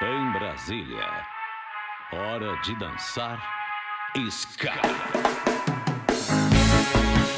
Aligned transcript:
Em 0.00 0.32
Brasília, 0.32 1.26
hora 2.12 2.56
de 2.62 2.78
dançar 2.78 3.42
ska. 4.30 4.70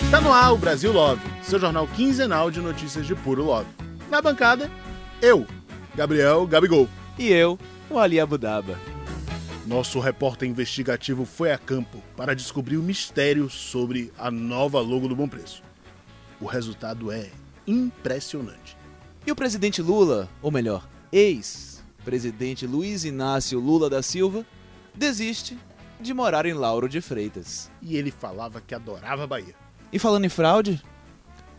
Está 0.04 0.20
no 0.20 0.30
ar 0.30 0.52
o 0.52 0.58
Brasil 0.58 0.92
Love, 0.92 1.22
seu 1.42 1.58
jornal 1.58 1.88
quinzenal 1.88 2.50
de 2.50 2.60
notícias 2.60 3.06
de 3.06 3.14
puro 3.14 3.44
love. 3.44 3.70
Na 4.10 4.20
bancada, 4.20 4.70
eu, 5.22 5.46
Gabriel 5.94 6.46
Gabigol. 6.46 6.86
E 7.18 7.32
eu, 7.32 7.58
o 7.88 7.98
Ali 7.98 8.20
Abudaba. 8.20 8.78
Nosso 9.66 9.98
repórter 9.98 10.46
investigativo 10.46 11.24
foi 11.24 11.52
a 11.52 11.56
campo 11.56 12.02
para 12.14 12.36
descobrir 12.36 12.76
o 12.76 12.82
mistério 12.82 13.48
sobre 13.48 14.12
a 14.18 14.30
nova 14.30 14.80
logo 14.80 15.08
do 15.08 15.16
Bom 15.16 15.28
Preço. 15.28 15.62
O 16.38 16.44
resultado 16.44 17.10
é 17.10 17.30
impressionante. 17.66 18.76
E 19.26 19.32
o 19.32 19.36
presidente 19.36 19.80
Lula, 19.80 20.28
ou 20.42 20.50
melhor, 20.50 20.86
ex-presidente 22.00 22.66
Luiz 22.66 23.04
Inácio 23.04 23.60
Lula 23.60 23.90
da 23.90 24.02
Silva, 24.02 24.44
desiste 24.94 25.58
de 26.00 26.14
morar 26.14 26.46
em 26.46 26.54
Lauro 26.54 26.88
de 26.88 27.00
Freitas. 27.00 27.70
E 27.82 27.96
ele 27.96 28.10
falava 28.10 28.60
que 28.60 28.74
adorava 28.74 29.24
a 29.24 29.26
Bahia. 29.26 29.54
E 29.92 29.98
falando 29.98 30.24
em 30.24 30.30
fraude, 30.30 30.82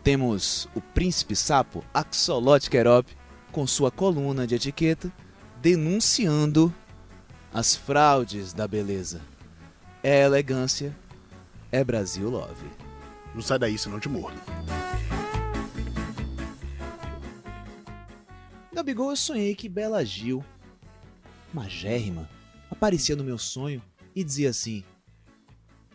temos 0.02 0.68
o 0.74 0.80
príncipe 0.80 1.36
sapo 1.36 1.84
Axolotl 1.94 2.68
Querop 2.68 3.08
com 3.52 3.66
sua 3.66 3.90
coluna 3.90 4.46
de 4.46 4.56
etiqueta 4.56 5.12
denunciando 5.60 6.74
as 7.54 7.76
fraudes 7.76 8.52
da 8.52 8.66
beleza. 8.66 9.20
É 10.02 10.22
elegância, 10.24 10.96
é 11.70 11.84
Brasil 11.84 12.28
Love. 12.28 12.66
Não 13.32 13.42
sai 13.42 13.58
daí, 13.60 13.78
senão 13.78 14.00
te 14.00 14.08
mordo. 14.08 14.40
Gabigol, 18.82 19.10
eu 19.10 19.16
sonhei 19.16 19.54
que 19.54 19.68
Bela 19.68 20.04
Gil, 20.04 20.44
magérrima, 21.54 22.28
aparecia 22.68 23.14
no 23.14 23.22
meu 23.22 23.38
sonho 23.38 23.80
e 24.12 24.24
dizia 24.24 24.50
assim: 24.50 24.82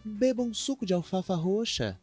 Beba 0.05 0.41
um 0.41 0.53
suco 0.53 0.85
de 0.85 0.93
alfafa 0.93 1.35
roxa. 1.35 1.99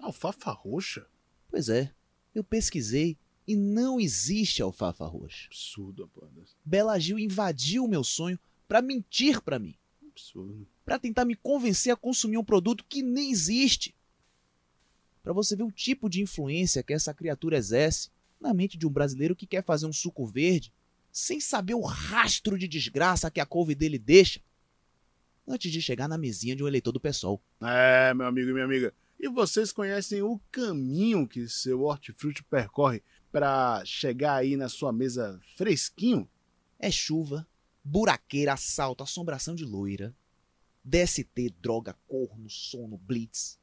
Alfafa 0.00 0.50
roxa? 0.50 1.06
Pois 1.48 1.68
é, 1.68 1.94
eu 2.34 2.42
pesquisei 2.42 3.16
e 3.46 3.54
não 3.54 4.00
existe 4.00 4.60
alfafa 4.60 5.06
roxa. 5.06 5.46
Absurdo, 5.46 6.02
Apandas. 6.02 6.56
Bela 6.64 6.98
Gil 6.98 7.16
invadiu 7.16 7.84
o 7.84 7.88
meu 7.88 8.02
sonho 8.02 8.36
para 8.66 8.82
mentir 8.82 9.40
para 9.40 9.60
mim, 9.60 9.76
Absurdo. 10.10 10.66
para 10.84 10.98
tentar 10.98 11.24
me 11.24 11.36
convencer 11.36 11.92
a 11.92 11.96
consumir 11.96 12.38
um 12.38 12.44
produto 12.44 12.84
que 12.88 13.04
nem 13.04 13.30
existe. 13.30 13.94
Para 15.22 15.32
você 15.32 15.54
ver 15.54 15.62
o 15.62 15.70
tipo 15.70 16.10
de 16.10 16.20
influência 16.20 16.82
que 16.82 16.92
essa 16.92 17.14
criatura 17.14 17.56
exerce 17.56 18.10
na 18.42 18.52
mente 18.52 18.76
de 18.76 18.86
um 18.86 18.90
brasileiro 18.90 19.36
que 19.36 19.46
quer 19.46 19.64
fazer 19.64 19.86
um 19.86 19.92
suco 19.92 20.26
verde 20.26 20.72
sem 21.10 21.40
saber 21.40 21.74
o 21.74 21.82
rastro 21.82 22.58
de 22.58 22.66
desgraça 22.66 23.30
que 23.30 23.40
a 23.40 23.46
couve 23.46 23.74
dele 23.74 23.98
deixa 23.98 24.40
antes 25.46 25.70
de 25.70 25.82
chegar 25.82 26.08
na 26.08 26.16
mesinha 26.16 26.56
de 26.56 26.62
um 26.62 26.68
eleitor 26.68 26.92
do 26.92 27.00
PSOL. 27.00 27.42
É, 27.60 28.14
meu 28.14 28.26
amigo 28.26 28.50
e 28.50 28.52
minha 28.52 28.64
amiga. 28.64 28.94
E 29.18 29.28
vocês 29.28 29.70
conhecem 29.70 30.22
o 30.22 30.40
caminho 30.50 31.28
que 31.28 31.48
seu 31.48 31.82
hortifruti 31.82 32.42
percorre 32.42 33.02
para 33.30 33.84
chegar 33.84 34.36
aí 34.36 34.56
na 34.56 34.68
sua 34.68 34.92
mesa 34.92 35.40
fresquinho? 35.56 36.28
É 36.78 36.90
chuva, 36.90 37.46
buraqueira, 37.84 38.54
assalto, 38.54 39.04
assombração 39.04 39.54
de 39.54 39.64
loira, 39.64 40.14
DST, 40.84 41.54
droga, 41.60 41.96
corno, 42.08 42.50
sono, 42.50 42.98
blitz. 42.98 43.58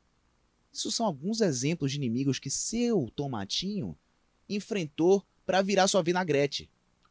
Isso 0.72 0.92
são 0.92 1.06
alguns 1.06 1.42
exemplos 1.42 1.92
de 1.92 1.98
inimigos 1.98 2.40
que 2.40 2.50
seu 2.50 3.12
tomatinho 3.16 3.98
enfrentou 4.50 5.24
para 5.46 5.62
virar 5.62 5.88
sua 5.88 6.04
vinagrete. 6.04 6.70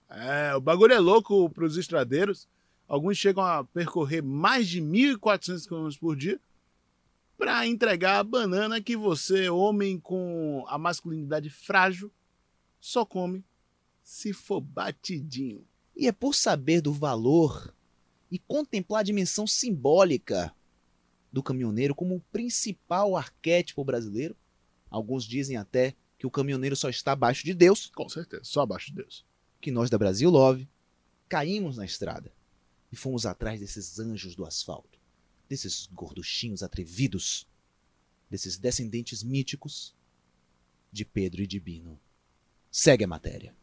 É, 0.08 0.54
o 0.54 0.60
bagulho 0.60 0.92
é 0.92 0.98
louco 0.98 1.48
pros 1.50 1.76
estradeiros. 1.76 2.48
Alguns 2.86 3.18
chegam 3.18 3.44
a 3.44 3.64
percorrer 3.64 4.22
mais 4.22 4.66
de 4.66 4.80
1.400 4.80 5.68
km 5.68 5.98
por 6.00 6.16
dia 6.16 6.40
para 7.36 7.66
entregar 7.66 8.18
a 8.18 8.24
banana 8.24 8.80
que 8.80 8.96
você, 8.96 9.48
homem 9.48 9.98
com 10.00 10.64
a 10.66 10.76
masculinidade 10.76 11.50
frágil, 11.50 12.10
só 12.80 13.04
come 13.04 13.44
se 14.02 14.32
for 14.32 14.60
batidinho. 14.60 15.64
E 15.94 16.08
é 16.08 16.12
por 16.12 16.34
saber 16.34 16.80
do 16.80 16.92
valor 16.92 17.74
e 18.30 18.38
contemplar 18.38 19.00
a 19.00 19.04
dimensão 19.04 19.46
simbólica 19.46 20.54
do 21.30 21.42
caminhoneiro 21.42 21.94
como 21.94 22.16
o 22.16 22.22
principal 22.32 23.16
arquétipo 23.16 23.84
brasileiro. 23.84 24.36
Alguns 24.90 25.24
dizem 25.24 25.56
até 25.56 25.94
que 26.18 26.26
o 26.26 26.30
caminhoneiro 26.30 26.74
só 26.76 26.88
está 26.88 27.12
abaixo 27.12 27.44
de 27.44 27.54
Deus, 27.54 27.90
Com 27.94 28.08
certeza, 28.08 28.42
só 28.44 28.62
abaixo 28.62 28.88
de 28.88 28.96
Deus. 28.96 29.24
que 29.60 29.70
nós 29.70 29.88
da 29.88 29.96
Brasil 29.98 30.28
Love 30.30 30.68
caímos 31.28 31.76
na 31.76 31.84
estrada 31.84 32.32
e 32.90 32.96
fomos 32.96 33.24
atrás 33.26 33.60
desses 33.60 33.98
anjos 33.98 34.34
do 34.34 34.44
asfalto, 34.44 34.98
desses 35.48 35.86
gorduchinhos 35.92 36.62
atrevidos, 36.62 37.46
desses 38.30 38.58
descendentes 38.58 39.22
míticos 39.22 39.94
de 40.90 41.04
Pedro 41.04 41.42
e 41.42 41.46
de 41.46 41.60
Bino. 41.60 41.98
Segue 42.70 43.04
a 43.04 43.08
matéria. 43.08 43.54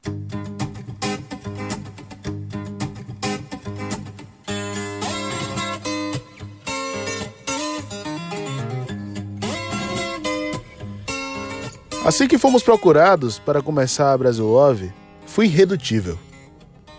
Assim 12.05 12.27
que 12.27 12.37
fomos 12.37 12.61
procurados 12.61 13.39
para 13.39 13.63
começar 13.63 14.13
a 14.13 14.17
Brasil 14.19 14.45
Love, 14.45 14.93
foi 15.25 15.45
irredutível. 15.47 16.19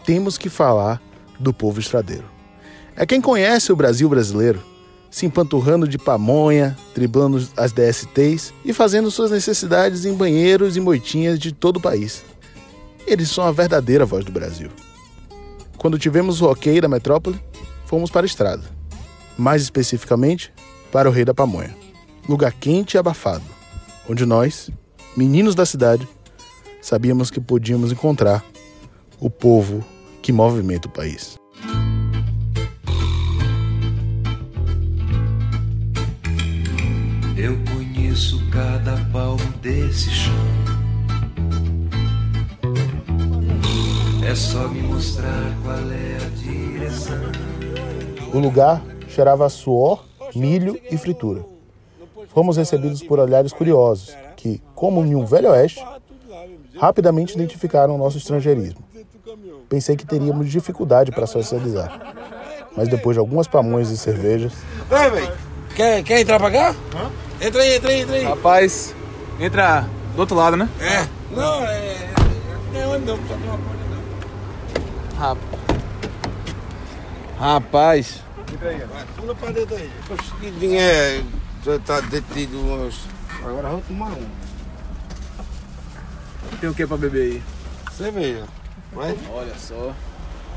Temos 0.05 0.37
que 0.37 0.49
falar 0.49 1.01
do 1.39 1.55
povo 1.55 1.79
estradeiro. 1.79 2.25
É 2.97 3.07
quem 3.07 3.21
conhece 3.21 3.71
o 3.71 3.77
Brasil 3.77 4.09
brasileiro, 4.09 4.61
se 5.09 5.25
empanturrando 5.25 5.87
de 5.87 5.97
pamonha, 5.97 6.77
driblando 6.93 7.49
as 7.57 7.71
DSTs 7.71 8.53
e 8.65 8.73
fazendo 8.73 9.09
suas 9.09 9.31
necessidades 9.31 10.05
em 10.05 10.13
banheiros 10.13 10.77
e 10.77 10.81
moitinhas 10.81 11.39
de 11.39 11.53
todo 11.53 11.77
o 11.77 11.81
país. 11.81 12.25
Eles 13.07 13.31
são 13.31 13.45
a 13.45 13.53
verdadeira 13.53 14.05
voz 14.05 14.25
do 14.25 14.33
Brasil. 14.33 14.71
Quando 15.79 16.01
tivemos 16.01 16.43
o 16.43 16.51
ok 16.51 16.81
da 16.81 16.89
metrópole, 16.89 17.41
fomos 17.85 18.11
para 18.11 18.23
a 18.23 18.27
estrada. 18.27 18.65
Mais 19.39 19.63
especificamente, 19.63 20.53
para 20.91 21.09
o 21.09 21.13
Rei 21.13 21.25
da 21.25 21.33
Pamonha. 21.33 21.77
Lugar 22.29 22.53
quente 22.53 22.95
e 22.95 22.99
abafado, 22.99 23.45
onde 24.09 24.27
nós, 24.27 24.69
meninos 25.17 25.55
da 25.55 25.65
cidade, 25.65 26.07
sabíamos 26.83 27.31
que 27.31 27.41
podíamos 27.41 27.91
encontrar 27.91 28.45
o 29.19 29.31
povo 29.31 29.83
que 30.21 30.33
movimenta 30.33 30.89
o 30.89 30.91
país. 30.91 31.37
Eu 37.37 37.57
conheço 37.73 38.43
cada 38.51 38.97
palmo 39.13 39.47
desse 39.63 40.11
chão. 40.11 40.35
É 44.29 44.35
só 44.35 44.69
me 44.69 44.83
mostrar 44.83 45.57
qual 45.63 45.79
é 45.91 46.17
a 46.17 46.29
direção. 46.37 47.23
O 48.35 48.39
lugar 48.39 48.83
cheirava 49.09 49.47
a 49.47 49.49
suor, 49.49 50.05
milho 50.35 50.79
e 50.91 50.99
fritura. 50.99 51.56
Fomos 52.29 52.57
recebidos 52.57 53.03
por 53.03 53.19
olhares 53.19 53.53
curiosos, 53.53 54.17
que, 54.37 54.63
como 54.75 55.05
em 55.05 55.15
um 55.15 55.25
velho 55.25 55.51
oeste, 55.51 55.85
rapidamente 56.79 57.35
identificaram 57.35 57.95
o 57.95 57.99
nosso 57.99 58.19
estrangeirismo. 58.19 58.81
Pensei 59.69 59.97
que 59.97 60.07
teríamos 60.07 60.51
dificuldade 60.51 61.11
para 61.11 61.27
socializar. 61.27 62.15
Mas 62.77 62.89
depois 62.89 63.15
de 63.15 63.21
algumas 63.21 63.49
pamonhas 63.49 63.91
e 63.91 63.97
cervejas, 63.97 64.53
Ei, 64.91 65.11
velho. 65.11 65.33
Quer, 65.75 66.03
quer 66.03 66.21
entrar 66.21 66.39
pra 66.39 66.51
cá? 66.51 66.75
Entra 67.41 67.63
aí, 67.63 67.77
entra 67.77 67.91
aí, 67.91 68.01
entra 68.01 68.17
aí. 68.17 68.25
Rapaz, 68.25 68.95
entra 69.41 69.89
do 70.15 70.21
outro 70.21 70.37
lado, 70.37 70.57
né? 70.57 70.69
É. 70.81 71.07
Não, 71.35 71.65
é. 71.65 71.97
Não 72.73 72.81
é 72.81 72.87
onde 72.87 73.07
não, 73.07 73.17
só 73.17 73.35
tem 73.35 73.49
uma 73.49 73.59
porta 73.59 73.83
não. 75.19 75.29
Rap... 75.29 75.39
Rapaz, 77.39 78.23
Vai, 78.63 79.05
pula 79.17 79.35
pra 79.35 79.51
dentro 79.51 79.77
aí. 79.77 79.91
Que 80.41 80.51
vinha 80.51 81.25
é. 81.67 81.73
já 81.73 81.79
Tá 81.79 82.01
detido 82.01 82.61
umas. 82.61 82.95
Agora 83.45 83.69
vamos 83.69 83.87
tomar 83.87 84.11
um. 84.11 84.29
tem 86.61 86.71
o 86.71 86.75
que 86.75 86.87
pra 86.87 86.97
beber 86.97 87.33
aí? 87.33 87.43
Cerveja. 87.93 88.45
Vai? 88.93 89.17
Olha 89.33 89.55
só. 89.59 89.93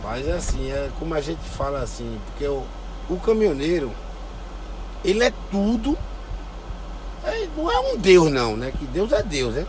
Mas 0.03 0.27
é 0.27 0.33
assim, 0.33 0.71
é 0.71 0.89
como 0.97 1.13
a 1.13 1.21
gente 1.21 1.41
fala 1.57 1.81
assim, 1.81 2.19
porque 2.27 2.47
o, 2.47 2.63
o 3.09 3.17
caminhoneiro, 3.17 3.91
ele 5.03 5.23
é 5.23 5.33
tudo. 5.51 5.97
é- 7.25 7.47
não 7.55 7.69
é 7.69 7.79
um 7.79 7.97
Deus 7.97 8.31
não, 8.31 8.55
né? 8.55 8.71
Que 8.77 8.85
Deus 8.85 9.11
é 9.11 9.21
Deus, 9.21 9.55
né? 9.55 9.65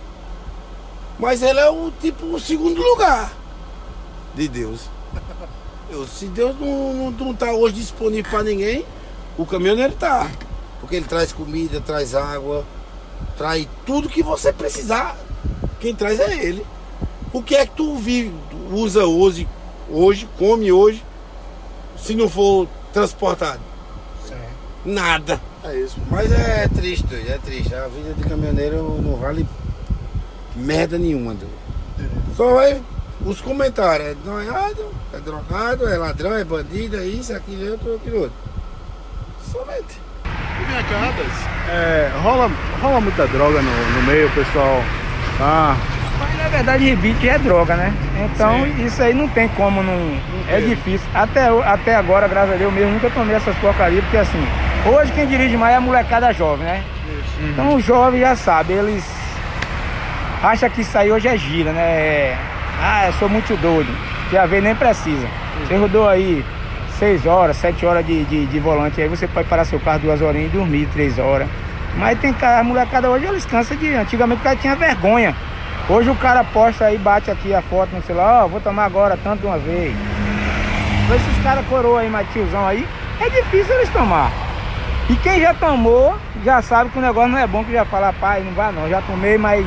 Mas 1.19 1.43
ele 1.43 1.59
é 1.59 1.69
o 1.69 1.91
tipo 2.01 2.27
o 2.27 2.41
segundo 2.41 2.81
lugar 2.81 3.33
de 4.35 4.49
Deus. 4.49 4.89
Eu, 5.91 6.07
se 6.07 6.27
Deus 6.27 6.55
não, 6.61 6.95
não, 6.95 7.11
não 7.11 7.35
tá 7.35 7.51
hoje 7.53 7.75
disponível 7.75 8.31
para 8.31 8.45
ninguém, 8.45 8.87
o 9.37 9.45
caminhoneiro 9.45 9.93
tá. 9.95 10.31
Porque 10.81 10.97
ele 10.97 11.06
traz 11.06 11.32
comida, 11.32 11.81
traz 11.81 12.15
água, 12.15 12.65
traz 13.37 13.67
tudo 13.85 14.09
que 14.09 14.23
você 14.23 14.53
precisar. 14.53 15.17
Quem 15.79 15.94
traz 15.94 16.19
é 16.21 16.44
ele. 16.44 16.65
O 17.32 17.43
que 17.43 17.55
é 17.55 17.67
que 17.67 17.77
tu 17.77 17.97
vive, 17.97 18.35
usa 18.73 19.05
hoje, 19.05 19.47
hoje, 19.88 20.29
come 20.38 20.73
hoje, 20.73 21.05
se 21.97 22.15
não 22.15 22.29
for 22.29 22.67
transportado? 22.93 23.61
Nada. 24.85 25.41
É 25.62 25.77
isso. 25.77 25.97
Mas 26.11 26.32
é 26.32 26.67
triste, 26.69 27.06
é 27.15 27.38
triste. 27.38 27.75
A 27.75 27.87
vida 27.88 28.15
de 28.15 28.23
caminhoneiro 28.23 29.00
não 29.03 29.17
vale 29.17 29.47
merda 30.56 30.99
nenhuma, 30.99 31.35
doido. 31.35 31.61
Só 32.37 32.55
vai 32.55 32.83
os 33.25 33.41
comentários, 33.41 34.09
é 34.09 34.17
noiado, 34.25 34.91
é 35.12 35.19
drogado, 35.19 35.87
é 35.87 35.99
ladrão, 35.99 36.35
é 36.35 36.43
bandido, 36.43 36.97
é 36.97 37.05
isso, 37.05 37.33
é 37.33 37.37
aquilo, 37.37 37.69
é 37.69 37.71
outro, 37.73 37.94
aquilo 37.97 38.21
outro. 38.23 38.37
Somente. 39.53 40.00
É, 41.69 42.11
rola, 42.23 42.51
rola 42.83 43.01
muita 43.01 43.27
droga 43.29 43.61
no, 43.63 43.71
no 44.01 44.03
meio, 44.07 44.29
pessoal. 44.31 44.83
Ah, 45.41 45.75
Mas 46.19 46.37
na 46.37 46.49
verdade 46.49 46.85
rebite 46.85 47.29
é 47.29 47.39
droga, 47.39 47.75
né? 47.77 47.93
Então 48.25 48.67
isso 48.87 49.03
aí 49.03 49.15
não 49.15 49.29
tem 49.29 49.49
como 49.49 49.83
não. 49.83 50.19
É 50.49 50.61
difícil. 50.61 51.07
Até, 51.15 51.47
até 51.65 51.95
agora, 51.97 52.27
graças 52.29 52.55
a 52.55 52.57
Deus, 52.57 52.73
mesmo 52.73 52.91
nunca 52.93 53.09
tomei 53.11 53.37
essas 53.37 53.57
porcarias, 53.57 54.03
porque 54.05 54.17
assim, 54.17 54.45
hoje 54.87 55.13
quem 55.13 55.27
dirige 55.27 55.57
mais 55.57 55.75
é 55.75 55.77
a 55.77 55.81
molecada 55.81 56.33
jovem, 56.33 56.67
né? 56.67 56.83
Então 57.41 57.75
o 57.75 57.81
jovem 57.81 58.21
já 58.21 58.37
sabe, 58.37 58.75
eles 58.75 59.05
acham 60.43 60.69
que 60.71 60.83
isso 60.83 60.97
aí 60.99 61.11
hoje 61.11 61.29
é 61.29 61.37
gira, 61.37 61.73
né? 61.73 61.81
É, 61.83 62.37
Ah, 62.83 63.07
eu 63.07 63.13
sou 63.15 63.29
muito 63.29 63.57
doido. 63.61 63.91
Já 64.33 64.47
vê, 64.47 64.61
nem 64.61 64.75
precisa. 64.75 65.27
Você 65.67 65.77
rodou 65.77 66.09
aí 66.09 66.45
seis 67.00 67.25
horas, 67.25 67.56
sete 67.56 67.87
horas 67.87 68.06
de, 68.06 68.25
de, 68.25 68.44
de 68.44 68.58
volante, 68.61 69.00
aí 69.00 69.08
você 69.08 69.26
pode 69.26 69.49
parar 69.49 69.64
seu 69.64 69.81
carro 69.81 70.00
duas 70.00 70.20
horinhas 70.20 70.52
e 70.52 70.56
dormir 70.56 70.87
três 70.93 71.19
horas. 71.19 71.49
Mas 71.97 72.20
tem 72.20 72.31
cara, 72.31 72.61
a 72.61 72.62
molecada 72.62 73.08
hoje, 73.08 73.25
eles 73.25 73.47
cansam 73.47 73.75
de. 73.76 73.94
Antigamente 73.94 74.41
o 74.43 74.44
cara 74.44 74.55
tinha 74.55 74.76
vergonha. 74.76 75.35
Hoje 75.88 76.11
o 76.11 76.14
cara 76.14 76.44
posta 76.44 76.85
aí, 76.85 76.99
bate 76.99 77.31
aqui 77.31 77.55
a 77.55 77.62
foto 77.62 77.97
no 77.97 78.02
celular, 78.02 78.44
ó, 78.44 78.49
vou 78.49 78.61
tomar 78.61 78.85
agora 78.85 79.19
tanto 79.25 79.41
de 79.41 79.47
uma 79.47 79.58
vez. 79.58 79.97
Então, 81.05 81.17
Esses 81.17 81.43
caras 81.43 81.67
coroa 81.67 82.00
aí, 82.00 82.11
mais 82.11 82.29
tiozão 82.32 82.64
aí, 82.67 82.87
é 83.19 83.29
difícil 83.31 83.75
eles 83.76 83.88
tomar. 83.88 84.31
E 85.08 85.17
quem 85.17 85.41
já 85.41 85.55
tomou, 85.55 86.14
já 86.44 86.61
sabe 86.62 86.91
que 86.91 86.99
o 86.99 87.02
negócio 87.02 87.31
não 87.31 87.38
é 87.38 87.47
bom, 87.47 87.64
que 87.64 87.73
já 87.73 87.85
fala, 87.87 88.12
pai, 88.12 88.43
não 88.44 88.52
vai 88.52 88.70
não, 88.73 88.88
já 88.88 89.00
tomei, 89.00 89.37
mas 89.37 89.67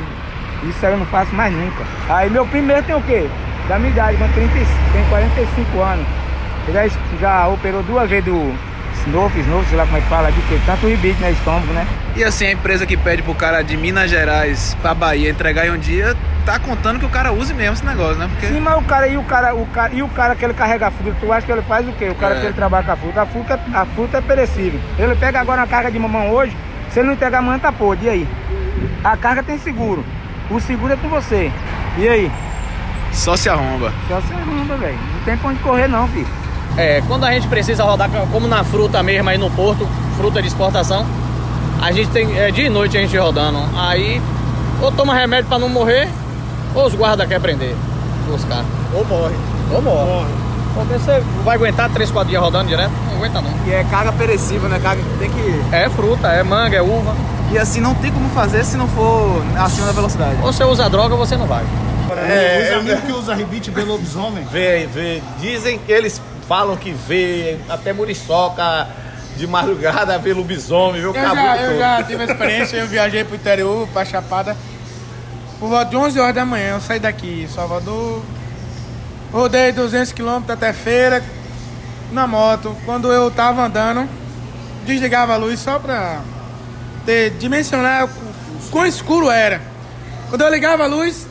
isso 0.64 0.86
aí 0.86 0.94
eu 0.94 1.00
não 1.00 1.06
faço 1.08 1.36
mais 1.36 1.52
nunca. 1.52 1.84
Aí 2.08 2.30
meu 2.30 2.46
primeiro 2.46 2.84
tem 2.84 2.96
o 2.96 3.02
quê? 3.02 3.28
Da 3.68 3.78
minha 3.80 3.92
idade, 3.92 4.18
com 4.18 4.28
35, 4.30 4.70
tem 4.94 5.04
45 5.10 5.82
anos. 5.82 6.23
Ele 6.68 6.74
já, 6.90 6.90
já 7.20 7.48
operou 7.48 7.84
duas 7.84 8.10
vezes 8.10 8.26
do 8.26 8.54
Snof, 9.02 9.38
Snof, 9.38 9.68
sei 9.68 9.78
lá 9.78 9.86
como 9.86 9.98
é 9.98 10.02
que 10.02 10.08
fala, 10.08 10.32
de 10.32 10.42
que 10.42 10.60
tanto 10.66 10.88
ribite 10.88 11.22
no 11.22 11.30
estômago, 11.30 11.74
né? 11.74 11.86
E 12.16 12.24
assim, 12.24 12.46
a 12.46 12.52
empresa 12.52 12.86
que 12.86 12.96
pede 12.96 13.22
pro 13.22 13.36
cara 13.36 13.62
de 13.62 13.76
Minas 13.76 14.10
Gerais 14.10 14.78
pra 14.82 14.94
Bahia 14.94 15.30
entregar 15.30 15.66
em 15.68 15.72
um 15.72 15.78
dia, 15.78 16.16
tá 16.46 16.58
contando 16.60 17.00
que 17.00 17.06
o 17.06 17.10
cara 17.10 17.34
use 17.34 17.54
mesmo 17.54 17.74
esse 17.74 17.86
negócio, 17.86 18.16
né? 18.16 18.28
Porque 18.32 18.48
Sim, 18.48 18.60
mas 18.62 18.78
o 18.78 18.82
cara 18.84 19.08
e 19.08 19.18
o 19.18 19.24
cara, 19.24 19.54
o 19.56 19.66
cara, 19.68 19.94
e 19.94 20.02
o 20.04 20.08
cara 20.08 20.36
que 20.36 20.46
ele 20.46 20.54
carrega 20.54 20.88
a 20.88 20.92
fruta, 20.92 21.18
tu 21.20 21.34
acha 21.34 21.46
que 21.46 21.52
ele 21.52 21.62
faz 21.64 21.88
o 21.88 21.92
quê? 21.94 22.08
O 22.10 22.16
cara 22.16 22.36
É. 22.36 22.40
que 22.40 22.46
ele 22.46 22.54
trabalha 22.54 22.86
com 22.86 22.92
a 22.92 22.96
fruta, 22.96 23.22
a 23.22 23.26
fruta, 23.26 23.60
a 23.74 23.86
fruta 23.88 24.18
é 24.20 24.22
perecível. 24.22 24.80
Ele 24.98 25.16
pega 25.16 25.42
agora 25.42 25.62
uma 25.62 25.68
carga 25.68 25.92
de 25.92 26.00
mamão 26.00 26.30
hoje, 26.30 26.56
se 26.92 27.00
ele 27.00 27.08
não 27.08 27.14
entregar 27.16 27.40
amanhã 27.40 27.60
tá 27.60 27.72
podre, 27.72 28.06
e 28.06 28.10
aí? 28.10 28.28
A 29.04 29.18
carga 29.18 29.44
tem 29.44 29.58
seguro. 29.58 30.06
O 30.50 30.60
seguro 30.62 30.94
é 30.94 30.96
com 30.96 31.10
você. 31.10 31.52
E 31.98 32.08
aí? 32.08 32.32
só 33.12 33.36
se 33.36 33.48
arromba. 33.50 33.92
Só 34.08 34.20
você 34.20 34.34
arruma, 34.34 34.76
velho. 34.78 34.98
Não 35.16 35.24
tem 35.26 35.38
pra 35.38 35.50
onde 35.52 35.60
correr 35.60 35.88
não, 35.88 36.08
filho. 36.08 36.26
É, 36.78 37.04
quando 37.08 37.24
a 37.24 37.32
gente 37.32 37.48
precisa 37.48 37.84
rodar, 37.84 38.10
como 38.32 38.48
na 38.48 38.64
fruta 38.64 39.02
mesmo 39.04 39.30
aí 39.30 39.38
no 39.38 39.50
porto, 39.52 39.88
fruta 40.18 40.42
de 40.42 40.48
exportação, 40.48 41.06
a 41.82 41.92
gente 41.92 42.10
tem, 42.10 42.38
é 42.38 42.50
dia 42.52 42.66
e 42.66 42.70
noite 42.70 42.98
a 42.98 43.02
gente 43.02 43.16
rodando. 43.18 43.60
Aí, 43.76 44.22
ou 44.82 44.92
toma 44.92 45.14
remédio 45.14 45.48
pra 45.48 45.60
não 45.60 45.70
morrer, 45.70 46.10
ou 46.74 46.86
os 46.86 46.96
guardas 46.96 47.28
querem 47.28 47.42
prender 47.42 47.76
os 48.34 48.44
caras. 48.46 48.66
Ou 48.94 49.06
morre. 49.06 49.36
Ou 49.72 49.82
morre. 49.82 50.44
Porque 50.74 50.94
você 50.94 51.24
vai 51.44 51.56
aguentar 51.56 51.90
3, 51.90 52.10
4 52.10 52.30
dias 52.30 52.42
rodando 52.42 52.68
direto? 52.68 52.92
Não 53.08 53.18
aguenta 53.18 53.42
não. 53.42 53.52
E 53.68 53.74
é 53.74 53.84
carga 53.84 54.12
perecível, 54.12 54.68
né? 54.70 54.80
Carga 54.82 55.04
que 55.04 55.18
tem 55.20 55.30
que. 55.30 55.76
É 55.76 55.88
fruta, 55.90 56.30
é 56.30 56.42
manga, 56.42 56.76
é 56.76 56.82
uva. 56.82 57.16
E 57.52 57.58
assim, 57.60 57.80
não 57.80 57.94
tem 57.94 58.12
como 58.12 58.28
fazer 58.30 58.64
se 58.64 58.76
não 58.76 58.88
for 58.88 59.44
acima 59.60 59.86
da 59.86 59.94
velocidade. 59.94 60.38
Ou 60.42 60.52
você 60.52 60.64
usa 60.64 60.90
droga 60.90 61.14
ou 61.14 61.20
você 61.20 61.38
não 61.38 61.46
vai. 61.46 61.64
é, 62.28 62.72
os 62.72 62.80
amigos 62.80 63.04
que 63.04 63.12
usam 63.12 63.36
ribite 63.36 63.70
vê 63.70 63.84
lobisomem. 63.84 64.44
Vê, 64.52 64.88
vê. 64.92 65.22
Dizem 65.40 65.78
que 65.78 65.92
eles 65.92 66.20
falam 66.48 66.76
que 66.76 66.92
vê 66.92 67.58
até 67.70 67.94
muriçoca 67.94 68.88
de 69.36 69.48
madrugada, 69.48 70.18
vê 70.20 70.34
lobisomem, 70.34 71.02
vê 71.02 71.08
o 71.08 71.16
Eu 71.16 71.36
já, 71.36 71.58
eu 71.58 71.80
já 71.80 72.04
tive 72.04 72.22
a 72.24 72.26
experiência, 72.26 72.78
eu 72.78 72.88
viajei 72.88 73.24
pro 73.24 73.36
interior, 73.36 73.88
pra 73.92 74.06
Chapada, 74.06 74.56
por 75.60 75.70
volta 75.70 75.86
de 75.86 75.96
11 75.96 76.20
horas 76.20 76.36
da 76.36 76.46
manhã, 76.46 76.76
eu 76.76 76.82
saí 76.82 77.00
daqui, 77.00 77.48
Salvador, 77.54 78.22
rodei 79.32 79.72
200 79.72 80.12
quilômetros 80.12 80.52
até 80.52 80.72
feira, 80.72 81.24
na 82.12 82.28
moto. 82.28 82.78
Quando 82.86 83.12
eu 83.12 83.30
tava 83.32 83.64
andando, 83.64 84.08
desligava 84.86 85.34
a 85.34 85.38
luz 85.38 85.60
só 85.60 85.80
pra 85.80 86.22
ter, 87.06 87.32
dimensionar 87.32 88.06
o 88.06 88.10
quão 88.70 88.86
escuro 88.86 89.30
era. 89.30 89.60
Quando 90.30 90.42
eu 90.42 90.50
ligava 90.50 90.84
a 90.84 90.88
luz, 90.88 91.28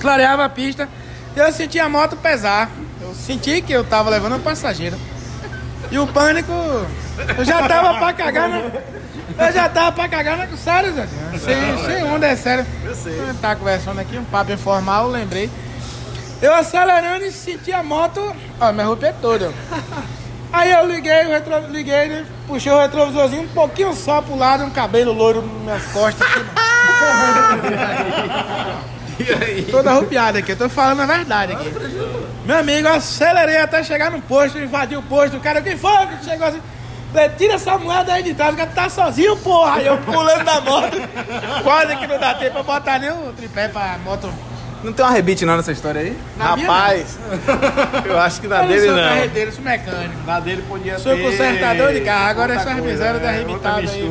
clareava 0.00 0.44
a 0.44 0.48
pista, 0.48 0.88
e 1.36 1.38
eu 1.38 1.52
sentia 1.52 1.84
a 1.84 1.88
moto 1.88 2.16
pesar. 2.16 2.70
Eu 3.10 3.14
senti 3.16 3.60
que 3.60 3.72
eu 3.72 3.82
tava 3.82 4.08
levando 4.08 4.36
um 4.36 4.40
passageiro. 4.40 4.96
E 5.90 5.98
o 5.98 6.06
pânico, 6.06 6.52
eu 7.36 7.44
já 7.44 7.66
tava 7.66 7.98
pra 7.98 8.12
cagar, 8.12 8.48
né? 8.48 8.70
Eu 9.36 9.52
já 9.52 9.68
tava 9.68 9.90
pra 9.90 10.08
cagar, 10.08 10.38
né? 10.38 10.48
Sério, 10.56 10.94
Zé? 10.94 11.08
Sem, 11.32 11.84
sem 11.84 12.04
onda, 12.04 12.28
é 12.28 12.36
sério. 12.36 12.64
Eu 12.84 12.94
sei. 12.94 13.18
Tá 13.42 13.56
conversando 13.56 13.98
aqui, 13.98 14.16
um 14.16 14.24
papo 14.24 14.52
informal, 14.52 15.06
eu 15.06 15.10
lembrei. 15.10 15.50
Eu 16.40 16.54
acelerando 16.54 17.24
e 17.24 17.32
senti 17.32 17.72
a 17.72 17.82
moto, 17.82 18.34
ó, 18.60 18.72
me 18.72 18.80
arrupiei 18.80 19.12
todo. 19.20 19.52
Aí 20.52 20.70
eu 20.70 20.86
liguei, 20.86 21.26
o 21.26 21.30
retro, 21.30 21.66
liguei, 21.68 22.08
né? 22.08 22.24
puxei 22.46 22.70
o 22.70 22.80
retrovisorzinho 22.80 23.42
um 23.42 23.48
pouquinho 23.48 23.92
só 23.92 24.22
pro 24.22 24.36
lado, 24.36 24.64
um 24.64 24.70
cabelo 24.70 25.12
loiro 25.12 25.42
nas 25.42 25.62
minhas 25.62 25.84
costas. 25.86 26.28
Aqui, 29.18 29.66
Toda 29.70 29.90
arrupiada 29.90 30.38
aqui, 30.38 30.52
eu 30.52 30.56
tô 30.56 30.68
falando 30.68 31.00
a 31.00 31.06
verdade 31.06 31.52
aqui. 31.54 31.70
Meu 32.50 32.58
amigo, 32.58 32.88
eu 32.88 32.94
acelerei 32.94 33.58
até 33.58 33.80
chegar 33.84 34.10
no 34.10 34.20
posto, 34.20 34.58
invadi 34.58 34.96
o 34.96 35.02
posto, 35.02 35.36
o 35.36 35.40
cara, 35.40 35.62
quem 35.62 35.76
foi 35.76 36.04
que 36.08 36.24
chegou 36.24 36.48
assim? 36.48 36.60
Tira 37.38 37.54
essa 37.54 37.78
moeda 37.78 38.12
aí 38.12 38.24
de 38.24 38.34
trás, 38.34 38.54
o 38.54 38.56
cara 38.56 38.70
tá 38.74 38.88
sozinho, 38.88 39.36
porra! 39.36 39.76
Aí 39.76 39.86
eu 39.86 39.96
pulando 39.98 40.42
da 40.42 40.60
moto, 40.60 40.96
quase 41.62 41.94
que 41.94 42.08
não 42.08 42.18
dá 42.18 42.34
tempo 42.34 42.54
pra 42.54 42.62
botar 42.64 42.98
nem 42.98 43.08
o 43.08 43.32
tripé 43.34 43.68
pra 43.68 43.96
moto. 44.04 44.28
Não 44.82 44.92
tem 44.92 45.04
uma 45.04 45.12
rebite 45.12 45.44
não 45.44 45.56
nessa 45.56 45.70
história 45.70 46.00
aí? 46.00 46.18
Na 46.36 46.56
minha, 46.56 46.66
Rapaz, 46.66 47.20
eu 48.04 48.18
acho 48.18 48.40
que 48.40 48.48
na 48.48 48.64
não. 48.64 48.64
Eu 48.64 48.68
não 48.68 48.76
dele 48.76 48.88
sou 48.88 48.96
carreteiro, 48.96 49.52
sou 49.52 49.62
mecânico. 49.64 50.26
Na 50.26 50.40
dele 50.40 50.64
podia 50.68 50.98
Sou 50.98 51.14
ter. 51.14 51.22
consertador 51.22 51.92
de 51.92 52.00
carro, 52.00 52.30
agora 52.30 52.54
essas 52.54 52.72
coisa, 52.72 52.82
misérias 52.82 53.22
da 53.22 53.30
né? 53.30 53.34
arrebitada 53.34 53.80
Outra 53.80 53.94
aí. 53.94 54.02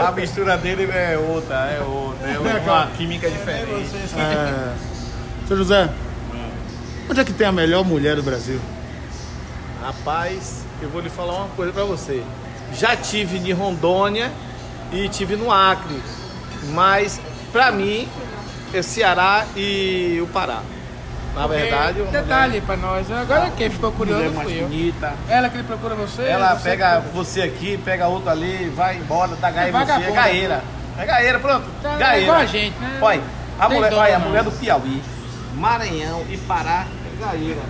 A 0.08 0.12
mistura 0.12 0.56
dele 0.56 0.90
é 0.90 1.18
outra, 1.18 1.56
é 1.56 1.82
outra. 1.82 2.30
É 2.30 2.38
uma 2.38 2.86
química 2.96 3.28
diferente. 3.28 3.90
É. 4.16 4.89
Seu 5.50 5.56
José, 5.56 5.90
onde 7.10 7.18
é 7.18 7.24
que 7.24 7.32
tem 7.32 7.44
a 7.44 7.50
melhor 7.50 7.84
mulher 7.84 8.14
do 8.14 8.22
Brasil? 8.22 8.60
Rapaz, 9.82 10.64
eu 10.80 10.88
vou 10.90 11.00
lhe 11.00 11.10
falar 11.10 11.34
uma 11.38 11.48
coisa 11.56 11.72
pra 11.72 11.82
você. 11.82 12.22
Já 12.72 12.94
tive 12.94 13.38
em 13.38 13.52
Rondônia 13.52 14.30
e 14.92 15.08
tive 15.08 15.34
no 15.34 15.50
Acre. 15.50 16.00
Mas, 16.72 17.20
pra 17.50 17.72
mim, 17.72 18.08
é 18.72 18.80
Ceará 18.80 19.44
e 19.56 20.20
o 20.22 20.28
Pará. 20.28 20.60
Na 21.34 21.48
verdade, 21.48 22.00
uma 22.00 22.12
Detalhe 22.12 22.60
pra 22.60 22.76
nós, 22.76 23.10
agora 23.10 23.50
quem 23.56 23.70
ficou 23.70 23.90
curioso 23.90 24.22
mulher 24.22 24.32
mais 24.36 24.48
fui 24.48 24.60
eu. 24.60 24.68
bonita. 24.68 25.14
Ela 25.28 25.48
que 25.48 25.60
procura 25.64 25.96
você? 25.96 26.22
Ela 26.22 26.54
você 26.56 26.62
pega 26.70 27.00
que- 27.00 27.08
você 27.16 27.42
aqui, 27.42 27.76
pega 27.84 28.06
outro 28.06 28.30
ali, 28.30 28.68
vai 28.76 28.98
embora, 28.98 29.34
dá 29.34 29.50
gaia 29.50 29.68
É 29.68 29.72
você, 29.72 29.78
é 29.78 29.84
vagabunda. 29.84 30.12
gaeira. 30.12 30.62
É 30.96 31.04
gaeira, 31.04 31.40
pronto. 31.40 31.66
Tá, 31.82 31.94
é 31.94 31.98
gaeira. 31.98 32.22
igual 32.22 32.36
a 32.38 32.46
gente, 32.46 32.78
né? 32.78 32.98
Olha, 33.02 33.22
a 33.58 33.66
Tem 33.66 33.76
mulher, 33.78 33.92
olha, 33.94 34.14
a 34.14 34.18
não. 34.20 34.28
mulher 34.28 34.44
do 34.44 34.52
Piauí, 34.52 35.02
Maranhão 35.54 36.24
e 36.28 36.36
Pará 36.36 36.84
é 37.06 37.24
gaeira. 37.24 37.60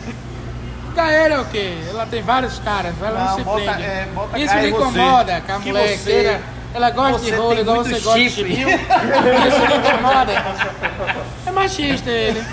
Gaeira 0.95 1.35
é 1.35 1.39
o 1.41 1.45
quê? 1.47 1.75
Ela 1.89 2.07
tem 2.07 2.23
vários 2.23 2.59
caras, 2.59 2.95
ela 3.01 3.19
não, 3.19 3.27
Não, 3.27 3.37
se 3.37 3.43
bota- 3.45 3.61
prende. 3.65 3.83
é, 3.83 4.09
bota 4.15 4.39
Isso 4.39 4.55
me 4.57 4.71
incomoda, 4.71 5.41
que 5.41 5.53
a 5.53 5.59
Que 5.61 5.69
mulher 5.73 5.99
você- 5.99 6.11
queira. 6.11 6.41
Ela 6.73 6.91
gosta 6.91 7.19
você 7.19 7.25
de 7.33 7.37
rolo 7.37 7.61
igual 7.61 7.77
você 7.79 7.99
gosta 7.99 8.19
de 8.21 8.31
chifre. 8.31 8.55
chibio. 8.57 8.69
Isso 8.69 8.81
me 8.81 9.77
incomoda. 9.77 10.33
É 11.45 11.51
machista 11.51 12.09
ele. 12.11 12.45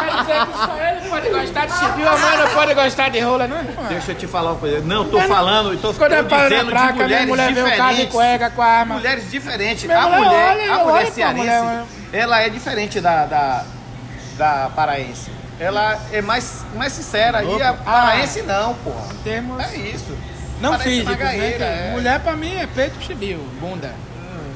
Quer 0.00 0.20
dizer 0.20 0.46
que 0.46 0.58
só 0.58 0.76
ele 0.80 1.08
pode 1.08 1.28
gostar 1.30 1.66
de 1.66 1.72
chibio, 1.78 2.08
a 2.08 2.16
mãe 2.18 2.36
não 2.38 2.48
pode 2.48 2.74
gostar 2.74 3.08
de 3.08 3.20
rola, 3.20 3.46
não? 3.46 3.62
Deixa 3.88 4.10
eu 4.10 4.14
te 4.16 4.26
falar 4.26 4.50
uma 4.50 4.58
coisa. 4.58 4.80
Não, 4.80 5.04
tô 5.08 5.20
falando, 5.20 5.76
tô, 5.80 5.92
tô 5.92 5.98
Quando 5.98 6.10
na 6.12 6.22
dizendo 6.22 6.64
de 6.64 6.70
placa, 6.72 6.92
minha 6.92 7.04
mulheres 7.04 7.28
mulher 7.28 7.52
vê 7.54 7.60
o 7.60 7.64
cara 7.64 7.76
de 7.76 7.80
diferentes. 8.06 8.12
cueca 8.12 8.50
com 8.50 8.62
a 8.62 8.66
arma. 8.66 8.94
Mulheres 8.96 9.30
diferentes. 9.30 9.84
Minha 9.84 9.98
a 9.98 10.02
mulher 10.08 10.18
mulher, 10.18 10.50
olha, 10.70 10.74
a 10.74 10.84
mulher 10.84 11.06
cearense, 11.12 11.82
ela 12.12 12.40
é 12.40 12.48
diferente 12.48 13.00
da, 13.00 13.24
da, 13.26 13.64
da 14.36 14.70
paraense. 14.74 15.30
Ela 15.58 15.98
é 16.12 16.20
mais, 16.20 16.64
mais 16.74 16.92
sincera. 16.92 17.42
E 17.42 17.62
a 17.62 17.72
Opa. 17.72 17.82
paraense 17.84 18.42
não, 18.42 18.74
porra. 18.76 19.12
Em 19.12 19.16
termos 19.18 19.62
É 19.62 19.76
isso. 19.76 20.16
não 20.60 20.78
físicos, 20.78 21.14
uma 21.14 21.24
né? 21.24 21.88
é. 21.88 21.90
Mulher 21.92 22.20
pra 22.20 22.34
mim 22.36 22.54
é 22.54 22.66
peito 22.66 23.00
chibio, 23.02 23.38
bunda. 23.60 23.92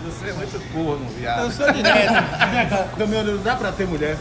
Eu 0.04 0.10
Você 0.12 0.30
é 0.30 0.32
muito 0.32 0.72
corno, 0.72 1.06
viado. 1.10 1.42
Eu 1.44 1.50
sou 1.50 1.70
direto. 1.72 2.12
Caminhoneiro, 2.96 3.38
dá 3.44 3.56
pra 3.56 3.72
ter 3.72 3.86
mulher? 3.86 4.16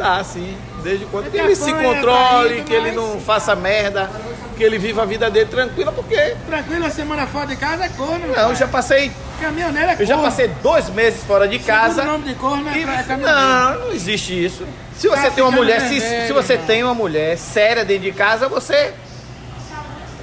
Dá 0.00 0.24
sim, 0.24 0.56
desde 0.82 1.04
quando 1.04 1.26
É 1.26 1.30
que 1.30 1.36
ele 1.36 1.54
se 1.54 1.70
é 1.70 1.74
controle, 1.74 2.62
que 2.62 2.72
ele 2.72 2.92
não 2.92 3.20
faça 3.20 3.54
merda, 3.54 4.10
que 4.56 4.64
ele 4.64 4.78
viva 4.78 5.02
a 5.02 5.04
vida 5.04 5.30
dele 5.30 5.44
tranquila, 5.44 5.92
porque 5.92 6.34
Tranquilo, 6.46 6.86
a 6.86 6.90
semana 6.90 7.26
fora 7.26 7.46
de 7.48 7.56
casa 7.56 7.84
é 7.84 7.88
corno. 7.90 8.26
não, 8.34 8.48
eu 8.48 8.54
já 8.54 8.66
passei, 8.66 9.12
Caminhoneiro 9.38 9.88
é 9.90 9.96
corno. 9.96 10.02
eu 10.02 10.06
já 10.06 10.16
passei 10.16 10.48
dois 10.62 10.88
meses 10.88 11.22
fora 11.24 11.46
de 11.46 11.58
casa. 11.58 12.00
O 12.00 12.06
nome 12.06 12.24
de 12.24 12.34
corno 12.36 12.66
é, 12.70 12.78
E- 12.78 12.82
é 12.82 13.16
não, 13.18 13.80
não 13.86 13.92
existe 13.92 14.32
isso. 14.42 14.66
Se 14.96 15.06
você 15.06 15.24
Tá 15.24 15.30
tem 15.32 15.44
uma 15.44 15.50
mulher, 15.50 15.80
se, 15.82 16.00
vermelho, 16.00 16.26
se 16.28 16.32
você 16.32 16.54
mano. 16.54 16.66
tem 16.66 16.82
uma 16.82 16.94
mulher 16.94 17.36
séria 17.36 17.84
dentro 17.84 18.04
de 18.04 18.12
casa, 18.12 18.48
você 18.48 18.94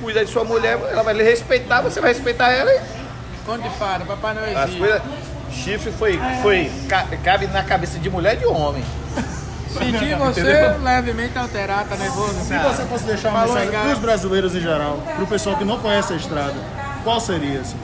cuida 0.01 0.25
de 0.25 0.31
sua 0.31 0.43
mulher, 0.43 0.79
ela 0.91 1.03
vai 1.03 1.13
lhe 1.13 1.23
respeitar, 1.23 1.81
você 1.81 2.01
vai 2.01 2.13
respeitar 2.13 2.49
ela 2.51 2.71
e 2.73 2.79
Conto 3.45 3.61
de 3.61 3.69
fada, 3.77 4.03
Papai 4.05 4.35
as 4.55 4.63
existe. 4.63 4.79
coisas. 4.79 5.01
Chifre 5.53 5.91
foi, 5.91 6.19
foi, 6.41 6.71
ca- 6.89 7.05
cabe 7.23 7.45
na 7.47 7.63
cabeça 7.63 7.97
de 7.99 8.09
mulher 8.09 8.33
e 8.33 8.37
de 8.37 8.45
homem. 8.47 8.83
Senti 9.77 10.15
você 10.15 10.41
Entendeu? 10.41 10.81
levemente 10.83 11.37
alterado, 11.37 11.89
tá 11.89 11.95
nervoso? 11.95 12.33
Se 12.45 12.57
você 12.57 12.83
fosse 12.83 13.03
deixar 13.05 13.29
uma 13.29 13.39
Falou, 13.41 13.55
mensagem 13.55 13.79
para 13.79 13.93
os 13.93 13.99
brasileiros 13.99 14.55
em 14.55 14.59
geral, 14.61 14.97
para 15.15 15.23
o 15.23 15.27
pessoal 15.27 15.55
que 15.55 15.63
não 15.63 15.79
conhece 15.79 16.13
a 16.13 16.15
estrada, 16.15 16.55
qual 17.03 17.19
seria? 17.19 17.61
Assim? 17.61 17.77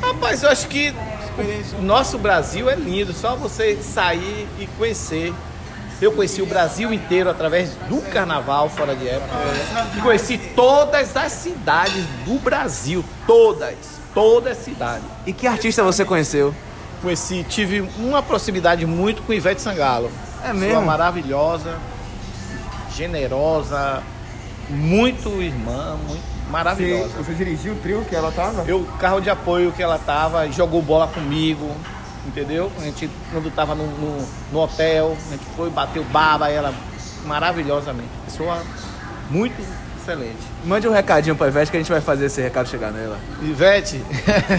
Rapaz, 0.00 0.42
eu 0.42 0.50
acho 0.50 0.66
que 0.68 0.94
o 1.78 1.82
nosso 1.82 2.18
Brasil 2.18 2.68
é 2.68 2.74
lindo, 2.74 3.12
só 3.12 3.34
você 3.36 3.76
sair 3.82 4.46
e 4.58 4.66
conhecer. 4.78 5.32
Eu 6.00 6.10
conheci 6.12 6.42
o 6.42 6.46
Brasil 6.46 6.92
inteiro 6.92 7.30
através 7.30 7.70
do 7.88 8.00
carnaval 8.10 8.68
fora 8.68 8.96
de 8.96 9.08
época. 9.08 9.32
E 9.96 10.00
conheci 10.00 10.36
todas 10.36 11.16
as 11.16 11.30
cidades 11.30 12.04
do 12.24 12.40
Brasil, 12.40 13.04
todas, 13.24 13.76
todas 14.12 14.58
as 14.58 14.64
cidades. 14.64 15.04
E 15.24 15.32
que 15.32 15.46
artista 15.46 15.82
você 15.84 16.04
conheceu? 16.04 16.52
Conheci, 17.00 17.44
tive 17.48 17.88
uma 17.98 18.20
proximidade 18.20 18.84
muito 18.84 19.22
com 19.22 19.32
Ivete 19.32 19.62
Sangalo. 19.62 20.10
É 20.44 20.52
Pessoa 20.52 20.54
mesmo? 20.54 20.82
maravilhosa, 20.82 21.78
generosa, 22.94 24.02
muito 24.68 25.40
irmã, 25.40 25.96
muito 26.06 26.22
maravilhosa. 26.50 27.10
Você 27.18 27.34
dirigiu 27.34 27.74
o 27.74 27.76
trio 27.76 28.04
que 28.04 28.14
ela 28.14 28.32
tava? 28.32 28.64
Eu, 28.66 28.86
carro 28.98 29.20
de 29.20 29.30
apoio 29.30 29.72
que 29.72 29.82
ela 29.82 29.98
tava, 29.98 30.50
jogou 30.50 30.82
bola 30.82 31.06
comigo, 31.06 31.70
entendeu? 32.26 32.70
A 32.78 32.84
gente, 32.84 33.08
quando 33.30 33.50
tava 33.50 33.74
no, 33.74 33.86
no, 33.86 34.28
no 34.52 34.60
hotel, 34.60 35.16
a 35.26 35.30
gente 35.30 35.44
foi, 35.56 35.70
bateu 35.70 36.04
baba, 36.04 36.48
ela 36.50 36.74
maravilhosamente. 37.24 38.10
Pessoa 38.24 38.62
muito 39.30 39.62
excelente. 40.02 40.36
Mande 40.64 40.88
um 40.88 40.92
recadinho 40.92 41.34
pra 41.36 41.46
Ivete 41.48 41.70
que 41.70 41.76
a 41.76 41.80
gente 41.80 41.90
vai 41.90 42.00
fazer 42.00 42.26
esse 42.26 42.40
recado 42.40 42.68
chegar 42.68 42.90
nela. 42.90 43.18
Ivete, 43.40 44.02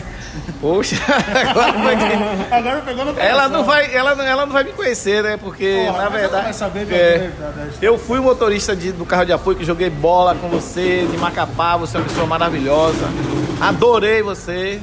poxa, 0.61 0.95
agora 1.49 1.73
foi 1.73 1.95
que- 1.97 2.53
Agora 2.53 2.81
pegou 2.81 3.05
no 3.05 3.19
ela 3.19 3.49
não 3.49 3.63
vai, 3.63 3.93
ela, 3.93 4.15
não- 4.15 4.23
ela 4.25 4.45
não 4.45 4.53
vai 4.53 4.63
me 4.63 4.71
conhecer, 4.71 5.21
né? 5.23 5.37
Porque 5.37 5.83
Porra, 5.87 6.03
na 6.03 6.09
verdade, 6.09 6.43
vai 6.45 6.53
saber 6.53 6.91
é, 6.91 7.29
da- 7.39 7.53
eu 7.81 7.97
fui 7.97 8.19
motorista 8.19 8.75
de- 8.75 8.91
do 8.91 9.05
carro 9.05 9.25
de 9.25 9.33
apoio 9.33 9.57
que 9.57 9.65
joguei 9.65 9.89
bola 9.89 10.35
com 10.35 10.47
você 10.49 11.07
de 11.09 11.17
Macapá, 11.17 11.77
você 11.77 11.97
é 11.97 11.99
uma 11.99 12.07
pessoa 12.07 12.25
maravilhosa, 12.25 13.05
adorei 13.61 14.21
você, 14.21 14.79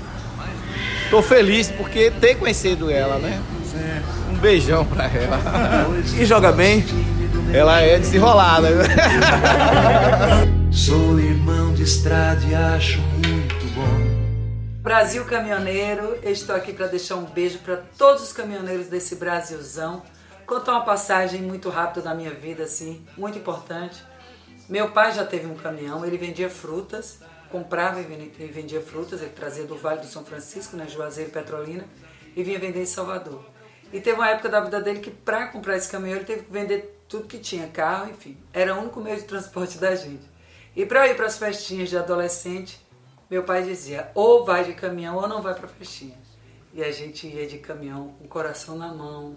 tô 1.11 1.23
feliz 1.23 1.71
porque 1.71 2.11
ter 2.21 2.37
conhecido 2.37 2.91
ela, 2.91 3.17
né? 3.19 3.41
Um 4.31 4.35
beijão 4.35 4.85
pra 4.85 5.05
ela. 5.07 5.39
E 6.19 6.25
joga 6.25 6.51
bem? 6.53 6.85
Ela 7.53 7.81
é 7.81 7.99
desenrolada. 7.99 8.69
Sou 10.73 11.19
irmão 11.19 11.75
de 11.75 11.83
estrada 11.83 12.45
e 12.47 12.55
acho 12.55 13.01
muito 13.01 13.67
bom. 13.75 14.81
Brasil 14.83 15.25
Caminhoneiro, 15.25 16.17
eu 16.23 16.33
estou 16.33 16.55
aqui 16.55 16.73
para 16.73 16.87
deixar 16.87 17.17
um 17.17 17.25
beijo 17.25 17.59
para 17.59 17.77
todos 17.99 18.23
os 18.23 18.33
caminhoneiros 18.33 18.87
desse 18.87 19.17
Brasilzão. 19.17 20.03
Contar 20.47 20.73
uma 20.73 20.85
passagem 20.85 21.43
muito 21.43 21.69
rápida 21.69 22.03
da 22.03 22.15
minha 22.15 22.31
vida, 22.31 22.65
assim, 22.65 23.05
muito 23.17 23.39
importante. 23.39 24.03
Meu 24.69 24.91
pai 24.91 25.13
já 25.13 25.25
teve 25.25 25.47
um 25.47 25.55
caminhão, 25.55 26.05
ele 26.05 26.17
vendia 26.17 26.49
frutas, 26.49 27.19
comprava 27.51 28.01
e 28.01 28.05
ven- 28.05 28.33
e 28.39 28.47
vendia 28.47 28.81
frutas, 28.81 29.21
ele 29.21 29.31
trazia 29.31 29.65
do 29.65 29.77
Vale 29.77 30.01
do 30.01 30.07
São 30.07 30.25
Francisco, 30.25 30.77
né, 30.77 30.87
Juazeiro 30.89 31.31
e 31.31 31.33
Petrolina, 31.33 31.85
e 32.37 32.43
vinha 32.43 32.59
vender 32.59 32.81
em 32.83 32.87
Salvador. 32.87 33.45
E 33.93 34.01
teve 34.01 34.17
uma 34.17 34.29
época 34.31 34.49
da 34.49 34.61
vida 34.61 34.81
dele 34.81 35.01
que 35.01 35.11
para 35.11 35.49
comprar 35.49 35.77
esse 35.77 35.89
caminhão 35.89 36.17
ele 36.17 36.25
teve 36.25 36.43
que 36.45 36.53
vender 36.53 37.00
tudo 37.11 37.27
que 37.27 37.39
tinha, 37.39 37.67
carro, 37.67 38.09
enfim. 38.09 38.39
Era 38.53 38.73
o 38.73 38.81
único 38.81 39.01
meio 39.01 39.17
de 39.17 39.25
transporte 39.25 39.79
da 39.79 39.97
gente. 39.97 40.23
E 40.77 40.87
para 40.87 41.09
ir 41.09 41.17
para 41.17 41.27
as 41.27 41.37
festinhas 41.37 41.91
de 41.91 41.99
adolescente, 41.99 42.81
meu 43.29 43.43
pai 43.43 43.65
dizia, 43.65 44.13
ou 44.15 44.45
vai 44.45 44.65
de 44.65 44.75
caminhão 44.75 45.17
ou 45.17 45.27
não 45.27 45.43
vai 45.43 45.53
para 45.53 45.67
festinha. 45.67 46.17
E 46.73 46.85
a 46.85 46.93
gente 46.93 47.27
ia 47.27 47.49
de 47.49 47.59
caminhão 47.59 48.15
com 48.17 48.25
o 48.25 48.29
coração 48.29 48.79
na 48.79 48.95
mão. 48.95 49.37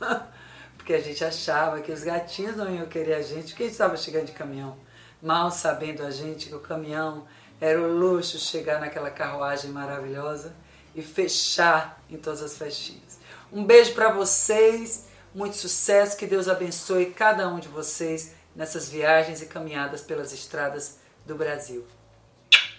Porque 0.76 0.94
a 0.94 1.00
gente 1.00 1.24
achava 1.24 1.80
que 1.80 1.92
os 1.92 2.02
gatinhos 2.02 2.56
não 2.56 2.68
iam 2.68 2.86
querer 2.86 3.14
a 3.14 3.22
gente, 3.22 3.50
porque 3.50 3.62
a 3.62 3.66
gente 3.66 3.74
estava 3.74 3.96
chegando 3.96 4.26
de 4.26 4.32
caminhão. 4.32 4.76
Mal 5.22 5.52
sabendo 5.52 6.02
a 6.02 6.10
gente 6.10 6.48
que 6.48 6.54
o 6.56 6.58
caminhão 6.58 7.24
era 7.60 7.80
o 7.80 7.86
luxo 7.86 8.36
chegar 8.36 8.80
naquela 8.80 9.08
carruagem 9.08 9.70
maravilhosa 9.70 10.52
e 10.92 11.00
fechar 11.00 12.02
em 12.10 12.16
todas 12.16 12.42
as 12.42 12.58
festinhas. 12.58 13.20
Um 13.52 13.64
beijo 13.64 13.94
para 13.94 14.10
vocês, 14.10 15.06
muito 15.34 15.56
sucesso, 15.56 16.16
que 16.16 16.26
Deus 16.26 16.48
abençoe 16.48 17.06
cada 17.06 17.48
um 17.48 17.58
de 17.58 17.68
vocês 17.68 18.32
nessas 18.54 18.88
viagens 18.88 19.40
e 19.40 19.46
caminhadas 19.46 20.02
pelas 20.02 20.32
estradas 20.32 20.98
do 21.26 21.34
Brasil. 21.34 21.86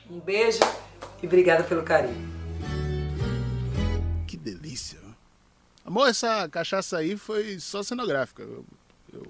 Um 0.09 0.19
beijo 0.19 0.59
e 1.21 1.25
obrigada 1.25 1.63
pelo 1.63 1.83
carinho. 1.83 2.31
Que 4.27 4.37
delícia. 4.37 4.99
Amor, 5.85 6.07
essa 6.09 6.47
cachaça 6.49 6.97
aí 6.97 7.17
foi 7.17 7.59
só 7.59 7.81
cenográfica. 7.83 8.43
Eu- 8.43 8.65
eu- 9.13 9.25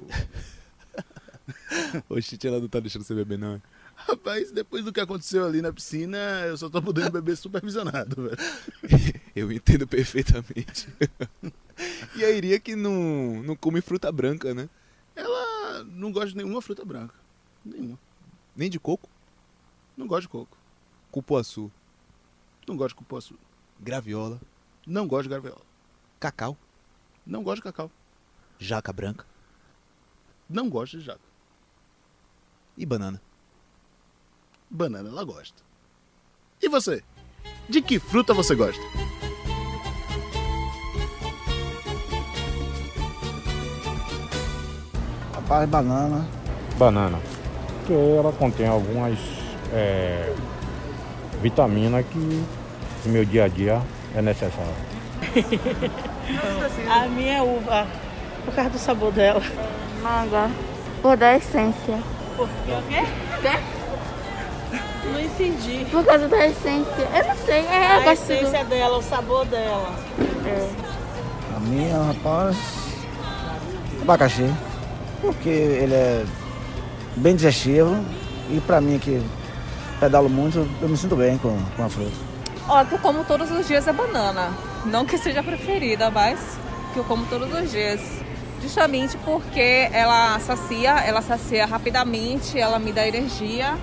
ela 2.48 2.60
não 2.60 2.68
tá 2.68 2.80
deixando 2.80 3.03
você 3.03 3.15
beber, 3.15 3.38
não. 3.38 3.62
Rapaz, 3.96 4.52
depois 4.52 4.84
do 4.84 4.92
que 4.92 5.00
aconteceu 5.00 5.46
ali 5.46 5.62
na 5.62 5.72
piscina, 5.72 6.18
eu 6.46 6.58
só 6.58 6.70
tô 6.70 6.82
podendo 6.82 7.12
beber 7.12 7.38
supervisionado, 7.38 8.24
velho. 8.24 8.38
Eu 9.36 9.52
entendo 9.52 9.88
perfeitamente. 9.88 10.88
e 12.16 12.24
a 12.24 12.30
Iria 12.30 12.60
que 12.60 12.76
não, 12.76 13.42
não 13.44 13.56
come 13.56 13.82
fruta 13.82 14.12
branca, 14.12 14.54
né? 14.54 14.70
Ela 15.16 15.84
não 15.86 16.12
gosta 16.12 16.30
de 16.30 16.38
nenhuma 16.38 16.62
fruta 16.62 16.86
branca. 16.86 17.16
Nenhuma. 17.66 17.98
Nem 18.56 18.70
de 18.70 18.80
coco. 18.80 19.10
Não 19.98 20.06
gosta 20.06 20.24
de 20.24 20.30
coco. 20.30 20.58
Cupuaçu. 21.12 21.72
Não 22.68 22.76
gosta 22.78 22.90
de 22.90 22.96
cupuaçu. 22.96 23.36
Graviola. 23.80 24.40
Não 24.86 25.08
gosta 25.08 25.24
de 25.24 25.30
graviola. 25.30 25.62
Cacau. 26.20 26.58
Não 27.26 27.42
gosta 27.44 27.58
de 27.58 27.64
cacau. 27.64 27.92
Jaca 28.60 28.94
branca. 28.94 29.26
Não 30.50 30.70
gosta 30.70 30.98
de 30.98 31.06
jaca. 31.06 31.22
E 32.78 32.86
banana. 32.86 33.22
Banana 34.75 35.08
ela 35.08 35.24
gosta. 35.24 35.62
E 36.60 36.68
você? 36.68 37.03
De 37.70 37.80
que 37.80 38.00
fruta 38.00 38.34
você 38.34 38.56
gosta? 38.56 38.82
Rapaz, 45.36 45.70
banana. 45.70 46.25
Banana. 46.75 47.20
Porque 47.77 47.94
ela 47.94 48.32
contém 48.34 48.65
algumas 48.65 49.20
é, 49.72 50.34
vitaminas 51.39 52.03
que 52.08 52.44
no 53.06 53.12
meu 53.12 53.24
dia 53.24 53.44
a 53.44 53.48
dia 53.48 53.80
é 54.15 54.24
necessário. 54.24 54.74
A 56.89 57.08
minha 57.08 57.38
é 57.38 57.42
uva, 57.44 57.86
por 58.44 58.56
causa 58.56 58.72
do 58.72 58.80
sabor 58.80 59.12
dela. 59.12 59.42
Manga. 60.01 60.50
Por 61.00 61.15
da 61.15 61.36
essência. 61.36 62.00
Por 62.36 62.50
quê? 62.65 63.83
Não 65.12 65.19
entendi. 65.19 65.86
Por 65.91 66.05
causa 66.05 66.27
da 66.27 66.45
essência. 66.48 67.07
Eu 67.15 67.27
não 67.27 67.36
sei. 67.45 67.60
É, 67.65 67.88
A 67.95 68.00
do- 68.00 68.10
essência 68.12 68.63
dela, 68.65 68.98
o 68.98 69.01
sabor 69.01 69.45
dela. 69.45 69.89
É. 70.45 70.69
A 71.55 71.60
minha, 71.60 71.98
rapaz, 72.03 72.57
abacaxi. 74.01 74.50
Porque 75.22 75.50
ele 75.50 75.93
é 75.93 76.25
bem 77.15 77.36
digestivo 77.36 78.03
e 78.50 78.60
pra 78.60 78.81
mim 78.81 79.00
que 79.00 79.22
pedalo 80.00 80.29
muito, 80.29 80.67
eu 80.81 80.89
me 80.89 80.98
sinto 80.98 81.15
bem 81.15 81.38
com, 81.38 81.57
com 81.77 81.83
a 81.86 81.89
fruta. 81.89 82.12
Ó, 82.67 82.83
que 82.83 82.93
eu 82.95 83.00
como 83.00 83.24
todos 83.24 83.50
os 83.51 83.67
dias 83.67 83.88
é 83.88 83.93
banana. 83.93 84.50
Não 84.86 85.05
que 85.05 85.17
seja 85.17 85.39
a 85.39 85.43
preferida, 85.43 86.10
mas 86.12 86.39
que 86.93 87.00
eu 87.00 87.03
como 87.05 87.25
todos 87.27 87.51
os 87.53 87.72
dias. 87.72 88.01
Justamente 88.62 89.17
porque 89.25 89.89
ela 89.91 90.39
sacia, 90.39 90.91
ela 91.00 91.22
sacia 91.22 91.65
rapidamente, 91.65 92.57
ela 92.57 92.79
me 92.79 92.91
dá 92.93 93.05
energia. 93.07 93.77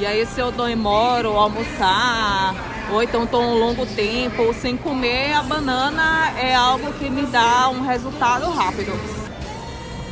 E 0.00 0.06
aí 0.06 0.24
se 0.24 0.40
eu 0.40 0.50
demoro 0.50 1.36
almoçar, 1.36 2.54
ou 2.90 3.02
então 3.02 3.24
estou 3.24 3.42
um 3.42 3.58
longo 3.58 3.84
tempo 3.84 4.54
sem 4.54 4.74
comer, 4.74 5.34
a 5.34 5.42
banana 5.42 6.30
é 6.38 6.54
algo 6.54 6.90
que 6.94 7.10
me 7.10 7.26
dá 7.26 7.68
um 7.68 7.82
resultado 7.82 8.50
rápido. 8.50 8.92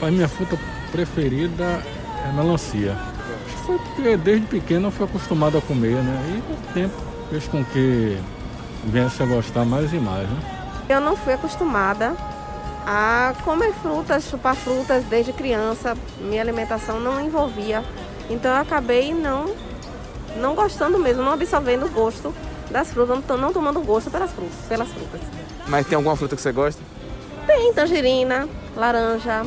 A 0.02 0.10
minha 0.10 0.28
fruta 0.28 0.58
preferida 0.92 1.82
é 2.22 2.32
melancia. 2.34 2.98
Foi 3.64 3.78
porque 3.78 4.14
desde 4.18 4.46
pequeno 4.46 4.88
eu 4.88 4.90
fui 4.90 5.06
acostumado 5.06 5.56
a 5.56 5.62
comer, 5.62 6.02
né? 6.02 6.36
E 6.36 6.42
com 6.42 6.52
o 6.52 6.74
tempo 6.74 6.94
fez 7.30 7.48
com 7.48 7.64
que 7.64 8.18
viesse 8.84 9.22
a 9.22 9.26
gostar 9.26 9.64
mais 9.64 9.90
e 9.94 9.96
mais, 9.96 10.28
né? 10.28 10.84
Eu 10.90 11.00
não 11.00 11.16
fui 11.16 11.32
acostumada 11.32 12.14
a 12.86 13.32
comer 13.42 13.72
frutas, 13.80 14.24
chupar 14.24 14.54
frutas 14.54 15.02
desde 15.04 15.32
criança. 15.32 15.96
Minha 16.20 16.42
alimentação 16.42 17.00
não 17.00 17.24
envolvia. 17.24 17.82
Então 18.28 18.54
eu 18.54 18.60
acabei 18.60 19.14
não, 19.14 19.46
não 20.36 20.54
gostando 20.54 20.98
mesmo, 20.98 21.22
não 21.22 21.32
absorvendo 21.32 21.86
o 21.86 21.88
gosto 21.88 22.34
das 22.70 22.90
frutas, 22.90 23.22
não, 23.28 23.36
não 23.38 23.52
tomando 23.52 23.80
gosto 23.80 24.10
pelas 24.10 24.30
frutas, 24.30 24.56
pelas 24.68 24.88
frutas. 24.88 25.20
Mas 25.66 25.86
tem 25.86 25.96
alguma 25.96 26.16
fruta 26.16 26.36
que 26.36 26.42
você 26.42 26.52
gosta? 26.52 26.82
Tem 27.46 27.72
tangerina, 27.72 28.48
laranja, 28.76 29.44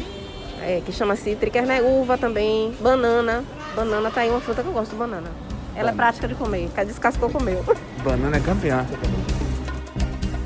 é, 0.62 0.82
que 0.82 0.92
chama 0.92 1.16
cítrica, 1.16 1.62
né? 1.62 1.82
Uva 1.82 2.18
também, 2.18 2.72
banana. 2.80 3.44
Banana 3.76 4.12
tá 4.12 4.22
aí 4.22 4.30
uma 4.30 4.42
fruta 4.42 4.62
que 4.62 4.68
eu 4.68 4.74
gosto, 4.74 4.96
banana. 4.96 5.32
Ela 5.76 5.92
é 5.92 5.94
prática 5.94 6.28
de 6.28 6.36
comer, 6.36 6.70
que 6.70 6.86
descascou, 6.86 7.30
comeu. 7.30 7.64
Banana 8.04 8.38
é 8.38 8.40
campeã. 8.40 8.86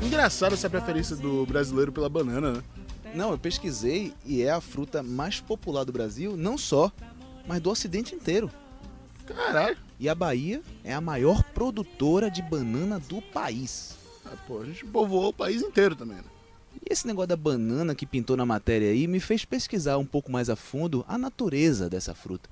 Engraçado 0.02 0.54
essa 0.54 0.70
preferência 0.70 1.16
do 1.16 1.44
brasileiro 1.46 1.90
pela 1.90 2.08
banana, 2.08 2.52
né? 2.52 2.62
Não, 3.12 3.32
eu 3.32 3.38
pesquisei 3.38 4.12
e 4.24 4.42
é 4.42 4.50
a 4.50 4.60
fruta 4.60 5.02
mais 5.02 5.40
popular 5.40 5.84
do 5.84 5.92
Brasil, 5.92 6.36
não 6.36 6.56
só, 6.56 6.92
mas 7.46 7.60
do 7.60 7.70
ocidente 7.70 8.14
inteiro. 8.14 8.50
Caralho. 9.26 9.76
E 9.98 10.08
a 10.08 10.14
Bahia 10.14 10.62
é 10.84 10.92
a 10.92 11.00
maior 11.00 11.42
produtora 11.42 12.30
de 12.30 12.42
banana 12.42 12.98
do 12.98 13.22
país. 13.22 13.96
Ah, 14.24 14.36
pô, 14.46 14.60
a 14.60 14.64
gente 14.64 14.84
povoou 14.84 15.28
o 15.28 15.32
país 15.32 15.62
inteiro 15.62 15.96
também, 15.96 16.16
né? 16.16 16.24
E 16.74 16.92
esse 16.92 17.06
negócio 17.06 17.28
da 17.28 17.36
banana 17.36 17.94
que 17.94 18.04
pintou 18.04 18.36
na 18.36 18.44
matéria 18.44 18.90
aí 18.90 19.06
me 19.06 19.20
fez 19.20 19.44
pesquisar 19.44 19.96
um 19.96 20.04
pouco 20.04 20.30
mais 20.30 20.50
a 20.50 20.56
fundo 20.56 21.04
a 21.08 21.16
natureza 21.16 21.88
dessa 21.88 22.14
fruta. 22.14 22.50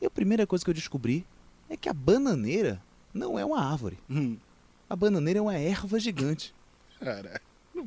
E 0.00 0.06
a 0.06 0.10
primeira 0.10 0.46
coisa 0.46 0.64
que 0.64 0.70
eu 0.70 0.74
descobri 0.74 1.26
é 1.68 1.76
que 1.76 1.88
a 1.88 1.92
bananeira 1.92 2.80
não 3.12 3.38
é 3.38 3.44
uma 3.44 3.60
árvore. 3.60 3.98
A 4.88 4.96
bananeira 4.96 5.38
é 5.38 5.42
uma 5.42 5.56
erva 5.56 5.98
gigante. 6.00 6.54
Caralho. 6.98 7.40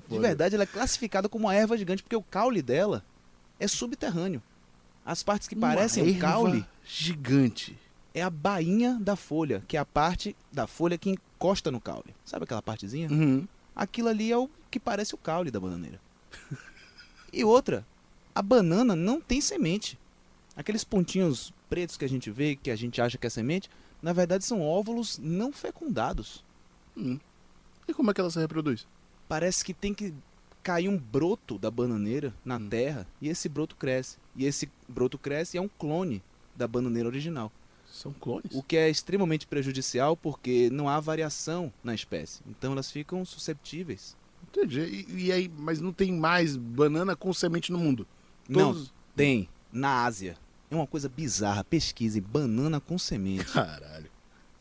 De 0.07 0.19
verdade, 0.19 0.53
ela 0.53 0.63
é 0.63 0.67
classificada 0.67 1.27
como 1.27 1.47
uma 1.47 1.55
erva 1.55 1.75
gigante 1.75 2.03
porque 2.03 2.15
o 2.15 2.21
caule 2.21 2.61
dela 2.61 3.03
é 3.59 3.67
subterrâneo. 3.67 4.41
As 5.03 5.23
partes 5.23 5.47
que 5.47 5.55
Uma 5.55 5.69
parecem 5.69 6.03
um 6.03 6.19
caule 6.19 6.63
gigante. 6.85 7.75
É 8.13 8.21
a 8.21 8.29
bainha 8.29 8.97
da 8.99 9.15
folha, 9.15 9.63
que 9.67 9.77
é 9.77 9.79
a 9.79 9.85
parte 9.85 10.35
da 10.51 10.67
folha 10.67 10.97
que 10.97 11.09
encosta 11.09 11.71
no 11.71 11.79
caule. 11.79 12.15
Sabe 12.25 12.43
aquela 12.43 12.61
partezinha? 12.61 13.09
Uhum. 13.09 13.47
Aquilo 13.75 14.09
ali 14.09 14.31
é 14.31 14.37
o 14.37 14.49
que 14.69 14.79
parece 14.79 15.15
o 15.15 15.17
caule 15.17 15.51
da 15.51 15.59
bananeira. 15.59 15.99
e 17.31 17.43
outra, 17.43 17.85
a 18.33 18.41
banana 18.41 18.95
não 18.95 19.21
tem 19.21 19.41
semente. 19.41 19.97
Aqueles 20.55 20.83
pontinhos 20.83 21.53
pretos 21.69 21.97
que 21.97 22.05
a 22.05 22.09
gente 22.09 22.29
vê, 22.31 22.55
que 22.55 22.71
a 22.71 22.75
gente 22.75 23.01
acha 23.01 23.17
que 23.17 23.27
é 23.27 23.29
semente, 23.29 23.69
na 24.01 24.11
verdade 24.11 24.43
são 24.43 24.61
óvulos 24.61 25.17
não 25.19 25.51
fecundados. 25.51 26.43
Hum. 26.97 27.19
E 27.87 27.93
como 27.93 28.11
é 28.11 28.13
que 28.13 28.21
ela 28.21 28.29
se 28.29 28.39
reproduz? 28.39 28.87
Parece 29.27 29.63
que 29.63 29.73
tem 29.73 29.93
que 29.93 30.13
cair 30.61 30.89
um 30.89 30.97
broto 30.97 31.57
da 31.57 31.71
bananeira 31.71 32.33
na 32.43 32.59
terra 32.59 33.07
e 33.21 33.29
esse 33.29 33.47
broto 33.47 33.75
cresce. 33.75 34.17
E 34.35 34.45
esse 34.45 34.69
broto 34.87 35.17
cresce 35.17 35.55
e 35.55 35.59
é 35.59 35.61
um 35.61 35.69
clone 35.69 36.21
da 36.55 36.67
bananeira 36.67 37.07
original. 37.07 37.51
São 37.91 38.13
clones? 38.13 38.51
O 38.53 38.61
que 38.63 38.77
é 38.77 38.89
extremamente 38.89 39.45
prejudicial 39.47 40.15
porque 40.15 40.69
não 40.71 40.87
há 40.87 40.99
variação 40.99 41.71
na 41.83 41.93
espécie. 41.93 42.41
Então 42.47 42.71
elas 42.73 42.91
ficam 42.91 43.23
susceptíveis. 43.25 44.15
Entendi. 44.47 44.79
E, 45.09 45.25
e 45.25 45.31
aí, 45.31 45.51
mas 45.57 45.79
não 45.81 45.91
tem 45.91 46.11
mais 46.13 46.55
banana 46.55 47.15
com 47.15 47.33
semente 47.33 47.71
no 47.71 47.77
mundo? 47.79 48.07
Não, 48.47 48.73
Todos- 48.73 48.93
tem. 49.15 49.49
Na 49.71 50.05
Ásia. 50.05 50.35
É 50.71 50.75
uma 50.75 50.87
coisa 50.87 51.09
bizarra. 51.09 51.63
Pesquise 51.63 52.21
banana 52.21 52.79
com 52.79 52.97
semente. 52.97 53.45
Caralho. 53.45 54.09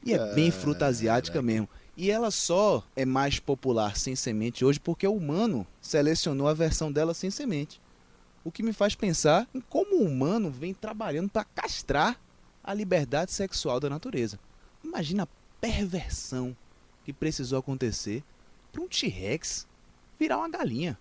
E 0.05 0.13
é 0.13 0.35
bem 0.35 0.51
fruta 0.51 0.87
asiática 0.87 1.41
mesmo. 1.43 1.69
E 1.97 2.11
ela 2.11 2.31
só 2.31 2.85
é 2.95 3.05
mais 3.05 3.39
popular 3.41 3.97
sem 3.97 4.15
semente 4.15 4.65
hoje 4.65 4.79
porque 4.79 5.07
o 5.07 5.15
humano 5.15 5.67
selecionou 5.81 6.47
a 6.49 6.55
versão 6.55 6.91
dela 6.93 7.13
sem 7.15 7.31
semente. 7.31 7.81
O 8.45 8.53
que 8.53 8.63
me 8.63 8.73
faz 8.73 8.95
pensar 8.95 9.47
em 9.55 9.61
como 9.61 9.97
o 9.97 10.05
humano 10.07 10.51
vem 10.51 10.73
trabalhando 10.73 11.29
para 11.29 11.45
castrar 11.45 12.19
a 12.63 12.75
liberdade 12.75 13.33
sexual 13.33 13.81
da 13.81 13.89
natureza. 13.91 14.39
Imagina 14.85 15.25
a 15.25 15.29
perversão 15.61 16.57
que 17.05 17.13
precisou 17.13 17.59
acontecer 17.59 18.23
para 18.73 18.83
um 18.83 18.89
T-Rex 18.89 19.67
virar 20.19 20.39
uma 20.39 20.49
galinha. 20.49 20.99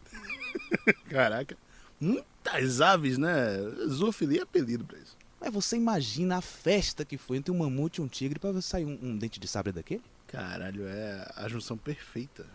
Caraca. 1.09 1.57
Muitas 1.99 2.81
aves, 2.81 3.17
né? 3.17 3.57
Zoofilia 3.87 4.39
é 4.39 4.43
apelido 4.43 4.85
pra 4.85 4.97
isso. 4.97 5.17
Mas 5.39 5.53
você 5.53 5.75
imagina 5.77 6.37
a 6.37 6.41
festa 6.41 7.03
que 7.05 7.17
foi 7.17 7.37
entre 7.37 7.51
um 7.51 7.57
mamute 7.59 7.99
e 8.01 8.03
um 8.03 8.07
tigre 8.07 8.39
para 8.39 8.59
sair 8.61 8.85
um, 8.85 8.97
um 9.01 9.17
dente 9.17 9.39
de 9.39 9.47
sabre 9.47 9.71
daquele? 9.71 10.03
Caralho, 10.27 10.87
é 10.87 11.31
a 11.35 11.47
junção 11.47 11.77
perfeita. 11.77 12.45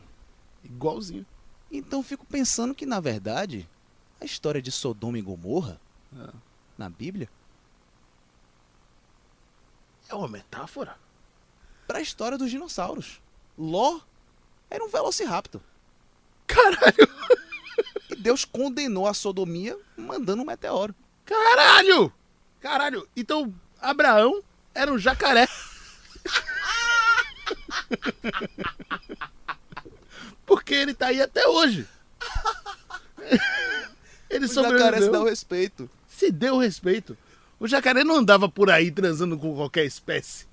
Igualzinho. 0.65 1.25
Então 1.71 2.03
fico 2.03 2.27
pensando 2.27 2.75
que, 2.75 2.85
na 2.87 3.01
verdade, 3.01 3.69
a 4.21 4.25
história 4.25 4.61
de 4.61 4.71
Sodoma 4.71 5.19
e 5.19 5.23
Gomorra, 5.23 5.81
Ah. 6.17 6.33
na 6.77 6.89
Bíblia, 6.89 7.29
É 10.13 10.15
uma 10.15 10.29
metáfora? 10.29 10.95
para 11.87 11.99
a 11.99 12.03
história 12.03 12.37
dos 12.39 12.51
dinossauros. 12.51 13.21
Ló 13.59 13.99
era 14.71 14.85
um 14.85 14.89
velociraptor. 14.89 15.61
Caralho! 16.47 17.09
E 18.11 18.17
Deus 18.17 18.45
condenou 18.45 19.07
a 19.09 19.15
sodomia 19.15 19.77
mandando 19.97 20.43
um 20.43 20.45
meteoro. 20.45 20.95
Caralho! 21.25 22.13
Caralho! 22.61 23.09
Então, 23.17 23.53
Abraão 23.81 24.43
era 24.75 24.93
um 24.93 24.99
jacaré. 24.99 25.49
Porque 30.47 30.75
ele 30.75 30.93
tá 30.95 31.07
aí 31.07 31.21
até 31.23 31.47
hoje. 31.49 31.89
Ele 34.31 34.47
O 34.47 34.49
jacaré 34.49 34.99
sobreviveu. 34.99 35.03
se 35.07 35.11
dá 35.11 35.21
o 35.21 35.25
respeito. 35.25 35.91
Se 36.09 36.31
deu 36.31 36.57
respeito. 36.57 37.19
O 37.63 37.69
jacaré 37.69 38.03
não 38.03 38.17
andava 38.17 38.49
por 38.49 38.69
aí 38.69 38.91
transando 38.91 39.39
com 39.39 39.55
qualquer 39.55 39.85
espécie. 39.85 40.49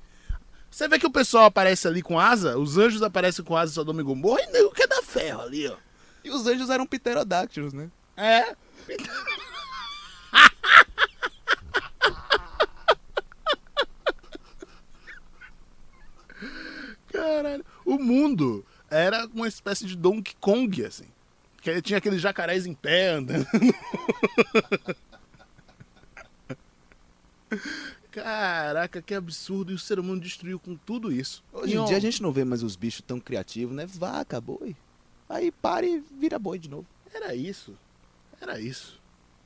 Você 0.70 0.88
vê 0.88 1.00
que 1.00 1.08
o 1.08 1.12
pessoal 1.12 1.46
aparece 1.46 1.88
ali 1.88 2.04
com 2.04 2.20
asa, 2.20 2.56
os 2.56 2.78
anjos 2.78 3.02
aparecem 3.02 3.44
com 3.44 3.58
asa 3.58 3.72
em 3.72 3.74
Sodoma 3.74 4.02
e 4.02 4.04
Gomorra 4.04 4.44
e 4.44 4.52
nego 4.52 4.70
quer 4.70 4.88
dar 4.88 5.02
ferro 5.02 5.42
ali, 5.42 5.68
ó. 5.68 5.76
E 6.24 6.30
os 6.30 6.46
anjos 6.46 6.70
eram 6.70 6.86
pterodáctilos, 6.86 7.74
né? 7.74 7.90
É. 8.16 8.56
Caralho. 17.12 17.66
O 17.84 17.98
mundo 17.98 18.64
era 18.88 19.26
uma 19.34 19.48
espécie 19.48 19.88
de 19.88 19.98
Donkey 19.98 20.36
Kong, 20.40 20.86
assim. 20.86 21.08
Que 21.60 21.82
tinha 21.82 21.98
aqueles 21.98 22.22
jacarés 22.22 22.68
em 22.68 22.76
pé 22.76 23.14
andando. 23.14 23.48
Caraca, 28.12 29.02
que 29.02 29.14
absurdo. 29.14 29.72
E 29.72 29.76
o 29.76 29.80
ser 29.80 30.00
humano 30.00 30.20
destruiu 30.20 30.60
com 30.60 30.76
tudo 30.76 31.12
isso. 31.12 31.44
Hoje 31.54 31.78
em 31.78 31.86
dia 31.86 31.98
a 31.98 32.02
gente 32.02 32.22
não 32.22 32.32
vê 32.32 32.44
mais 32.44 32.64
os 32.64 32.76
bichos 32.76 33.02
tão 33.02 33.20
criativos, 33.20 33.76
né? 33.76 33.86
Vaca, 33.86 34.40
boi. 34.42 34.76
Aí 35.28 35.52
para 35.52 35.86
e 35.86 36.04
vira 36.18 36.40
boi 36.40 36.58
de 36.58 36.70
novo. 36.70 36.88
Era 37.14 37.36
isso. 37.36 37.78
Era 38.42 38.60
isso. 38.60 39.00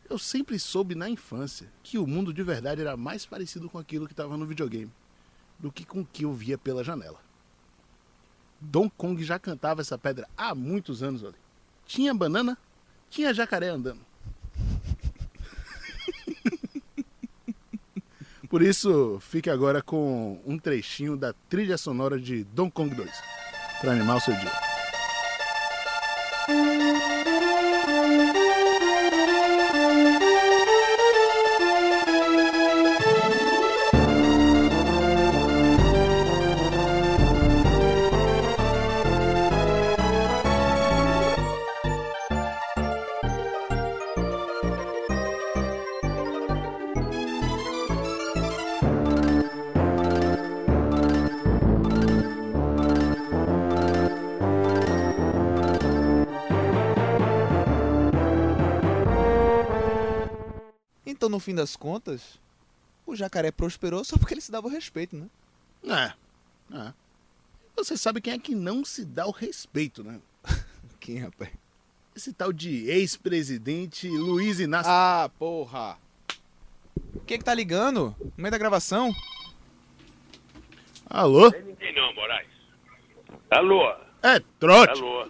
Eu 0.10 0.18
sempre 0.18 0.60
soube 0.60 0.96
na 0.96 1.10
infância 1.10 1.68
que 1.82 1.98
o 1.98 2.06
mundo 2.06 2.34
de 2.34 2.44
verdade 2.44 2.82
era 2.82 2.96
mais 2.96 3.26
parecido 3.26 3.70
com 3.70 3.78
aquilo 3.78 4.06
que 4.06 4.14
estava 4.14 4.38
no 4.38 4.46
videogame 4.46 4.92
do 5.60 5.72
que 5.72 5.86
com 5.86 6.02
o 6.02 6.06
que 6.06 6.26
eu 6.26 6.34
via 6.34 6.58
pela 6.58 6.84
janela. 6.84 7.20
Don 8.60 8.90
Kong 8.90 9.22
já 9.24 9.40
cantava 9.40 9.82
essa 9.82 9.98
pedra 9.98 10.28
há 10.38 10.54
muitos 10.54 11.04
anos 11.04 11.24
ali. 11.24 11.36
Tinha 11.86 12.14
banana, 12.14 12.58
tinha 13.10 13.34
jacaré 13.34 13.70
andando. 13.70 14.02
Por 18.54 18.62
isso, 18.62 19.18
fique 19.20 19.50
agora 19.50 19.82
com 19.82 20.40
um 20.46 20.60
trechinho 20.60 21.18
da 21.18 21.34
trilha 21.50 21.76
sonora 21.76 22.20
de 22.20 22.44
Don 22.44 22.70
Kong 22.70 22.94
2 22.94 23.10
para 23.82 23.94
animar 23.94 24.18
o 24.18 24.20
seu 24.20 24.36
dia. 24.36 24.73
Fim 61.44 61.54
das 61.54 61.76
contas, 61.76 62.40
o 63.06 63.16
jacaré 63.16 63.52
prosperou 63.52 64.04
só 64.04 64.18
porque 64.18 64.34
ele 64.34 64.42
se 64.42 64.52
dava 64.52 64.68
o 64.68 64.72
respeito, 64.72 65.16
né? 65.16 65.28
É. 65.84 66.14
é. 66.76 66.94
Você 67.76 67.98
sabe 67.98 68.22
quem 68.22 68.34
é 68.34 68.40
que 68.40 68.56
não 68.56 68.86
se 68.86 69.04
dá 69.04 69.28
o 69.28 69.32
respeito, 69.32 70.04
né? 70.04 70.20
Quem, 71.00 71.18
rapaz? 71.20 71.52
Esse 72.16 72.32
tal 72.32 72.54
de 72.54 72.90
ex-presidente 72.90 74.08
Luiz 74.08 74.60
Inácio. 74.60 74.92
Ah, 74.92 75.30
porra! 75.38 75.98
O 77.16 77.20
que 77.22 77.38
que 77.38 77.44
tá 77.44 77.54
ligando? 77.54 78.16
No 78.20 78.32
meio 78.38 78.52
da 78.52 78.58
gravação? 78.58 79.12
Alô? 81.10 81.52
Quem 81.52 81.94
não, 81.96 82.14
Moraes? 82.14 82.48
Alô? 83.52 83.92
É, 84.22 84.40
trote. 84.60 85.02
Alô? 85.02 85.30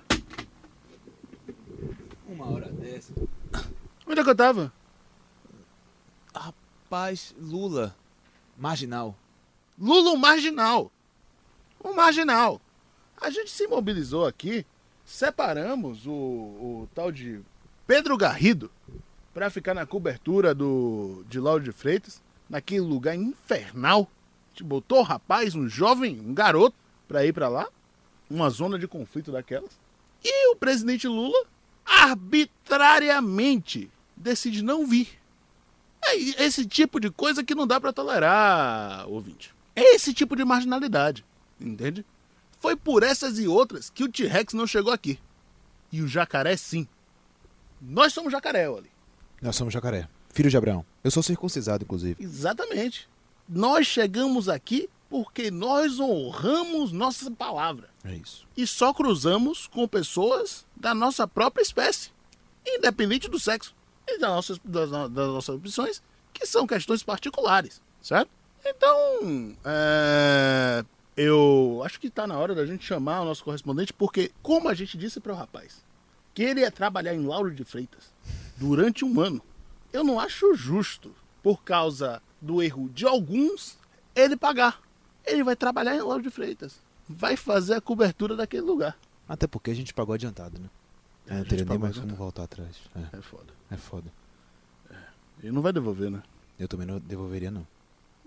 Uma 2.27 2.51
hora 2.51 2.69
dessa. 2.69 3.13
Onde 4.05 4.19
é 4.19 4.23
que 4.23 4.29
eu 4.29 4.35
tava? 4.35 4.71
Rapaz, 6.93 7.33
Lula. 7.39 7.95
Marginal. 8.55 9.17
Lula 9.79 10.11
um 10.11 10.15
marginal. 10.15 10.91
Um 11.83 11.91
marginal. 11.91 12.61
A 13.19 13.31
gente 13.31 13.49
se 13.49 13.65
mobilizou 13.65 14.27
aqui, 14.27 14.63
separamos 15.03 16.05
o, 16.05 16.11
o 16.11 16.89
tal 16.93 17.11
de 17.11 17.41
Pedro 17.87 18.15
Garrido 18.15 18.69
para 19.33 19.49
ficar 19.49 19.73
na 19.73 19.87
cobertura 19.87 20.53
do 20.53 21.25
de 21.27 21.39
Lauro 21.39 21.63
de 21.63 21.71
Freitas, 21.71 22.21
naquele 22.47 22.81
lugar 22.81 23.15
infernal. 23.15 24.01
A 24.01 24.49
gente 24.51 24.63
botou 24.63 24.99
o 24.99 25.03
rapaz, 25.03 25.55
um 25.55 25.67
jovem, 25.67 26.19
um 26.19 26.31
garoto, 26.31 26.75
para 27.07 27.25
ir 27.25 27.33
para 27.33 27.49
lá, 27.49 27.67
uma 28.29 28.51
zona 28.51 28.77
de 28.77 28.87
conflito 28.87 29.31
daquelas. 29.31 29.79
E 30.23 30.51
o 30.51 30.55
presidente 30.55 31.07
Lula 31.07 31.47
arbitrariamente 31.83 33.89
decide 34.15 34.61
não 34.61 34.85
vir. 34.85 35.22
É 36.05 36.15
esse 36.43 36.65
tipo 36.65 36.99
de 36.99 37.09
coisa 37.09 37.43
que 37.43 37.55
não 37.55 37.65
dá 37.65 37.79
para 37.79 37.93
tolerar, 37.93 39.07
ouvinte. 39.07 39.53
É 39.75 39.95
esse 39.95 40.13
tipo 40.13 40.35
de 40.35 40.45
marginalidade, 40.45 41.25
entende? 41.59 42.05
Foi 42.59 42.75
por 42.75 43.03
essas 43.03 43.39
e 43.39 43.47
outras 43.47 43.89
que 43.89 44.03
o 44.03 44.09
T-Rex 44.09 44.53
não 44.53 44.67
chegou 44.67 44.93
aqui. 44.93 45.19
E 45.91 46.01
o 46.01 46.07
jacaré 46.07 46.55
sim. 46.55 46.87
Nós 47.81 48.13
somos 48.13 48.31
jacaré, 48.31 48.65
ali. 48.65 48.89
Nós 49.41 49.55
somos 49.55 49.73
jacaré. 49.73 50.07
Filho 50.31 50.49
de 50.49 50.57
Abraão. 50.57 50.85
Eu 51.03 51.11
sou 51.11 51.21
circuncisado, 51.21 51.83
inclusive. 51.83 52.23
Exatamente. 52.23 53.09
Nós 53.47 53.85
chegamos 53.87 54.47
aqui 54.47 54.89
porque 55.09 55.51
nós 55.51 55.99
honramos 55.99 56.91
nossa 56.91 57.29
palavra. 57.29 57.89
É 58.03 58.15
isso. 58.15 58.47
E 58.57 58.65
só 58.65 58.93
cruzamos 58.93 59.67
com 59.67 59.87
pessoas 59.87 60.65
da 60.75 60.95
nossa 60.95 61.27
própria 61.27 61.61
espécie, 61.61 62.09
independente 62.65 63.29
do 63.29 63.39
sexo 63.39 63.75
e 64.07 64.17
das 64.19 64.29
nossas, 64.29 64.59
das, 64.63 64.89
das 64.89 65.11
nossas 65.11 65.55
opções, 65.55 66.01
que 66.33 66.45
são 66.45 66.65
questões 66.65 67.03
particulares, 67.03 67.81
certo? 68.01 68.29
Então, 68.65 69.55
é, 69.65 70.85
eu 71.15 71.81
acho 71.85 71.99
que 71.99 72.07
está 72.07 72.25
na 72.25 72.37
hora 72.37 72.55
da 72.55 72.65
gente 72.65 72.85
chamar 72.85 73.21
o 73.21 73.25
nosso 73.25 73.43
correspondente, 73.43 73.93
porque, 73.93 74.31
como 74.41 74.69
a 74.69 74.73
gente 74.73 74.97
disse 74.97 75.19
para 75.19 75.33
o 75.33 75.35
rapaz, 75.35 75.83
que 76.33 76.43
ele 76.43 76.61
ia 76.61 76.71
trabalhar 76.71 77.13
em 77.13 77.25
Lauro 77.25 77.53
de 77.53 77.63
Freitas 77.63 78.11
durante 78.57 79.05
um 79.05 79.19
ano, 79.19 79.41
eu 79.91 80.03
não 80.03 80.19
acho 80.19 80.55
justo, 80.55 81.13
por 81.43 81.63
causa 81.63 82.21
do 82.41 82.63
erro 82.63 82.89
de 82.89 83.05
alguns, 83.05 83.77
ele 84.15 84.35
pagar. 84.35 84.81
Ele 85.25 85.43
vai 85.43 85.55
trabalhar 85.55 85.95
em 85.95 86.01
Lauro 86.01 86.23
de 86.23 86.29
Freitas, 86.29 86.79
vai 87.07 87.35
fazer 87.37 87.75
a 87.75 87.81
cobertura 87.81 88.35
daquele 88.35 88.63
lugar. 88.63 88.97
Até 89.27 89.45
porque 89.45 89.71
a 89.71 89.75
gente 89.75 89.93
pagou 89.93 90.13
adiantado, 90.13 90.59
né? 90.59 90.69
É, 91.27 91.35
não 91.35 91.45
teria 91.45 91.65
nem 91.65 91.77
mais 91.77 91.93
como 91.95 92.05
adiantado. 92.05 92.15
voltar 92.17 92.43
atrás. 92.43 92.75
É, 92.95 93.17
É 93.17 93.21
foda. 93.21 93.53
é 93.71 93.77
foda. 93.77 94.11
Ele 95.41 95.51
não 95.51 95.61
vai 95.61 95.73
devolver, 95.73 96.09
né? 96.11 96.21
Eu 96.59 96.67
também 96.67 96.85
não 96.87 96.99
devolveria, 96.99 97.49
não. 97.51 97.65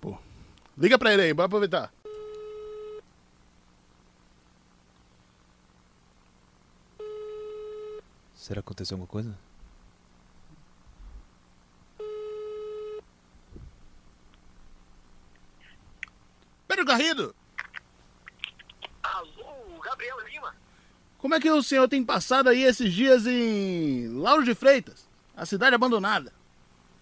Pô. 0.01 0.19
Liga 0.77 0.99
pra 0.99 1.13
ele 1.13 1.23
aí, 1.23 1.33
bora 1.35 1.47
aproveitar. 1.47 1.93
Será 8.35 8.63
que 8.63 8.67
aconteceu 8.69 8.95
alguma 8.95 9.09
coisa? 9.09 9.37
Pedro 16.69 16.85
Garrido, 16.85 17.35
Alô, 19.03 19.79
Gabriel 19.83 20.19
Lima? 20.27 20.55
Como 21.27 21.35
é 21.35 21.41
que 21.41 21.51
o 21.51 21.61
senhor 21.61 21.89
tem 21.89 22.05
passado 22.05 22.49
aí 22.49 22.63
esses 22.63 22.93
dias 22.93 23.27
em 23.27 24.07
Lauro 24.17 24.45
de 24.45 24.55
Freitas, 24.55 25.09
a 25.37 25.45
cidade 25.45 25.75
abandonada? 25.75 26.33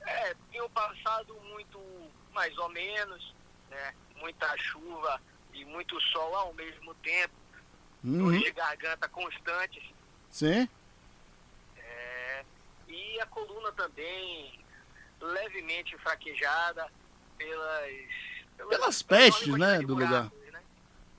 É, 0.00 0.34
tenho 0.50 0.66
passado 0.70 1.36
muito 1.52 1.78
mais 2.32 2.56
ou 2.56 2.70
menos, 2.70 3.34
né? 3.70 3.94
Muita 4.16 4.56
chuva 4.56 5.20
e 5.52 5.62
muito 5.66 6.00
sol 6.00 6.34
ao 6.36 6.54
mesmo 6.54 6.94
tempo. 6.94 7.34
Uhum. 8.02 8.30
Dores 8.30 8.44
de 8.44 8.52
garganta 8.52 9.06
constantes. 9.10 9.84
Sim. 10.30 10.66
É, 11.76 12.44
e 12.88 13.20
a 13.20 13.26
coluna 13.26 13.72
também 13.72 14.58
levemente 15.20 15.98
fraquejada 15.98 16.90
pelas... 17.36 17.90
Pelas 18.70 19.02
pestes, 19.02 19.54
né, 19.58 19.80
do 19.80 19.94
lugar. 19.94 20.32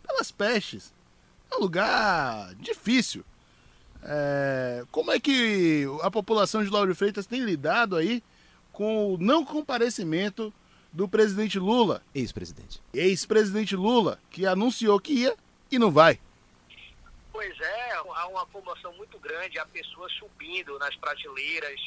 Pelas 0.08 0.32
pestes. 0.32 0.95
É 1.56 1.58
um 1.58 1.62
lugar 1.62 2.54
difícil. 2.56 3.24
É, 4.04 4.84
como 4.92 5.10
é 5.12 5.20
que 5.20 5.86
a 6.04 6.12
população 6.12 6.62
de 6.64 6.70
Lauro 6.70 6.94
Freitas 6.94 7.26
tem 7.26 7.40
lidado 7.42 7.96
aí 7.96 8.22
com 8.74 9.14
o 9.14 9.18
não 9.18 9.46
comparecimento 9.46 10.54
do 10.92 11.08
presidente 11.08 11.58
Lula? 11.58 12.04
Ex-presidente. 12.14 12.82
Ex-presidente 12.94 13.74
Lula, 13.76 14.20
que 14.30 14.46
anunciou 14.46 15.00
que 15.00 15.14
ia 15.14 15.36
e 15.72 15.80
não 15.80 15.90
vai. 15.90 16.20
Pois 17.32 17.58
é, 17.60 17.92
há 17.94 18.28
uma 18.28 18.46
população 18.46 18.94
muito 18.98 19.18
grande, 19.20 19.58
há 19.58 19.66
pessoas 19.66 20.12
subindo 20.14 20.78
nas 20.78 20.96
prateleiras 20.98 21.80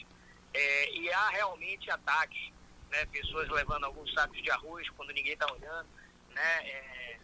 é, 0.54 0.94
e 0.94 1.12
há 1.12 1.28
realmente 1.28 1.90
ataques, 1.90 2.50
né? 2.90 3.04
Pessoas 3.06 3.48
levando 3.50 3.84
alguns 3.84 4.12
sacos 4.14 4.42
de 4.42 4.50
arroz 4.50 4.88
quando 4.96 5.10
ninguém 5.12 5.34
está 5.34 5.46
olhando, 5.52 5.86
né? 6.34 6.68
É, 6.68 7.16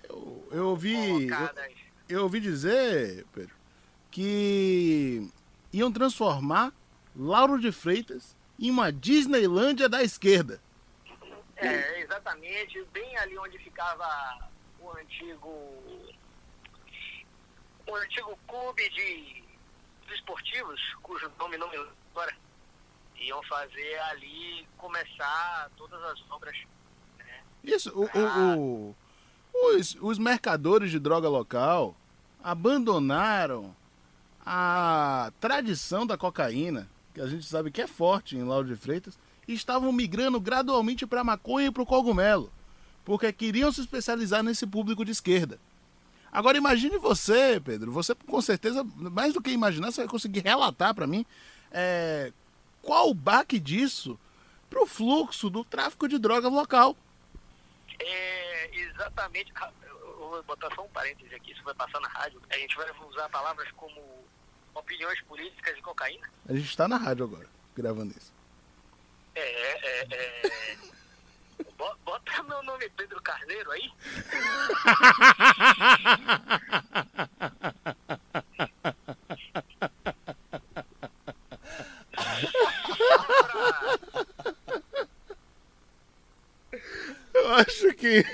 Eu 0.52 0.68
ouvi, 0.68 0.94
eu, 0.94 1.14
colocadas. 1.14 1.64
eu 1.70 1.84
ouvi 2.22 2.40
dizer, 2.40 3.24
Pedro, 3.33 3.55
que 4.11 5.29
iam 5.72 5.90
transformar 5.92 6.72
Lauro 7.16 7.59
de 7.61 7.70
Freitas 7.72 8.37
em 8.59 8.70
uma 8.70 8.92
Disneylândia 8.92 9.88
da 9.88 10.03
esquerda. 10.03 10.61
É, 11.57 12.00
exatamente, 12.03 12.83
bem 12.92 13.16
ali 13.18 13.38
onde 13.38 13.59
ficava 13.59 14.48
o 14.81 14.90
antigo 14.98 15.48
o 17.87 17.94
antigo 17.96 18.38
clube 18.48 18.88
de, 18.90 19.42
de 20.07 20.14
esportivos, 20.14 20.81
cujo 21.03 21.31
nome 21.38 21.57
não 21.59 21.68
me 21.70 21.77
lembro 21.77 21.92
agora, 22.12 22.35
iam 23.20 23.42
fazer 23.44 23.98
ali 24.11 24.66
começar 24.79 25.70
todas 25.77 26.03
as 26.03 26.31
obras. 26.31 26.57
Isso, 27.62 27.90
o, 27.94 28.05
o- 28.05 28.94
o- 29.53 29.77
os, 29.77 29.96
os 30.00 30.18
mercadores 30.18 30.90
de 30.90 30.98
droga 30.98 31.29
local 31.29 31.94
abandonaram 32.44 33.74
a 34.44 35.33
tradição 35.40 36.07
da 36.07 36.18
cocaína, 36.18 36.87
que 37.14 37.20
a 37.22 37.26
gente 37.26 37.46
sabe 37.46 37.70
que 37.70 37.80
é 37.80 37.87
forte 37.87 38.37
em 38.37 38.44
Lauro 38.44 38.68
de 38.68 38.76
Freitas, 38.76 39.18
e 39.48 39.54
estavam 39.54 39.90
migrando 39.90 40.38
gradualmente 40.38 41.07
para 41.07 41.22
a 41.22 41.24
maconha 41.24 41.68
e 41.68 41.70
para 41.70 41.83
o 41.83 41.87
cogumelo, 41.87 42.52
porque 43.02 43.33
queriam 43.33 43.72
se 43.72 43.80
especializar 43.80 44.42
nesse 44.42 44.66
público 44.66 45.07
de 45.07 45.12
esquerda. 45.12 45.59
Agora 46.30 46.59
imagine 46.59 46.98
você, 46.98 47.61
Pedro, 47.64 47.90
você 47.90 48.14
com 48.14 48.42
certeza, 48.42 48.85
mais 48.96 49.33
do 49.33 49.40
que 49.40 49.50
imaginar, 49.50 49.90
você 49.90 50.02
vai 50.02 50.09
conseguir 50.09 50.40
relatar 50.40 50.94
para 50.94 51.07
mim 51.07 51.24
é, 51.70 52.30
qual 52.83 53.09
o 53.09 53.14
baque 53.14 53.59
disso 53.59 54.18
para 54.68 54.83
o 54.83 54.87
fluxo 54.87 55.48
do 55.48 55.64
tráfico 55.64 56.07
de 56.07 56.18
droga 56.18 56.48
local. 56.48 56.94
É, 57.98 58.78
exatamente. 58.78 59.52
Vou 60.30 60.42
botar 60.44 60.74
só 60.74 60.82
um 60.84 60.88
parêntese 60.88 61.34
aqui, 61.34 61.52
isso 61.52 61.62
vai 61.62 61.74
passar 61.74 62.00
na 62.00 62.08
rádio. 62.08 62.40
A 62.50 62.56
gente 62.56 62.74
vai 62.76 62.87
usar 63.08 63.28
palavras 63.28 63.70
como 63.72 64.00
opiniões 64.74 65.20
políticas 65.22 65.76
e 65.76 65.82
cocaína. 65.82 66.28
A 66.48 66.52
gente 66.54 66.68
está 66.68 66.88
na 66.88 66.96
rádio 66.96 67.24
agora, 67.26 67.46
gravando 67.76 68.14
isso. 68.16 68.32
É, 69.34 69.40
é, 69.40 70.06
é. 70.10 70.76
Bo- 71.76 71.96
Bota 72.04 72.42
meu 72.44 72.62
nome 72.62 72.88
Pedro 72.90 73.20
Carneiro 73.22 73.70
aí. 73.70 73.92
Eu 87.32 87.52
acho 87.54 87.92
que, 87.94 88.24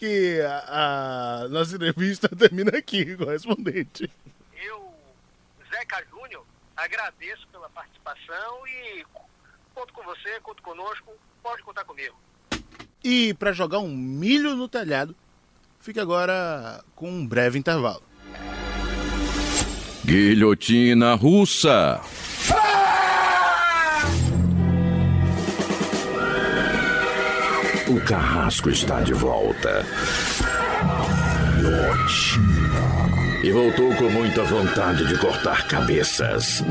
que 0.00 0.40
a, 0.40 1.42
a 1.44 1.48
nossa 1.48 1.76
entrevista 1.76 2.28
termina 2.34 2.76
aqui, 2.76 3.16
correspondente. 3.16 4.10
Eu, 4.56 4.92
Zeca 5.70 6.04
Júnior, 6.10 6.44
agradeço 6.76 7.46
pela 7.48 7.68
participação 7.70 8.66
e 8.66 9.04
conto 9.74 9.92
com 9.92 10.02
você, 10.02 10.40
conto 10.40 10.62
conosco, 10.62 11.12
pode 11.42 11.62
contar 11.62 11.84
comigo. 11.84 12.18
E 13.04 13.32
para 13.34 13.52
jogar 13.52 13.78
um 13.78 13.94
milho 13.94 14.56
no 14.56 14.68
telhado, 14.68 15.14
Fique 15.80 15.98
agora 15.98 16.84
com 16.94 17.10
um 17.10 17.26
breve 17.26 17.58
intervalo. 17.58 18.02
Guilhotina 20.04 21.14
russa. 21.14 22.00
Carrasco 28.00 28.70
está 28.70 29.00
de 29.00 29.12
volta. 29.12 29.84
E 33.42 33.50
voltou 33.52 33.94
com 33.94 34.10
muita 34.10 34.44
vontade 34.44 35.06
de 35.06 35.18
cortar 35.18 35.66
cabeças. 35.66 36.62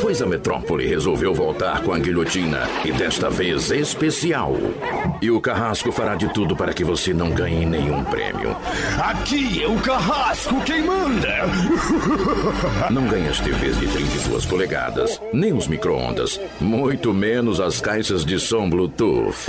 Pois 0.00 0.20
a 0.22 0.26
metrópole 0.26 0.86
resolveu 0.86 1.34
voltar 1.34 1.82
com 1.82 1.92
a 1.92 1.98
guilhotina 1.98 2.60
e 2.84 2.92
desta 2.92 3.30
vez 3.30 3.70
especial. 3.70 4.54
E 5.20 5.30
o 5.30 5.40
carrasco 5.40 5.90
fará 5.90 6.14
de 6.14 6.32
tudo 6.32 6.54
para 6.54 6.72
que 6.72 6.84
você 6.84 7.12
não 7.14 7.30
ganhe 7.30 7.64
nenhum 7.64 8.04
prêmio. 8.04 8.56
Aqui 9.02 9.62
é 9.62 9.68
o 9.68 9.80
carrasco 9.80 10.60
quem 10.64 10.82
manda. 10.84 11.46
Não 12.90 13.06
ganhe 13.06 13.28
as 13.28 13.40
TVs 13.40 13.78
de 13.78 13.86
32 13.88 14.46
polegadas, 14.46 15.20
nem 15.32 15.52
os 15.52 15.66
micro-ondas, 15.66 16.40
muito 16.60 17.12
menos 17.12 17.60
as 17.60 17.80
caixas 17.80 18.24
de 18.24 18.38
som 18.38 18.68
Bluetooth. 18.68 19.46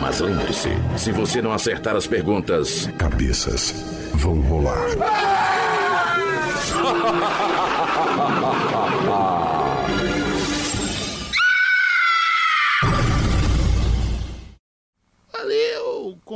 Mas 0.00 0.20
lembre-se, 0.20 0.70
se 0.96 1.12
você 1.12 1.42
não 1.42 1.52
acertar 1.52 1.94
as 1.96 2.06
perguntas, 2.06 2.88
cabeças 2.98 3.74
vão 4.14 4.40
rolar. 4.40 4.86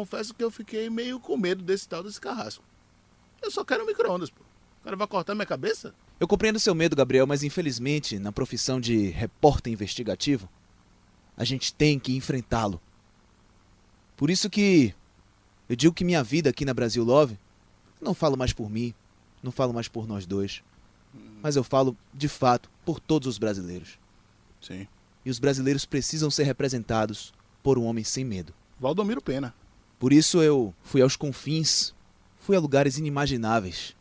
confesso 0.03 0.35
que 0.35 0.43
eu 0.43 0.51
fiquei 0.51 0.91
meio 0.91 1.21
com 1.21 1.37
medo 1.37 1.63
desse 1.63 1.89
tal 1.89 2.03
desse 2.03 2.21
carrasco. 2.21 2.65
Eu 3.41 3.51
só 3.53 3.65
quero 3.65 3.87
micro-ondas, 3.87 4.31
pô. 4.31 4.43
O 4.81 4.85
cara 4.85 4.97
vai 4.97 5.07
cortar 5.07 5.33
minha 5.35 5.47
cabeça? 5.47 5.95
Eu 6.19 6.27
compreendo 6.27 6.59
seu 6.59 6.75
medo, 6.75 6.97
Gabriel, 6.97 7.25
mas 7.25 7.45
infelizmente, 7.45 8.19
na 8.19 8.33
profissão 8.33 8.81
de 8.81 9.11
repórter 9.11 9.73
investigativo, 9.73 10.49
a 11.37 11.45
gente 11.45 11.73
tem 11.73 12.01
que 12.01 12.17
enfrentá-lo. 12.17 12.81
Por 14.17 14.29
isso 14.29 14.51
que 14.51 14.93
eu 15.69 15.77
digo 15.77 15.95
que 15.95 16.05
minha 16.05 16.23
vida 16.23 16.51
aqui 16.51 16.65
na 16.65 16.75
Brasil 16.75 17.05
Love, 17.05 17.39
não 18.01 18.13
falo 18.13 18.37
mais 18.37 18.53
por 18.53 18.69
mim, 18.69 18.93
não 19.41 19.53
falo 19.53 19.73
mais 19.73 19.87
por 19.87 20.07
nós 20.09 20.27
dois, 20.27 20.65
mas 21.41 21.55
eu 21.55 21.63
falo, 21.63 21.97
de 22.13 22.29
fato, 22.29 22.69
por 22.85 22.99
todos 22.99 23.29
os 23.29 23.39
brasileiros. 23.39 24.01
Sim. 24.61 24.89
E 25.25 25.31
os 25.31 25.39
brasileiros 25.39 25.85
precisam 25.85 26.29
ser 26.29 26.43
representados 26.43 27.33
por 27.63 27.79
um 27.79 27.85
homem 27.85 28.03
sem 28.03 28.25
medo. 28.25 28.53
Valdomiro 28.81 29.23
Pena. 29.23 29.55
Por 30.03 30.13
isso 30.13 30.43
eu 30.43 30.75
fui 30.83 31.01
aos 31.01 31.15
confins, 31.15 31.95
fui 32.37 32.57
a 32.57 32.59
lugares 32.59 32.99
inimagináveis, 32.99 33.95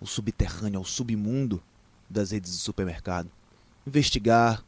o 0.00 0.04
subterrâneo, 0.04 0.80
ao 0.80 0.84
submundo 0.84 1.62
das 2.10 2.32
redes 2.32 2.50
de 2.50 2.58
supermercado, 2.58 3.30
investigar. 3.86 4.64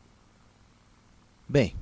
Bem, 1.49 1.75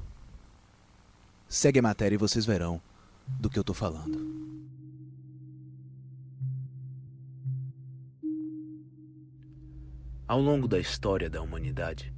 segue 1.46 1.80
a 1.80 1.82
matéria 1.82 2.14
e 2.14 2.18
vocês 2.18 2.46
verão 2.46 2.80
do 3.28 3.50
que 3.50 3.58
eu 3.58 3.62
tô 3.62 3.74
falando. 3.74 4.26
Ao 10.26 10.40
longo 10.40 10.66
da 10.66 10.78
história 10.78 11.28
da 11.28 11.42
humanidade, 11.42 12.10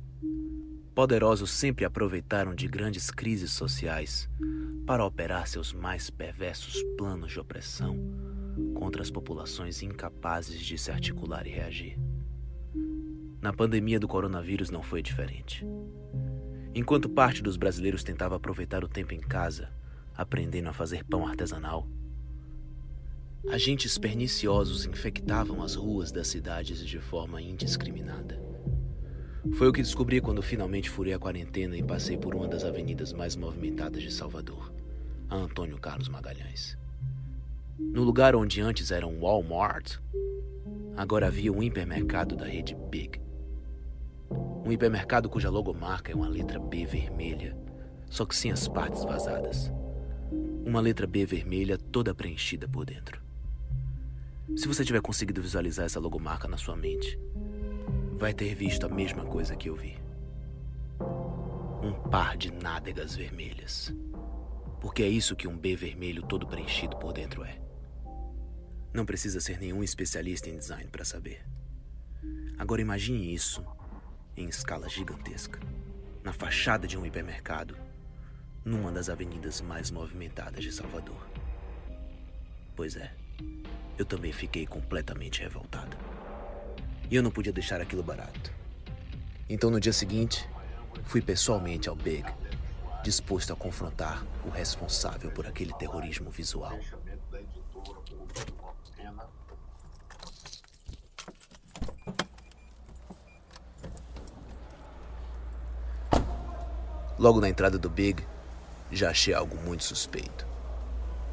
poderosos 0.96 1.50
sempre 1.50 1.84
aproveitaram 1.84 2.54
de 2.54 2.66
grandes 2.66 3.10
crises 3.10 3.52
sociais 3.52 4.30
para 4.86 5.04
operar 5.04 5.46
seus 5.46 5.70
mais 5.74 6.08
perversos 6.08 6.82
planos 6.96 7.32
de 7.32 7.38
opressão 7.38 7.98
contra 8.74 9.02
as 9.02 9.10
populações 9.10 9.82
incapazes 9.82 10.58
de 10.58 10.78
se 10.78 10.90
articular 10.90 11.46
e 11.46 11.50
reagir. 11.50 11.98
Na 13.42 13.52
pandemia 13.52 14.00
do 14.00 14.08
coronavírus 14.08 14.70
não 14.70 14.82
foi 14.82 15.02
diferente. 15.02 15.66
Enquanto 16.74 17.10
parte 17.10 17.42
dos 17.42 17.58
brasileiros 17.58 18.02
tentava 18.02 18.36
aproveitar 18.36 18.82
o 18.82 18.88
tempo 18.88 19.12
em 19.12 19.20
casa, 19.20 19.68
aprendendo 20.16 20.70
a 20.70 20.72
fazer 20.72 21.04
pão 21.04 21.26
artesanal, 21.26 21.86
agentes 23.50 23.98
perniciosos 23.98 24.86
infectavam 24.86 25.62
as 25.62 25.74
ruas 25.74 26.10
das 26.10 26.28
cidades 26.28 26.82
de 26.86 26.98
forma 27.00 27.42
indiscriminada. 27.42 28.55
Foi 29.54 29.68
o 29.68 29.72
que 29.72 29.82
descobri 29.82 30.20
quando 30.20 30.42
finalmente 30.42 30.90
furei 30.90 31.14
a 31.14 31.18
quarentena 31.18 31.76
e 31.76 31.82
passei 31.82 32.16
por 32.16 32.34
uma 32.34 32.48
das 32.48 32.64
avenidas 32.64 33.12
mais 33.12 33.36
movimentadas 33.36 34.02
de 34.02 34.12
Salvador, 34.12 34.72
a 35.28 35.36
Antônio 35.36 35.78
Carlos 35.78 36.08
Magalhães. 36.08 36.76
No 37.78 38.02
lugar 38.02 38.34
onde 38.34 38.60
antes 38.60 38.90
era 38.90 39.06
um 39.06 39.20
Walmart, 39.20 39.98
agora 40.96 41.26
havia 41.26 41.52
um 41.52 41.62
hipermercado 41.62 42.36
da 42.36 42.46
rede 42.46 42.74
Big. 42.90 43.20
Um 44.64 44.72
hipermercado 44.72 45.28
cuja 45.28 45.48
logomarca 45.48 46.10
é 46.10 46.14
uma 46.14 46.28
letra 46.28 46.58
B 46.58 46.84
vermelha, 46.84 47.56
só 48.10 48.26
que 48.26 48.36
sem 48.36 48.50
as 48.50 48.66
partes 48.66 49.04
vazadas. 49.04 49.72
Uma 50.64 50.80
letra 50.80 51.06
B 51.06 51.24
vermelha 51.24 51.78
toda 51.78 52.14
preenchida 52.14 52.68
por 52.68 52.84
dentro. 52.84 53.22
Se 54.56 54.66
você 54.66 54.84
tiver 54.84 55.00
conseguido 55.00 55.42
visualizar 55.42 55.86
essa 55.86 56.00
logomarca 56.00 56.48
na 56.48 56.56
sua 56.56 56.76
mente, 56.76 57.18
vai 58.16 58.32
ter 58.32 58.54
visto 58.54 58.86
a 58.86 58.88
mesma 58.88 59.26
coisa 59.26 59.54
que 59.54 59.68
eu 59.68 59.76
vi. 59.76 59.98
Um 61.82 61.92
par 62.10 62.36
de 62.36 62.50
nádegas 62.50 63.14
vermelhas. 63.14 63.94
Porque 64.80 65.02
é 65.02 65.08
isso 65.08 65.36
que 65.36 65.46
um 65.46 65.56
B 65.56 65.76
vermelho 65.76 66.22
todo 66.22 66.46
preenchido 66.46 66.96
por 66.96 67.12
dentro 67.12 67.44
é. 67.44 67.60
Não 68.92 69.04
precisa 69.04 69.40
ser 69.40 69.58
nenhum 69.58 69.82
especialista 69.82 70.48
em 70.48 70.56
design 70.56 70.88
para 70.90 71.04
saber. 71.04 71.44
Agora 72.58 72.80
imagine 72.80 73.34
isso 73.34 73.62
em 74.34 74.48
escala 74.48 74.88
gigantesca, 74.88 75.60
na 76.24 76.32
fachada 76.32 76.86
de 76.86 76.96
um 76.96 77.04
hipermercado, 77.04 77.76
numa 78.64 78.90
das 78.90 79.10
avenidas 79.10 79.60
mais 79.60 79.90
movimentadas 79.90 80.64
de 80.64 80.72
Salvador. 80.72 81.26
Pois 82.74 82.96
é, 82.96 83.12
eu 83.98 84.06
também 84.06 84.32
fiquei 84.32 84.66
completamente 84.66 85.42
revoltado. 85.42 85.96
E 87.10 87.14
eu 87.14 87.22
não 87.22 87.30
podia 87.30 87.52
deixar 87.52 87.80
aquilo 87.80 88.02
barato. 88.02 88.52
Então 89.48 89.70
no 89.70 89.78
dia 89.78 89.92
seguinte, 89.92 90.48
fui 91.04 91.22
pessoalmente 91.22 91.88
ao 91.88 91.94
Big, 91.94 92.24
disposto 93.04 93.52
a 93.52 93.56
confrontar 93.56 94.24
o 94.44 94.50
responsável 94.50 95.30
por 95.30 95.46
aquele 95.46 95.72
terrorismo 95.74 96.30
visual. 96.30 96.76
Logo 107.18 107.40
na 107.40 107.48
entrada 107.48 107.78
do 107.78 107.88
Big, 107.88 108.22
já 108.90 109.10
achei 109.10 109.32
algo 109.32 109.56
muito 109.62 109.84
suspeito. 109.84 110.46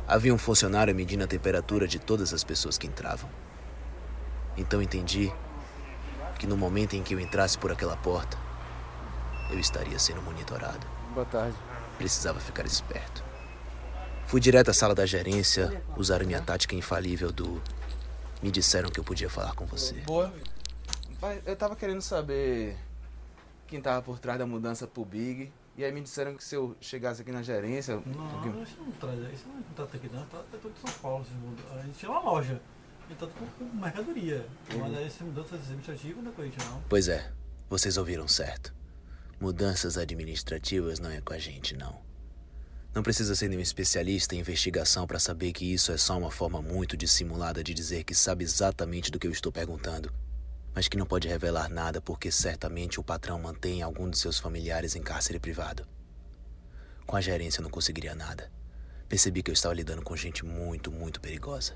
Havia 0.08 0.34
um 0.34 0.38
funcionário 0.38 0.94
medindo 0.96 1.24
a 1.24 1.28
temperatura 1.28 1.88
de 1.88 1.98
todas 1.98 2.34
as 2.34 2.44
pessoas 2.44 2.78
que 2.78 2.88
entravam. 2.88 3.30
Então 4.56 4.82
entendi 4.82 5.32
que 6.40 6.48
no 6.48 6.58
momento 6.58 6.96
em 6.96 7.04
que 7.04 7.14
eu 7.14 7.20
entrasse 7.20 7.58
por 7.58 7.72
aquela 7.72 7.96
porta, 7.98 8.38
eu 9.50 9.60
estaria 9.60 9.98
sendo 10.00 10.22
monitorado. 10.22 10.86
Boa 11.14 11.26
tarde. 11.26 11.56
Precisava 11.98 12.40
ficar 12.40 12.66
esperto. 12.66 13.24
Fui 14.26 14.40
direto 14.42 14.70
à 14.72 14.74
sala 14.74 14.96
da 14.96 15.06
gerência, 15.06 15.82
usar 15.96 16.24
minha 16.26 16.42
tática 16.42 16.76
infalível 16.76 17.32
do. 17.32 17.62
Me 18.42 18.50
disseram 18.52 18.90
que 18.90 19.00
eu 19.00 19.04
podia 19.04 19.30
falar 19.30 19.54
com 19.54 19.66
você. 19.66 19.94
Boa. 20.02 20.34
Pai, 21.22 21.42
eu 21.46 21.56
tava 21.56 21.76
querendo 21.76 22.02
saber 22.02 22.76
quem 23.68 23.80
tava 23.82 24.02
por 24.02 24.20
trás 24.20 24.40
da 24.40 24.46
mudança 24.46 24.88
pro 24.88 25.06
Big. 25.06 25.52
E 25.76 25.84
aí 25.84 25.92
me 25.92 26.02
disseram 26.02 26.36
que 26.36 26.44
se 26.44 26.56
eu 26.56 26.76
chegasse 26.80 27.22
aqui 27.22 27.32
na 27.32 27.42
gerência. 27.42 28.00
Não, 28.06 28.30
alguém- 28.38 28.62
isso 28.64 28.78
não 28.80 28.92
traz. 28.92 29.20
Isso 29.34 29.46
não 29.48 29.62
trata 29.76 29.98
aqui, 29.98 30.10
não. 30.14 30.24
Trata 30.26 30.46
todo 30.62 30.74
de 30.74 30.80
São 30.80 31.00
Paulo. 31.00 31.26
A 31.74 31.82
gente 31.82 31.98
tinha 31.98 32.12
uma 32.12 32.20
loja. 32.20 32.62
E 33.10 33.16
trata 33.16 33.34
com, 33.34 33.66
mercadoria. 33.66 34.46
Mas 34.78 34.98
aí, 34.98 35.06
essa 35.06 35.24
mudança 35.24 35.56
administrativa 35.56 36.22
não 36.22 36.32
é 36.32 36.34
com 36.34 36.42
a 36.42 36.46
gente, 36.46 36.58
não. 36.60 36.82
Pois 36.90 37.08
é, 37.08 37.32
vocês 37.70 37.98
ouviram 37.98 38.28
certo. 38.28 38.74
Mudanças 39.40 39.98
administrativas 39.98 41.00
não 41.00 41.10
é 41.10 41.20
com 41.20 41.34
a 41.34 41.38
gente, 41.38 41.76
não. 41.76 42.02
Não 42.94 43.02
precisa 43.02 43.36
ser 43.36 43.50
nenhum 43.50 43.62
especialista 43.62 44.36
em 44.36 44.40
investigação 44.40 45.08
para 45.08 45.20
saber 45.20 45.52
que 45.52 45.74
isso 45.74 45.92
é 45.92 45.98
só 45.98 46.18
uma 46.18 46.30
forma 46.30 46.62
muito 46.62 46.96
dissimulada 46.96 47.64
de 47.64 47.74
dizer 47.74 48.04
que 48.04 48.14
sabe 48.14 48.44
exatamente 48.44 49.10
do 49.10 49.18
que 49.18 49.26
eu 49.26 49.32
estou 49.32 49.52
perguntando, 49.52 50.14
mas 50.76 50.88
que 50.88 50.96
não 50.96 51.06
pode 51.06 51.28
revelar 51.28 51.70
nada 51.70 52.00
porque 52.00 52.32
certamente 52.32 53.00
o 53.00 53.04
patrão 53.04 53.40
mantém 53.40 53.82
algum 53.82 54.08
de 54.10 54.20
seus 54.20 54.40
familiares 54.40 54.96
em 54.96 55.02
cárcere 55.02 55.40
privado. 55.40 55.88
Com 57.06 57.16
a 57.16 57.22
gerência 57.22 57.60
eu 57.60 57.64
não 57.64 57.72
conseguiria 57.72 58.14
nada. 58.14 58.52
Percebi 59.10 59.42
que 59.42 59.50
eu 59.50 59.54
estava 59.54 59.74
lidando 59.74 60.04
com 60.04 60.16
gente 60.16 60.46
muito, 60.46 60.92
muito 60.92 61.20
perigosa. 61.20 61.76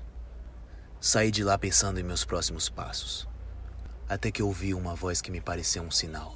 Saí 1.00 1.30
de 1.30 1.44
lá 1.44 1.56
pensando 1.56 2.00
em 2.00 2.02
meus 2.02 2.24
próximos 2.24 2.68
passos, 2.68 3.28
até 4.08 4.30
que 4.30 4.42
ouvi 4.42 4.74
uma 4.74 4.94
voz 4.94 5.20
que 5.20 5.30
me 5.30 5.40
pareceu 5.40 5.82
um 5.82 5.90
sinal. 5.90 6.34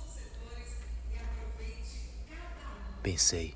Pensei, 3.03 3.53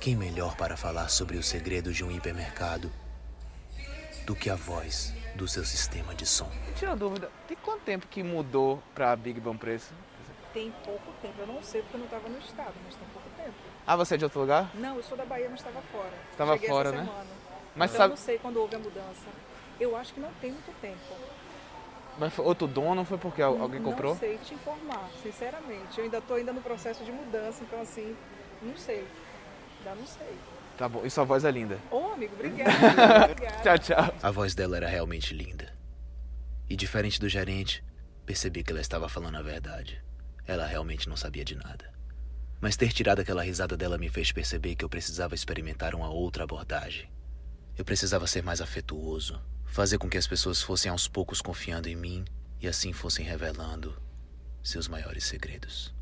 quem 0.00 0.14
melhor 0.14 0.56
para 0.56 0.76
falar 0.76 1.08
sobre 1.08 1.36
os 1.36 1.46
segredos 1.46 1.96
de 1.96 2.04
um 2.04 2.10
hipermercado 2.10 2.92
do 4.24 4.36
que 4.36 4.48
a 4.48 4.54
voz 4.54 5.12
do 5.34 5.48
seu 5.48 5.64
sistema 5.64 6.14
de 6.14 6.24
som? 6.24 6.48
Tira 6.76 6.94
dúvida, 6.94 7.28
tem 7.48 7.56
quanto 7.56 7.80
tempo 7.82 8.06
que 8.06 8.22
mudou 8.22 8.80
pra 8.94 9.16
Big 9.16 9.40
Bom 9.40 9.56
Preço? 9.56 9.92
Tem 10.52 10.70
pouco 10.84 11.12
tempo, 11.20 11.34
eu 11.40 11.48
não 11.48 11.60
sei 11.60 11.82
porque 11.82 11.96
eu 11.96 11.98
não 11.98 12.06
estava 12.06 12.28
no 12.28 12.38
estado, 12.38 12.74
mas 12.84 12.94
tem 12.94 13.08
pouco 13.12 13.28
tempo. 13.36 13.54
Ah, 13.84 13.96
você 13.96 14.14
é 14.14 14.16
de 14.18 14.24
outro 14.24 14.38
lugar? 14.40 14.70
Não, 14.76 14.96
eu 14.96 15.02
sou 15.02 15.16
da 15.18 15.24
Bahia, 15.24 15.48
mas 15.50 15.58
estava 15.58 15.82
fora. 15.82 16.12
Tava 16.38 16.52
Cheguei 16.52 16.68
fora, 16.68 16.88
essa 16.90 16.98
né? 16.98 17.04
Semana. 17.04 17.30
Mas 17.74 17.90
então 17.90 17.98
sabe- 18.02 18.12
eu 18.12 18.16
não 18.16 18.24
sei 18.24 18.38
quando 18.38 18.56
houve 18.58 18.76
a 18.76 18.78
mudança. 18.78 19.26
Eu 19.84 19.94
acho 19.96 20.14
que 20.14 20.20
não 20.20 20.32
tem 20.40 20.50
muito 20.52 20.74
tempo. 20.80 20.98
Mas 22.18 22.32
foi 22.32 22.44
outro 22.44 22.66
dono 22.66 23.00
ou 23.00 23.04
foi 23.04 23.18
porque 23.18 23.42
al- 23.42 23.60
alguém 23.60 23.82
comprou? 23.82 24.12
Não 24.14 24.18
sei 24.20 24.38
te 24.38 24.54
informar, 24.54 25.10
sinceramente. 25.22 25.98
Eu 25.98 26.04
ainda 26.04 26.18
estou 26.18 26.36
ainda 26.36 26.52
no 26.52 26.60
processo 26.62 27.04
de 27.04 27.12
mudança, 27.12 27.62
então 27.62 27.80
assim, 27.82 28.16
não 28.62 28.76
sei. 28.76 29.04
Ainda 29.80 29.94
não 29.96 30.06
sei. 30.06 30.34
Tá 30.78 30.88
bom, 30.88 31.04
e 31.04 31.10
sua 31.10 31.24
voz 31.24 31.44
é 31.44 31.50
linda. 31.50 31.78
Ô, 31.90 32.12
amigo, 32.12 32.32
obrigada. 32.34 32.70
obrigada. 33.30 33.62
tchau, 33.62 33.78
tchau. 33.78 34.14
A 34.22 34.30
voz 34.30 34.54
dela 34.54 34.76
era 34.76 34.88
realmente 34.88 35.34
linda. 35.34 35.72
E 36.68 36.76
diferente 36.76 37.20
do 37.20 37.28
gerente, 37.28 37.84
percebi 38.24 38.64
que 38.64 38.72
ela 38.72 38.80
estava 38.80 39.08
falando 39.08 39.36
a 39.36 39.42
verdade. 39.42 40.02
Ela 40.46 40.66
realmente 40.66 41.08
não 41.08 41.16
sabia 41.16 41.44
de 41.44 41.54
nada. 41.56 41.92
Mas 42.60 42.76
ter 42.76 42.92
tirado 42.92 43.20
aquela 43.20 43.42
risada 43.42 43.76
dela 43.76 43.98
me 43.98 44.08
fez 44.08 44.32
perceber 44.32 44.74
que 44.76 44.84
eu 44.84 44.88
precisava 44.88 45.34
experimentar 45.34 45.94
uma 45.94 46.08
outra 46.08 46.44
abordagem. 46.44 47.10
Eu 47.76 47.84
precisava 47.84 48.26
ser 48.26 48.42
mais 48.42 48.60
afetuoso, 48.60 49.40
fazer 49.74 49.98
com 49.98 50.08
que 50.08 50.16
as 50.16 50.24
pessoas 50.24 50.62
fossem 50.62 50.88
aos 50.88 51.08
poucos 51.08 51.42
confiando 51.42 51.88
em 51.88 51.96
mim 51.96 52.24
e 52.60 52.68
assim 52.68 52.92
fossem 52.92 53.26
revelando 53.26 54.00
seus 54.62 54.86
maiores 54.86 55.24
segredos. 55.24 55.92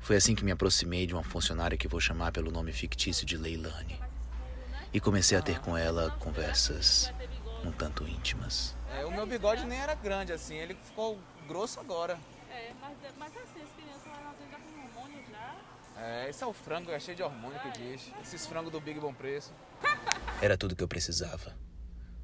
Foi 0.00 0.16
assim 0.16 0.34
que 0.34 0.44
me 0.44 0.50
aproximei 0.50 1.06
de 1.06 1.14
uma 1.14 1.22
funcionária 1.22 1.78
que 1.78 1.86
vou 1.86 2.00
chamar 2.00 2.32
pelo 2.32 2.50
nome 2.50 2.72
fictício 2.72 3.24
de 3.24 3.36
Leilani. 3.36 4.00
E 4.92 4.98
comecei 4.98 5.38
a 5.38 5.40
ter 5.40 5.60
com 5.60 5.76
ela 5.76 6.10
conversas 6.18 7.12
um 7.64 7.70
tanto 7.70 8.08
íntimas. 8.08 8.74
É, 8.90 9.06
o 9.06 9.12
meu 9.12 9.24
bigode 9.24 9.64
nem 9.64 9.78
era 9.78 9.94
grande 9.94 10.32
assim, 10.32 10.56
ele 10.56 10.76
ficou 10.82 11.16
grosso 11.46 11.78
agora. 11.78 12.18
É, 12.50 12.72
mas, 12.80 12.96
mas 13.16 13.36
assim, 13.36 13.62
as 13.62 13.70
crianças 13.70 14.06
elas 14.06 14.34
já 14.50 14.58
com 14.58 15.00
hormônio 15.00 15.22
já. 15.30 15.56
É, 16.02 16.28
esse 16.28 16.42
é 16.42 16.46
o 16.46 16.52
frango, 16.52 16.90
é 16.90 16.98
cheio 16.98 17.16
de 17.16 17.22
hormônio 17.22 17.60
que 17.60 17.70
diz. 17.70 18.10
Esses 18.20 18.44
frangos 18.46 18.72
do 18.72 18.80
Big 18.80 18.98
Bom 18.98 19.14
Preço. 19.14 19.52
Era 20.42 20.58
tudo 20.58 20.74
que 20.74 20.82
eu 20.82 20.88
precisava. 20.88 21.67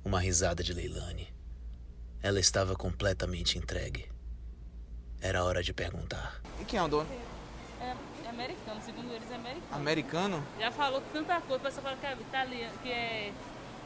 Uma 0.05 0.21
risada 0.21 0.63
de 0.63 0.75
Leilani. 0.75 1.33
Ela 2.23 2.39
estava 2.39 2.77
completamente 2.77 3.57
entregue. 3.57 4.07
Era 5.19 5.43
hora 5.43 5.63
de 5.63 5.73
perguntar. 5.73 6.43
E 6.61 6.65
quem 6.67 6.79
é 6.79 6.83
o 6.83 6.89
dono? 6.89 7.09
É, 7.81 7.95
é 8.27 8.29
americano, 8.29 8.83
segundo 8.85 9.11
eles 9.15 9.31
é 9.31 9.35
americano. 9.35 9.67
Americano? 9.73 10.47
Já 10.61 10.71
falou 10.71 11.03
tanta 11.11 11.41
coisa, 11.41 11.57
o 11.57 11.61
pessoal 11.61 11.85
fala 11.85 11.97
que 11.97 12.07
é 12.07 12.13
italiano, 12.13 12.79
que 12.83 12.91
é 12.91 13.33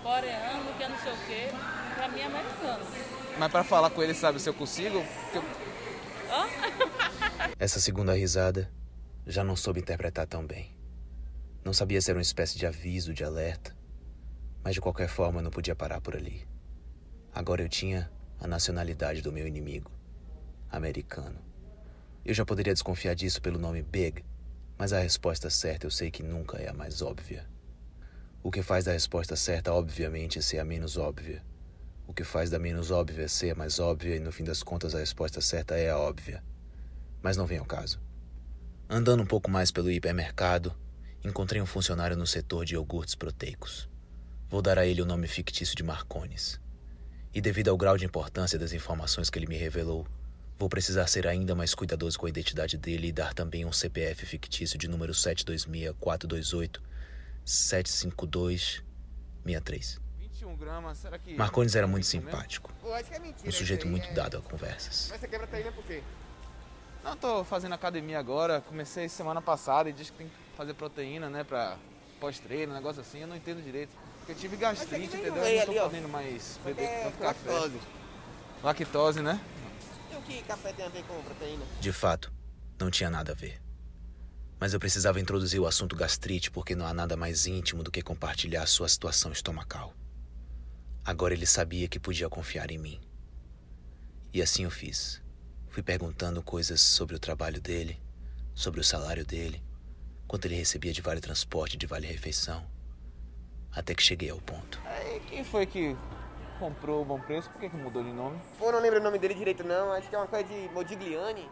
coreano, 0.02 0.74
que 0.76 0.82
é 0.82 0.88
não 0.88 0.98
sei 0.98 1.12
o 1.12 1.16
quê. 1.26 1.48
Pra 1.94 2.08
mim 2.08 2.18
é 2.18 2.24
americano. 2.24 2.84
Mas 3.38 3.52
pra 3.52 3.62
falar 3.62 3.90
com 3.90 4.02
ele, 4.02 4.14
sabe 4.14 4.40
se 4.40 4.48
eu 4.48 4.54
consigo? 4.54 4.98
Eu-. 5.32 5.44
Essa 7.60 7.78
segunda 7.78 8.12
risada 8.14 8.68
já 9.24 9.44
não 9.44 9.54
soube 9.54 9.78
interpretar 9.78 10.26
tão 10.26 10.44
bem. 10.44 10.76
Não 11.64 11.72
sabia 11.72 12.00
se 12.00 12.10
era 12.10 12.18
uma 12.18 12.22
espécie 12.22 12.58
de 12.58 12.66
aviso, 12.66 13.14
de 13.14 13.22
alerta. 13.22 13.77
Mas 14.62 14.74
de 14.74 14.80
qualquer 14.80 15.08
forma 15.08 15.42
não 15.42 15.50
podia 15.50 15.74
parar 15.74 16.00
por 16.00 16.16
ali. 16.16 16.46
Agora 17.32 17.62
eu 17.62 17.68
tinha 17.68 18.10
a 18.40 18.46
nacionalidade 18.46 19.22
do 19.22 19.32
meu 19.32 19.46
inimigo. 19.46 19.90
Americano. 20.70 21.38
Eu 22.24 22.34
já 22.34 22.44
poderia 22.44 22.72
desconfiar 22.72 23.14
disso 23.14 23.40
pelo 23.40 23.58
nome 23.58 23.82
Big, 23.82 24.24
mas 24.76 24.92
a 24.92 25.00
resposta 25.00 25.48
certa 25.48 25.86
eu 25.86 25.90
sei 25.90 26.10
que 26.10 26.22
nunca 26.22 26.58
é 26.58 26.68
a 26.68 26.74
mais 26.74 27.00
óbvia. 27.00 27.46
O 28.42 28.50
que 28.50 28.62
faz 28.62 28.84
da 28.84 28.92
resposta 28.92 29.34
certa, 29.34 29.72
obviamente, 29.72 30.42
ser 30.42 30.58
a 30.58 30.64
menos 30.64 30.96
óbvia. 30.96 31.42
O 32.06 32.14
que 32.14 32.24
faz 32.24 32.48
da 32.50 32.58
menos 32.58 32.90
óbvia 32.90 33.28
ser 33.28 33.50
a 33.50 33.54
mais 33.54 33.78
óbvia 33.78 34.16
e 34.16 34.20
no 34.20 34.30
fim 34.30 34.44
das 34.44 34.62
contas 34.62 34.94
a 34.94 34.98
resposta 34.98 35.40
certa 35.40 35.74
é 35.76 35.90
a 35.90 35.98
óbvia. 35.98 36.42
Mas 37.20 37.36
não 37.36 37.46
vem 37.46 37.58
ao 37.58 37.64
caso. 37.64 38.00
Andando 38.88 39.22
um 39.22 39.26
pouco 39.26 39.50
mais 39.50 39.70
pelo 39.70 39.90
hipermercado, 39.90 40.74
encontrei 41.24 41.60
um 41.60 41.66
funcionário 41.66 42.16
no 42.16 42.26
setor 42.26 42.64
de 42.64 42.74
iogurtes 42.74 43.14
proteicos. 43.14 43.88
Vou 44.48 44.62
dar 44.62 44.78
a 44.78 44.86
ele 44.86 45.02
o 45.02 45.06
nome 45.06 45.26
fictício 45.28 45.76
de 45.76 45.82
Marcones. 45.82 46.58
E 47.34 47.40
devido 47.40 47.68
ao 47.68 47.76
grau 47.76 47.98
de 47.98 48.04
importância 48.06 48.58
das 48.58 48.72
informações 48.72 49.28
que 49.28 49.38
ele 49.38 49.46
me 49.46 49.56
revelou, 49.58 50.06
vou 50.58 50.68
precisar 50.70 51.06
ser 51.06 51.26
ainda 51.26 51.54
mais 51.54 51.74
cuidadoso 51.74 52.18
com 52.18 52.24
a 52.26 52.30
identidade 52.30 52.78
dele 52.78 53.08
e 53.08 53.12
dar 53.12 53.34
também 53.34 53.66
um 53.66 53.72
CPF 53.72 54.24
fictício 54.24 54.78
de 54.78 54.88
número 54.88 55.12
726-428 55.12 56.80
75263. 57.44 60.00
21 60.18 60.56
gramas, 60.56 60.96
será 60.98 61.18
que. 61.18 61.34
Marcones 61.34 61.74
era 61.76 61.86
muito 61.86 62.04
Isso 62.04 62.16
mesmo? 62.16 62.30
simpático. 62.30 62.72
Pô, 62.80 62.92
acho 62.94 63.10
que 63.10 63.16
é 63.16 63.18
mentira 63.18 63.48
Um 63.48 63.52
sujeito 63.52 63.84
aí, 63.84 63.90
muito 63.90 64.08
é. 64.08 64.12
dado 64.12 64.38
a 64.38 64.40
conversas. 64.40 65.08
Mas 65.10 65.20
você 65.20 65.28
quebra 65.28 65.46
taína 65.46 65.70
por 65.72 65.84
quê? 65.84 66.02
Não, 67.04 67.14
tô 67.16 67.44
fazendo 67.44 67.74
academia 67.74 68.18
agora. 68.18 68.60
Comecei 68.62 69.08
semana 69.08 69.40
passada 69.42 69.88
e 69.90 69.92
diz 69.92 70.10
que 70.10 70.16
tem 70.16 70.26
que 70.28 70.34
fazer 70.56 70.74
proteína, 70.74 71.28
né? 71.30 71.44
Pra 71.44 71.76
pós-treino, 72.18 72.72
um 72.72 72.74
negócio 72.74 73.00
assim. 73.02 73.20
Eu 73.20 73.28
não 73.28 73.36
entendo 73.36 73.62
direito. 73.62 73.92
Porque 74.28 74.32
eu 74.32 74.36
tive 74.50 74.56
gastrite, 74.58 75.16
entendeu? 75.16 75.36
Eu 75.36 75.42
ali, 75.42 75.56
não 75.56 75.64
tô 75.64 75.80
ó. 75.80 75.84
podendo 75.84 76.08
mais 76.10 76.60
beber 76.62 76.82
É 76.82 77.04
tanto 77.04 77.16
café. 77.16 77.50
lactose. 77.50 77.80
Lactose, 78.62 79.22
né? 79.22 79.40
E 80.12 80.16
o 80.16 80.20
que 80.20 80.42
café 80.42 80.70
tem 80.74 80.84
a 80.84 80.90
ver 80.90 81.02
com 81.04 81.22
proteína? 81.22 81.64
De 81.80 81.90
fato, 81.92 82.30
não 82.78 82.90
tinha 82.90 83.08
nada 83.08 83.32
a 83.32 83.34
ver. 83.34 83.58
Mas 84.60 84.74
eu 84.74 84.80
precisava 84.80 85.18
introduzir 85.18 85.58
o 85.58 85.66
assunto 85.66 85.96
gastrite 85.96 86.50
porque 86.50 86.74
não 86.74 86.86
há 86.86 86.92
nada 86.92 87.16
mais 87.16 87.46
íntimo 87.46 87.82
do 87.82 87.90
que 87.90 88.02
compartilhar 88.02 88.66
sua 88.66 88.86
situação 88.86 89.32
estomacal. 89.32 89.94
Agora 91.02 91.32
ele 91.32 91.46
sabia 91.46 91.88
que 91.88 91.98
podia 91.98 92.28
confiar 92.28 92.70
em 92.70 92.76
mim. 92.76 93.00
E 94.30 94.42
assim 94.42 94.64
eu 94.64 94.70
fiz. 94.70 95.22
Fui 95.70 95.82
perguntando 95.82 96.42
coisas 96.42 96.82
sobre 96.82 97.16
o 97.16 97.18
trabalho 97.18 97.62
dele, 97.62 97.98
sobre 98.54 98.78
o 98.78 98.84
salário 98.84 99.24
dele, 99.24 99.62
quanto 100.26 100.44
ele 100.44 100.56
recebia 100.56 100.92
de 100.92 101.00
vale 101.00 101.22
transporte 101.22 101.76
e 101.76 101.78
de 101.78 101.86
vale 101.86 102.06
refeição. 102.06 102.76
Até 103.74 103.94
que 103.94 104.02
cheguei 104.02 104.30
ao 104.30 104.40
ponto. 104.40 104.80
Aí, 104.84 105.20
quem 105.28 105.44
foi 105.44 105.66
que 105.66 105.96
comprou 106.58 107.02
o 107.02 107.04
bom 107.04 107.20
preço? 107.20 107.50
Por 107.50 107.60
que, 107.60 107.68
que 107.68 107.76
mudou 107.76 108.02
de 108.02 108.12
nome? 108.12 108.40
Pô, 108.58 108.72
não 108.72 108.80
lembro 108.80 109.00
o 109.00 109.02
nome 109.02 109.18
dele 109.18 109.34
direito 109.34 109.64
não, 109.64 109.92
acho 109.92 110.08
que 110.08 110.14
é 110.14 110.18
uma 110.18 110.26
coisa 110.26 110.44
de 110.44 110.68
Modigliani. 110.70 111.48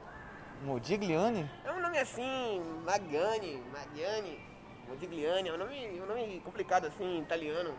Modigliani? 0.62 1.48
É 1.64 1.72
um 1.72 1.80
nome 1.80 1.98
assim, 1.98 2.62
Magiani, 2.84 3.62
Magiani, 3.72 4.40
Modigliani, 4.88 5.48
é 5.48 5.52
um 5.52 5.58
nome, 5.58 6.00
um 6.00 6.06
nome 6.06 6.40
complicado 6.40 6.86
assim, 6.86 7.20
italiano. 7.20 7.74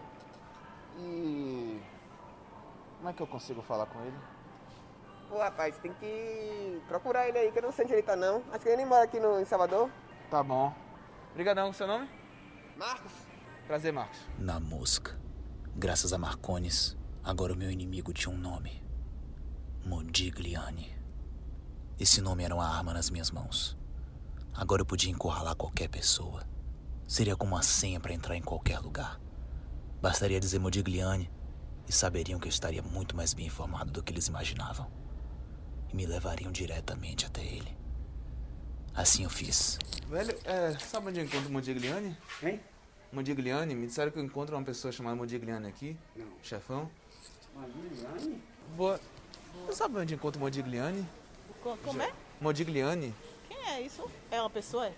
E. 0.97 1.81
Como 2.97 3.09
é 3.09 3.13
que 3.13 3.21
eu 3.21 3.27
consigo 3.27 3.61
falar 3.61 3.85
com 3.87 3.99
ele? 4.01 4.17
Pô, 5.29 5.39
rapaz, 5.39 5.77
tem 5.79 5.91
que 5.93 6.81
procurar 6.87 7.27
ele 7.27 7.37
aí, 7.37 7.51
que 7.51 7.59
eu 7.59 7.63
não 7.63 7.71
sei 7.71 7.85
onde 7.85 7.93
ele 7.93 8.01
tá 8.03 8.15
não. 8.15 8.41
Acho 8.51 8.61
que 8.61 8.69
ele 8.69 8.77
nem 8.77 8.85
mora 8.85 9.03
aqui 9.03 9.19
no, 9.19 9.39
em 9.39 9.45
Salvador. 9.45 9.89
Tá 10.31 10.41
bom. 10.41 10.73
Obrigadão, 11.31 11.73
seu 11.73 11.85
nome? 11.85 12.09
Marcos. 12.77 13.26
Prazer, 13.67 13.91
Marcos. 13.91 14.17
Na 14.39 14.61
mosca. 14.61 15.19
Graças 15.75 16.13
a 16.13 16.17
Marcones, 16.17 16.95
agora 17.21 17.51
o 17.51 17.55
meu 17.57 17.69
inimigo 17.69 18.13
tinha 18.13 18.33
um 18.33 18.37
nome: 18.37 18.81
Modigliani. 19.85 20.97
Esse 21.99 22.21
nome 22.21 22.45
era 22.45 22.55
uma 22.55 22.65
arma 22.65 22.93
nas 22.93 23.09
minhas 23.09 23.29
mãos. 23.29 23.77
Agora 24.53 24.83
eu 24.83 24.85
podia 24.85 25.11
encurralar 25.11 25.53
qualquer 25.57 25.89
pessoa. 25.89 26.47
Seria 27.05 27.35
como 27.35 27.55
uma 27.55 27.61
senha 27.61 27.99
para 27.99 28.13
entrar 28.13 28.37
em 28.37 28.41
qualquer 28.41 28.79
lugar. 28.79 29.19
Bastaria 30.01 30.39
dizer 30.39 30.59
Modigliani 30.59 31.29
e 31.89 31.91
saberiam 31.91 32.39
que 32.39 32.47
eu 32.47 32.51
estaria 32.51 32.81
muito 32.81 33.17
mais 33.17 33.33
bem 33.33 33.47
informado 33.47 33.91
do 33.91 34.01
que 34.01 34.13
eles 34.13 34.27
imaginavam. 34.27 34.89
E 35.89 35.95
me 35.95 36.05
levariam 36.05 36.53
diretamente 36.53 37.25
até 37.25 37.43
ele. 37.43 37.77
Assim 38.95 39.25
eu 39.25 39.29
fiz. 39.29 39.77
Velho, 40.07 40.37
é, 40.45 40.71
sabe 40.79 41.09
onde 41.09 41.19
eu 41.19 41.25
encontro 41.25 41.49
o 41.49 41.51
Modigliani? 41.51 42.17
Hein? 42.41 42.61
Modigliani? 43.21 43.73
Me 43.73 43.87
disseram 43.87 44.11
que 44.11 44.19
eu 44.19 44.23
encontro 44.23 44.55
uma 44.55 44.63
pessoa 44.63 44.91
chamada 44.91 45.15
Modigliani 45.15 45.67
aqui. 45.67 45.97
Não. 46.15 46.27
Chefão. 46.43 46.87
Modigliani? 47.55 48.43
Boa. 48.75 48.99
Você 49.65 49.73
sabe 49.75 49.97
onde 49.97 50.13
encontro 50.13 50.37
o 50.39 50.43
Modigliani? 50.43 51.03
Co- 51.63 51.75
Como 51.83 51.99
é? 51.99 52.13
Modigliani? 52.39 53.13
Quem 53.47 53.57
é 53.69 53.81
isso? 53.81 54.07
É 54.29 54.39
uma 54.39 54.51
pessoa? 54.51 54.91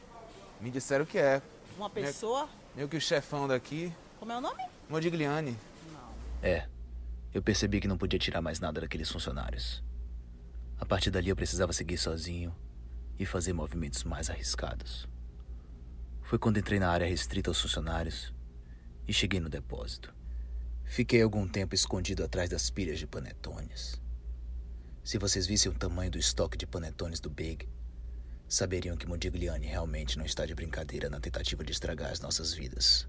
Me 0.60 0.70
disseram 0.70 1.06
que 1.06 1.18
é. 1.18 1.42
Uma 1.78 1.90
pessoa? 1.90 2.50
Meio 2.76 2.90
que 2.90 2.98
o 2.98 3.02
chefão 3.02 3.48
daqui. 3.48 3.94
Como 4.20 4.34
é 4.34 4.38
o 4.38 4.42
nome? 4.42 4.62
Modigliani. 4.90 5.58
É, 6.44 6.68
eu 7.34 7.42
percebi 7.42 7.80
que 7.80 7.88
não 7.88 7.98
podia 7.98 8.20
tirar 8.20 8.42
mais 8.42 8.60
nada 8.60 8.82
daqueles 8.82 9.10
funcionários. 9.10 9.82
A 10.78 10.86
partir 10.86 11.10
dali 11.10 11.30
eu 11.30 11.36
precisava 11.38 11.72
seguir 11.72 11.98
sozinho 11.98 12.54
e 13.18 13.26
fazer 13.26 13.54
movimentos 13.54 14.04
mais 14.04 14.30
arriscados. 14.30 15.08
Foi 16.30 16.38
quando 16.38 16.60
entrei 16.60 16.78
na 16.78 16.92
área 16.92 17.08
restrita 17.08 17.50
aos 17.50 17.60
funcionários 17.60 18.32
e 19.08 19.12
cheguei 19.12 19.40
no 19.40 19.50
depósito. 19.50 20.14
Fiquei 20.86 21.24
algum 21.24 21.48
tempo 21.48 21.74
escondido 21.74 22.24
atrás 22.24 22.52
das 22.52 22.70
pilhas 22.70 23.00
de 23.00 23.08
panetones. 23.08 24.00
Se 25.04 25.18
vocês 25.18 25.48
vissem 25.48 25.72
o 25.72 25.76
tamanho 25.76 26.12
do 26.12 26.20
estoque 26.20 26.56
de 26.56 26.68
panetones 26.68 27.20
do 27.20 27.32
Big, 27.32 27.68
saberiam 28.48 28.96
que 28.96 29.08
Modigliani 29.08 29.66
realmente 29.66 30.20
não 30.20 30.26
está 30.26 30.46
de 30.46 30.54
brincadeira 30.54 31.10
na 31.10 31.20
tentativa 31.20 31.64
de 31.64 31.72
estragar 31.72 32.12
as 32.12 32.20
nossas 32.20 32.54
vidas. 32.54 33.08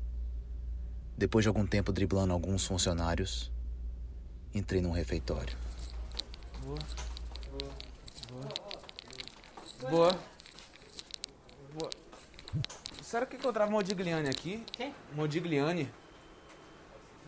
Depois 1.14 1.44
de 1.44 1.48
algum 1.48 1.66
tempo 1.66 1.92
driblando 1.92 2.32
alguns 2.32 2.64
funcionários, 2.64 3.52
entrei 4.54 4.80
num 4.80 4.92
refeitório. 4.92 5.58
Boa. 6.62 6.78
Boa. 7.50 7.72
Boa. 8.30 9.90
Boa. 9.90 10.20
Boa. 11.74 11.99
Será 13.10 13.26
que 13.26 13.34
encontrava 13.34 13.68
Modigliani 13.68 14.28
aqui? 14.28 14.64
Quem? 14.70 14.94
Modigliani. 15.16 15.90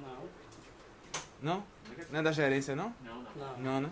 Não. 0.01 1.55
Não? 1.55 1.65
Não 2.09 2.21
é 2.21 2.23
da 2.23 2.31
gerência, 2.31 2.77
não? 2.77 2.95
Não, 3.05 3.27
não. 3.35 3.59
Não, 3.59 3.81
né? 3.81 3.91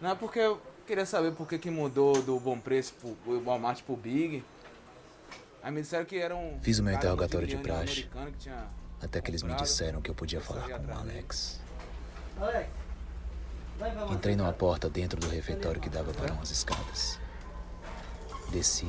Não, 0.00 0.10
é 0.10 0.14
porque 0.14 0.38
eu 0.38 0.62
queria 0.86 1.04
saber 1.04 1.32
por 1.32 1.48
que, 1.48 1.58
que 1.58 1.68
mudou 1.68 2.22
do 2.22 2.38
Bom 2.38 2.60
Preço 2.60 2.94
pro 2.94 3.08
o 3.26 3.42
Walmart 3.44 3.82
pro 3.82 3.96
Big. 3.96 4.44
Aí 5.64 5.72
me 5.72 5.80
disseram 5.80 6.04
que 6.04 6.16
era 6.16 6.36
um. 6.36 6.60
Fiz 6.60 6.78
o 6.78 6.84
meu 6.84 6.94
interrogatório 6.94 7.48
de 7.48 7.56
praxe. 7.56 8.04
que 8.04 8.38
tinha 8.38 8.68
Até 9.02 9.20
que 9.20 9.32
eles 9.32 9.42
me 9.42 9.52
disseram 9.56 10.00
que 10.00 10.12
eu 10.12 10.14
podia 10.14 10.40
falar 10.40 10.68
com 10.68 10.92
o. 10.92 10.96
Alex. 10.96 11.60
Alex, 12.40 12.68
Entrei 14.12 14.36
numa 14.36 14.52
porta 14.52 14.88
dentro 14.88 15.18
do 15.18 15.28
refeitório 15.28 15.80
que 15.80 15.88
dava 15.88 16.12
para 16.12 16.32
umas 16.32 16.52
escadas. 16.52 17.18
Desci. 18.52 18.86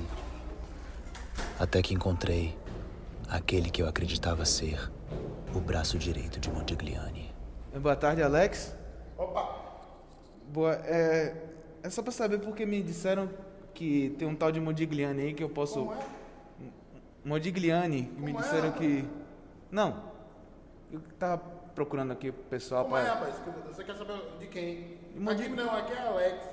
Até 1.60 1.82
que 1.82 1.94
encontrei 1.94 2.58
aquele 3.30 3.70
que 3.70 3.82
eu 3.82 3.88
acreditava 3.88 4.46
ser 4.46 4.92
o 5.56 5.60
braço 5.60 5.98
direito 5.98 6.40
de 6.40 6.50
Modigliani. 6.52 7.34
Boa 7.80 7.96
tarde, 7.96 8.22
Alex. 8.24 8.76
Opa! 9.18 9.60
Boa, 10.52 10.74
é. 10.86 11.36
É 11.84 11.90
só 11.90 12.02
pra 12.04 12.12
saber 12.12 12.40
porque 12.40 12.66
me 12.66 12.82
disseram 12.84 13.30
que 13.74 14.16
tem 14.20 14.28
um 14.28 14.36
tal 14.36 14.52
de 14.52 14.60
Modigliani 14.60 15.22
aí 15.24 15.34
que 15.34 15.44
eu 15.44 15.50
posso. 15.50 15.80
Como 15.86 15.94
é? 15.94 15.98
Modigliani, 17.24 18.04
que 18.04 18.22
me 18.22 18.32
Como 18.34 18.40
é, 18.40 18.42
disseram 18.42 18.70
rapaz? 18.70 18.80
que. 18.86 19.08
Não. 19.72 20.04
Eu 20.92 21.00
tava 21.18 21.38
procurando 21.74 22.12
aqui 22.12 22.30
o 22.30 22.34
pessoal 22.34 22.84
Como 22.84 22.98
é, 22.98 23.04
pra. 23.04 23.14
rapaz? 23.14 23.36
Você 23.68 23.84
quer 23.84 23.96
saber 23.96 24.20
de 24.40 24.48
quem? 24.48 24.98
Modi- 25.16 25.44
Aqui 25.44 25.56
não, 25.56 25.76
aqui 25.76 25.94
é 25.94 26.02
Alex. 26.08 26.50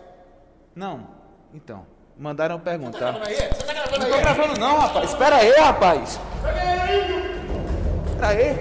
Não, 0.74 1.06
então. 1.52 1.86
Mandaram 2.18 2.58
perguntar. 2.58 3.12
gravando 3.12 3.24
aí? 3.26 3.36
Você 3.36 3.62
tá 3.62 3.72
gravando 3.72 3.98
não 3.98 4.06
aí? 4.06 4.12
tô 4.12 4.18
gravando 4.18 4.60
não, 4.60 4.78
rapaz. 4.78 5.10
Espera 5.10 5.36
aí, 5.36 5.52
rapaz. 5.52 6.20
Espera 8.06 8.28
aí. 8.28 8.54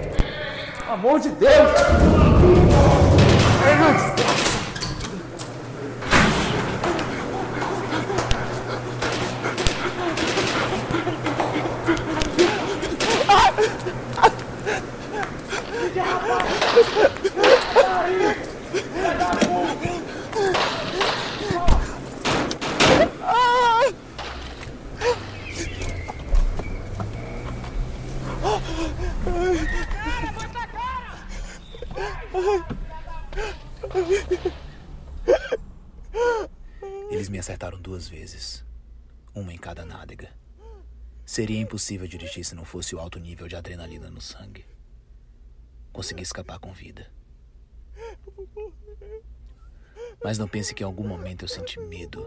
Pelo 0.78 0.92
amor 0.92 1.18
de 1.18 1.30
Deus. 1.30 1.70
Eles 37.10 37.28
me 37.28 37.38
acertaram 37.38 37.78
duas 37.98 38.08
vezes, 38.08 38.64
uma 39.34 39.52
em 39.52 39.58
cada 39.58 39.84
nádega. 39.84 40.32
Seria 41.26 41.58
impossível 41.58 42.06
dirigir 42.06 42.44
se 42.44 42.54
não 42.54 42.64
fosse 42.64 42.94
o 42.94 43.00
alto 43.00 43.18
nível 43.18 43.48
de 43.48 43.56
adrenalina 43.56 44.08
no 44.08 44.20
sangue. 44.20 44.64
Consegui 45.92 46.22
escapar 46.22 46.60
com 46.60 46.72
vida. 46.72 47.10
Mas 50.22 50.38
não 50.38 50.46
pense 50.46 50.72
que 50.72 50.84
em 50.84 50.86
algum 50.86 51.04
momento 51.04 51.44
eu 51.44 51.48
senti 51.48 51.80
medo 51.80 52.24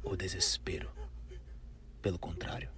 ou 0.00 0.14
desespero. 0.14 0.88
Pelo 2.00 2.18
contrário. 2.20 2.70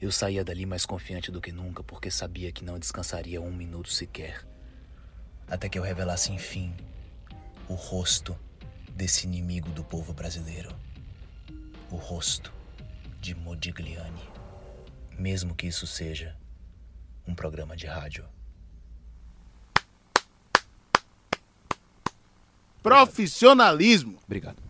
Eu 0.00 0.10
saía 0.10 0.42
dali 0.42 0.64
mais 0.64 0.86
confiante 0.86 1.30
do 1.30 1.42
que 1.42 1.52
nunca 1.52 1.82
porque 1.82 2.10
sabia 2.10 2.50
que 2.50 2.64
não 2.64 2.78
descansaria 2.78 3.38
um 3.38 3.52
minuto 3.52 3.90
sequer. 3.90 4.46
Até 5.46 5.68
que 5.68 5.78
eu 5.78 5.82
revelasse, 5.82 6.32
enfim, 6.32 6.74
o 7.68 7.74
rosto 7.74 8.34
desse 8.98 9.28
inimigo 9.28 9.70
do 9.70 9.84
povo 9.84 10.12
brasileiro. 10.12 10.74
O 11.88 11.94
rosto 11.94 12.52
de 13.20 13.32
Modigliani. 13.32 14.28
Mesmo 15.16 15.54
que 15.54 15.68
isso 15.68 15.86
seja 15.86 16.36
um 17.24 17.32
programa 17.32 17.76
de 17.76 17.86
rádio. 17.86 18.24
Profissionalismo. 22.82 24.18
Obrigado. 24.26 24.60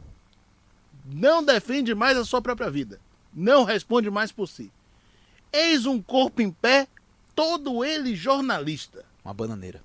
Não 1.07 1.43
defende 1.43 1.95
mais 1.95 2.19
a 2.19 2.25
sua 2.25 2.43
própria 2.43 2.71
vida. 2.71 3.01
Não 3.33 3.65
responde 3.65 4.11
mais 4.11 4.31
por 4.31 4.47
si. 4.47 4.71
Eis 5.51 5.87
um 5.87 6.03
corpo 6.03 6.43
em 6.43 6.51
pé, 6.51 6.87
todo 7.35 7.83
ele 7.83 8.15
jornalista. 8.15 9.07
Uma 9.25 9.33
bananeira. 9.33 9.83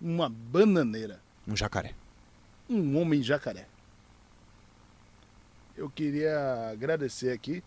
Uma 0.00 0.28
bananeira. 0.28 1.20
Um 1.48 1.56
jacaré. 1.56 1.96
Um 2.70 2.96
homem 2.96 3.20
jacaré. 3.24 3.71
Eu 5.76 5.88
queria 5.88 6.70
agradecer 6.70 7.30
aqui 7.30 7.62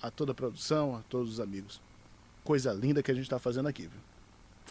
a 0.00 0.10
toda 0.10 0.32
a 0.32 0.34
produção, 0.34 0.96
a 0.96 1.02
todos 1.02 1.34
os 1.34 1.40
amigos. 1.40 1.80
Coisa 2.44 2.72
linda 2.72 3.02
que 3.02 3.10
a 3.10 3.14
gente 3.14 3.24
está 3.24 3.38
fazendo 3.38 3.68
aqui, 3.68 3.82
viu? 3.82 4.00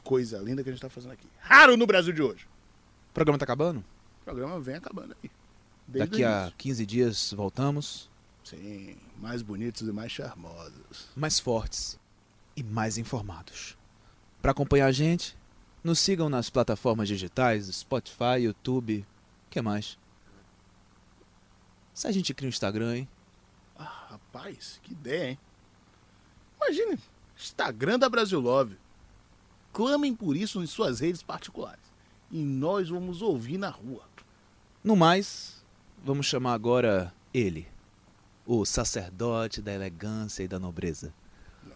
Coisa 0.04 0.40
linda 0.40 0.64
que 0.64 0.70
a 0.70 0.72
gente 0.72 0.80
está 0.80 0.90
fazendo 0.90 1.12
aqui. 1.12 1.28
Raro 1.40 1.76
no 1.76 1.86
Brasil 1.86 2.14
de 2.14 2.22
hoje. 2.22 2.48
O 3.12 3.14
programa 3.14 3.38
tá 3.38 3.44
acabando? 3.44 3.80
O 4.22 4.26
programa 4.26 4.60
vem 4.60 4.76
acabando 4.76 5.16
aí. 5.22 5.30
Desde 5.88 6.12
Daqui 6.12 6.24
a 6.24 6.42
início. 6.42 6.56
15 6.58 6.86
dias 6.86 7.34
voltamos. 7.34 8.10
Sim, 8.44 8.96
mais 9.18 9.42
bonitos 9.42 9.88
e 9.88 9.92
mais 9.92 10.12
charmosos. 10.12 11.10
mais 11.16 11.40
fortes 11.40 12.00
e 12.56 12.64
mais 12.64 12.98
informados. 12.98 13.78
Para 14.42 14.52
acompanhar 14.52 14.88
a 14.88 14.92
gente, 14.92 15.38
nos 15.84 16.00
sigam 16.00 16.30
nas 16.30 16.50
plataformas 16.50 17.08
digitais, 17.08 17.66
Spotify, 17.68 18.40
YouTube, 18.42 19.06
o 19.48 19.50
que 19.50 19.62
mais? 19.62 19.98
Se 21.94 22.08
a 22.08 22.12
gente 22.12 22.34
cria 22.34 22.48
um 22.48 22.50
Instagram, 22.50 22.98
hein? 22.98 23.10
Ah, 23.78 24.08
rapaz, 24.12 24.80
que 24.84 24.94
ideia, 24.94 25.32
hein? 25.32 25.40
Imagine, 26.58 27.00
Instagram 27.38 28.00
da 28.00 28.10
Brasil 28.10 28.40
Love. 28.40 28.78
Clamem 29.72 30.14
por 30.14 30.36
isso 30.36 30.62
em 30.62 30.68
suas 30.68 31.00
redes 31.00 31.24
particulares. 31.24 31.84
E 32.32 32.38
nós 32.38 32.90
vamos 32.90 33.22
ouvir 33.22 33.58
na 33.58 33.70
rua. 33.70 34.04
No 34.84 34.96
mais, 34.96 35.64
vamos 36.04 36.26
chamar 36.26 36.54
agora 36.54 37.14
ele, 37.34 37.68
o 38.46 38.66
sacerdote 38.66 39.62
da 39.62 39.74
elegância 39.74 40.44
e 40.44 40.48
da 40.48 40.60
nobreza. 40.60 41.14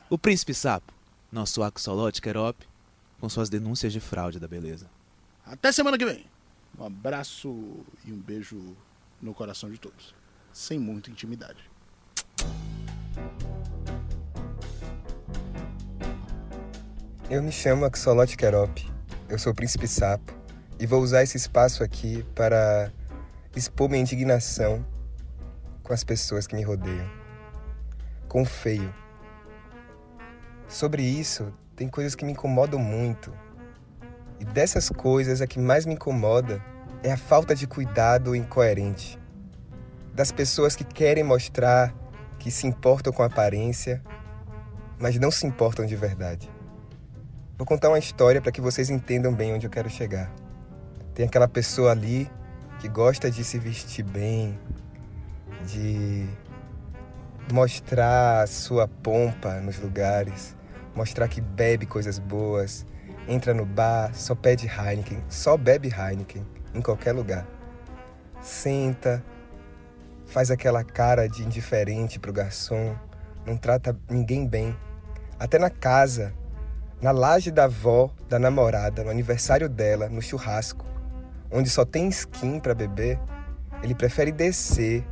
O 0.10 0.18
príncipe 0.18 0.54
sapo, 0.54 0.94
nosso 1.32 1.64
axolote 1.64 2.22
Querop, 2.22 2.66
com 3.20 3.30
suas 3.30 3.50
denúncias 3.50 3.94
de 3.94 4.00
fraude 4.00 4.40
da 4.40 4.48
beleza. 4.48 4.90
Até 5.46 5.72
semana 5.72 5.98
que 5.98 6.06
vem. 6.06 6.26
Um 6.78 6.86
abraço 6.86 7.50
e 8.06 8.12
um 8.12 8.20
beijo 8.20 8.76
no 9.24 9.34
coração 9.34 9.70
de 9.72 9.80
todos. 9.80 10.14
Sem 10.52 10.78
muita 10.78 11.10
intimidade. 11.10 11.70
Eu 17.30 17.42
me 17.42 17.52
chamo 17.52 17.86
Axolote 17.86 18.38
Querop, 18.38 18.86
eu 19.30 19.40
sou 19.40 19.54
o 19.54 19.56
Príncipe 19.56 19.88
Sapo 19.88 20.34
e 20.80 20.86
vou 20.86 21.02
usar 21.02 21.24
esse 21.24 21.38
espaço 21.38 21.84
aqui 21.84 22.24
para 22.36 22.92
expor 23.56 23.90
minha 23.90 24.02
indignação 24.02 24.86
com 25.82 25.94
as 25.94 26.04
pessoas 26.04 26.46
que 26.46 26.56
me 26.56 26.62
rodeiam, 26.62 27.10
com 28.28 28.42
o 28.42 28.46
feio. 28.46 28.94
Sobre 30.68 31.02
isso, 31.02 31.52
tem 31.76 31.88
coisas 31.88 32.14
que 32.14 32.26
me 32.26 32.34
incomodam 32.34 32.80
muito. 32.80 33.34
E 34.40 34.46
dessas 34.46 34.90
coisas, 34.90 35.42
a 35.42 35.48
que 35.48 35.60
mais 35.60 35.86
me 35.86 35.94
incomoda 35.94 36.64
é 37.04 37.12
a 37.12 37.18
falta 37.18 37.54
de 37.54 37.68
cuidado 37.68 38.34
incoerente. 38.34 39.20
Das 40.14 40.32
pessoas 40.32 40.74
que 40.74 40.86
querem 40.86 41.24
mostrar 41.24 41.94
que 42.40 42.50
se 42.50 42.66
importam 42.66 43.12
com 43.12 43.22
aparência, 43.22 44.02
mas 44.98 45.20
não 45.20 45.30
se 45.30 45.46
importam 45.46 45.86
de 45.86 45.98
verdade. 45.98 46.50
Vou 47.58 47.68
contar 47.68 47.90
uma 47.90 48.00
história 48.00 48.42
para 48.42 48.52
que 48.52 48.62
vocês 48.62 48.90
entendam 48.90 49.34
bem 49.34 49.54
onde 49.54 49.68
eu 49.68 49.70
quero 49.70 49.90
chegar. 49.90 50.34
Tem 51.14 51.26
aquela 51.26 51.48
pessoa 51.48 51.92
ali 51.92 52.32
que 52.80 52.88
gosta 52.88 53.30
de 53.30 53.44
se 53.44 53.60
vestir 53.60 54.04
bem, 54.04 54.58
de 55.66 56.26
mostrar 57.52 58.48
sua 58.48 58.88
pompa 58.88 59.60
nos 59.60 59.78
lugares, 59.78 60.56
mostrar 60.96 61.28
que 61.28 61.42
bebe 61.42 61.86
coisas 61.86 62.18
boas, 62.18 62.86
entra 63.28 63.54
no 63.54 63.66
bar, 63.66 64.16
só 64.16 64.34
pede 64.34 64.68
Heineken, 64.68 65.22
só 65.28 65.58
bebe 65.58 65.90
Heineken 65.90 66.53
em 66.74 66.82
qualquer 66.82 67.14
lugar. 67.14 67.46
Senta, 68.42 69.24
faz 70.26 70.50
aquela 70.52 70.84
cara 70.84 71.28
de 71.28 71.44
indiferente 71.44 72.20
pro 72.20 72.34
garçom, 72.34 72.96
não 73.46 73.56
trata 73.56 73.98
ninguém 74.10 74.48
bem. 74.48 74.76
Até 75.40 75.60
na 75.60 75.70
casa, 75.70 76.34
na 77.02 77.12
laje 77.12 77.52
da 77.52 77.66
avó, 77.66 78.12
da 78.30 78.40
namorada, 78.40 79.04
no 79.04 79.10
aniversário 79.10 79.70
dela, 79.70 80.10
no 80.10 80.22
churrasco, 80.22 80.86
onde 81.52 81.70
só 81.70 81.86
tem 81.86 82.08
skin 82.10 82.60
para 82.60 82.74
beber, 82.74 83.20
ele 83.84 83.94
prefere 83.94 84.32
descer, 84.32 85.06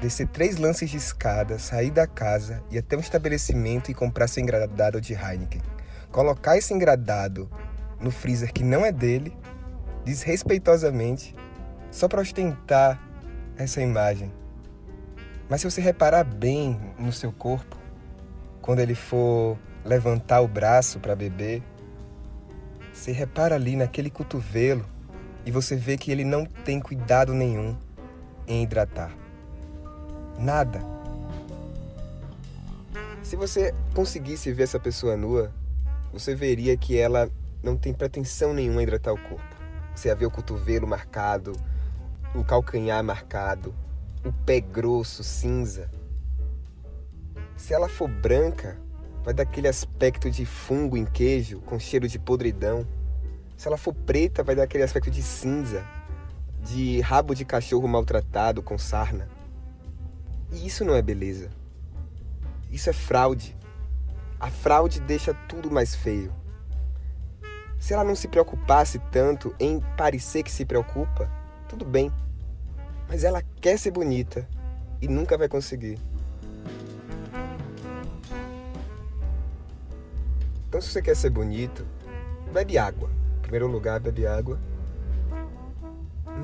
descer 0.00 0.26
três 0.28 0.56
lances 0.56 0.88
de 0.90 0.96
escada, 0.96 1.58
sair 1.58 1.90
da 1.90 2.06
casa 2.06 2.62
e 2.70 2.78
até 2.78 2.96
um 2.96 3.00
estabelecimento 3.00 3.90
e 3.90 3.94
comprar 3.94 4.28
seu 4.28 4.42
engradado 4.42 5.00
de 5.00 5.12
Heineken. 5.12 5.60
Colocar 6.10 6.56
esse 6.56 6.72
engradado 6.72 7.50
no 8.00 8.10
freezer 8.10 8.52
que 8.52 8.64
não 8.64 8.84
é 8.84 8.90
dele, 8.90 9.36
desrespeitosamente, 10.04 11.34
só 11.90 12.08
para 12.08 12.20
ostentar 12.20 13.00
essa 13.56 13.80
imagem. 13.80 14.32
Mas 15.48 15.60
se 15.60 15.70
você 15.70 15.80
reparar 15.80 16.24
bem 16.24 16.78
no 16.98 17.12
seu 17.12 17.32
corpo, 17.32 17.76
quando 18.60 18.80
ele 18.80 18.94
for 18.94 19.58
levantar 19.84 20.40
o 20.40 20.48
braço 20.48 21.00
para 21.00 21.16
beber, 21.16 21.62
você 22.92 23.12
repara 23.12 23.54
ali 23.54 23.76
naquele 23.76 24.10
cotovelo 24.10 24.84
e 25.46 25.50
você 25.50 25.76
vê 25.76 25.96
que 25.96 26.10
ele 26.10 26.24
não 26.24 26.44
tem 26.44 26.80
cuidado 26.80 27.32
nenhum 27.32 27.76
em 28.46 28.62
hidratar. 28.62 29.10
Nada. 30.38 30.82
Se 33.22 33.36
você 33.36 33.74
conseguisse 33.94 34.52
ver 34.52 34.64
essa 34.64 34.78
pessoa 34.78 35.16
nua, 35.16 35.52
você 36.12 36.34
veria 36.34 36.76
que 36.76 36.98
ela 36.98 37.30
não 37.62 37.76
tem 37.76 37.92
pretensão 37.92 38.52
nenhuma 38.52 38.80
em 38.80 38.84
hidratar 38.84 39.12
o 39.12 39.18
corpo. 39.18 39.47
Você 39.98 40.06
ia 40.06 40.14
ver 40.14 40.26
o 40.26 40.30
cotovelo 40.30 40.86
marcado, 40.86 41.50
o 42.32 42.44
calcanhar 42.44 43.02
marcado, 43.02 43.74
o 44.24 44.32
pé 44.32 44.60
grosso, 44.60 45.24
cinza. 45.24 45.90
Se 47.56 47.74
ela 47.74 47.88
for 47.88 48.08
branca, 48.08 48.78
vai 49.24 49.34
dar 49.34 49.42
aquele 49.42 49.66
aspecto 49.66 50.30
de 50.30 50.46
fungo 50.46 50.96
em 50.96 51.04
queijo 51.04 51.60
com 51.62 51.80
cheiro 51.80 52.06
de 52.06 52.16
podridão. 52.16 52.86
Se 53.56 53.66
ela 53.66 53.76
for 53.76 53.92
preta, 53.92 54.44
vai 54.44 54.54
dar 54.54 54.62
aquele 54.62 54.84
aspecto 54.84 55.10
de 55.10 55.20
cinza, 55.20 55.84
de 56.62 57.00
rabo 57.00 57.34
de 57.34 57.44
cachorro 57.44 57.88
maltratado 57.88 58.62
com 58.62 58.78
sarna. 58.78 59.28
E 60.52 60.64
isso 60.64 60.84
não 60.84 60.94
é 60.94 61.02
beleza. 61.02 61.50
Isso 62.70 62.88
é 62.88 62.92
fraude. 62.92 63.56
A 64.38 64.48
fraude 64.48 65.00
deixa 65.00 65.34
tudo 65.34 65.72
mais 65.72 65.96
feio. 65.96 66.32
Se 67.78 67.94
ela 67.94 68.04
não 68.04 68.16
se 68.16 68.28
preocupasse 68.28 68.98
tanto 69.10 69.54
em 69.58 69.80
parecer 69.96 70.42
que 70.42 70.50
se 70.50 70.64
preocupa, 70.64 71.30
tudo 71.68 71.84
bem. 71.84 72.12
Mas 73.08 73.24
ela 73.24 73.42
quer 73.60 73.78
ser 73.78 73.90
bonita 73.90 74.46
e 75.00 75.08
nunca 75.08 75.38
vai 75.38 75.48
conseguir. 75.48 75.98
Então, 80.68 80.80
se 80.80 80.90
você 80.90 81.00
quer 81.00 81.16
ser 81.16 81.30
bonito, 81.30 81.86
bebe 82.52 82.76
água. 82.76 83.08
Em 83.38 83.40
primeiro 83.40 83.66
lugar, 83.66 83.98
bebe 84.00 84.26
água. 84.26 84.58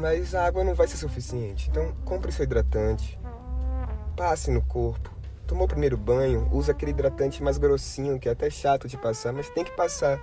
Mas 0.00 0.34
a 0.34 0.46
água 0.46 0.64
não 0.64 0.74
vai 0.74 0.86
ser 0.86 0.96
suficiente. 0.96 1.68
Então, 1.68 1.94
compre 2.04 2.32
seu 2.32 2.44
hidratante. 2.44 3.18
Passe 4.16 4.50
no 4.50 4.62
corpo. 4.62 5.10
Tomou 5.46 5.66
o 5.66 5.68
primeiro 5.68 5.98
banho, 5.98 6.48
usa 6.50 6.72
aquele 6.72 6.92
hidratante 6.92 7.42
mais 7.42 7.58
grossinho, 7.58 8.18
que 8.18 8.28
é 8.28 8.32
até 8.32 8.48
chato 8.48 8.88
de 8.88 8.96
passar, 8.96 9.32
mas 9.32 9.50
tem 9.50 9.62
que 9.62 9.72
passar. 9.72 10.18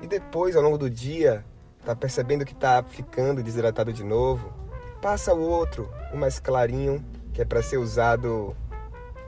E 0.00 0.06
depois, 0.06 0.56
ao 0.56 0.62
longo 0.62 0.78
do 0.78 0.90
dia, 0.90 1.44
tá 1.84 1.94
percebendo 1.94 2.44
que 2.44 2.54
tá 2.54 2.82
ficando 2.82 3.42
desidratado 3.42 3.92
de 3.92 4.04
novo, 4.04 4.52
passa 5.00 5.34
o 5.34 5.40
outro, 5.40 5.90
o 6.12 6.16
mais 6.16 6.38
clarinho, 6.38 7.04
que 7.32 7.42
é 7.42 7.44
para 7.44 7.62
ser 7.62 7.78
usado 7.78 8.56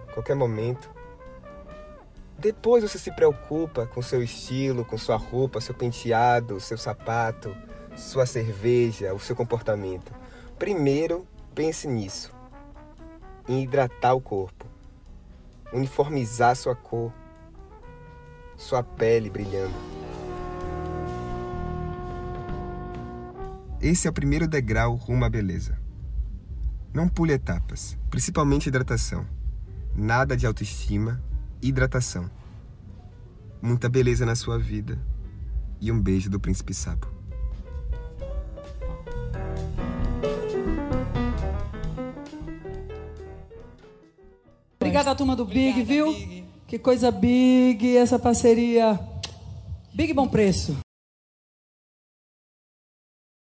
a 0.08 0.12
qualquer 0.12 0.34
momento. 0.34 0.90
Depois 2.38 2.82
você 2.82 2.98
se 2.98 3.10
preocupa 3.12 3.86
com 3.86 4.02
seu 4.02 4.22
estilo, 4.22 4.84
com 4.84 4.98
sua 4.98 5.16
roupa, 5.16 5.60
seu 5.60 5.74
penteado, 5.74 6.60
seu 6.60 6.76
sapato, 6.76 7.56
sua 7.96 8.26
cerveja, 8.26 9.14
o 9.14 9.18
seu 9.18 9.34
comportamento. 9.34 10.12
Primeiro, 10.58 11.26
pense 11.54 11.88
nisso. 11.88 12.34
Em 13.48 13.62
hidratar 13.62 14.14
o 14.14 14.20
corpo. 14.20 14.66
Uniformizar 15.72 16.54
sua 16.56 16.74
cor. 16.74 17.12
Sua 18.56 18.82
pele 18.82 19.30
brilhando. 19.30 20.05
Esse 23.80 24.06
é 24.06 24.10
o 24.10 24.12
primeiro 24.12 24.48
degrau 24.48 24.94
rumo 24.94 25.24
à 25.24 25.28
beleza. 25.28 25.78
Não 26.94 27.08
pule 27.08 27.34
etapas, 27.34 27.96
principalmente 28.08 28.68
hidratação. 28.68 29.26
Nada 29.94 30.36
de 30.36 30.46
autoestima, 30.46 31.22
hidratação. 31.60 32.30
Muita 33.60 33.88
beleza 33.88 34.24
na 34.24 34.34
sua 34.34 34.58
vida 34.58 34.98
e 35.80 35.92
um 35.92 36.00
beijo 36.00 36.30
do 36.30 36.40
Príncipe 36.40 36.72
Sapo. 36.72 37.14
Obrigada 44.80 45.10
à 45.10 45.14
turma 45.14 45.36
do 45.36 45.44
Big, 45.44 45.82
viu? 45.82 46.14
Que 46.66 46.78
coisa 46.78 47.10
big 47.10 47.96
essa 47.96 48.18
parceria. 48.18 48.98
Big 49.94 50.12
bom 50.14 50.26
preço. 50.26 50.85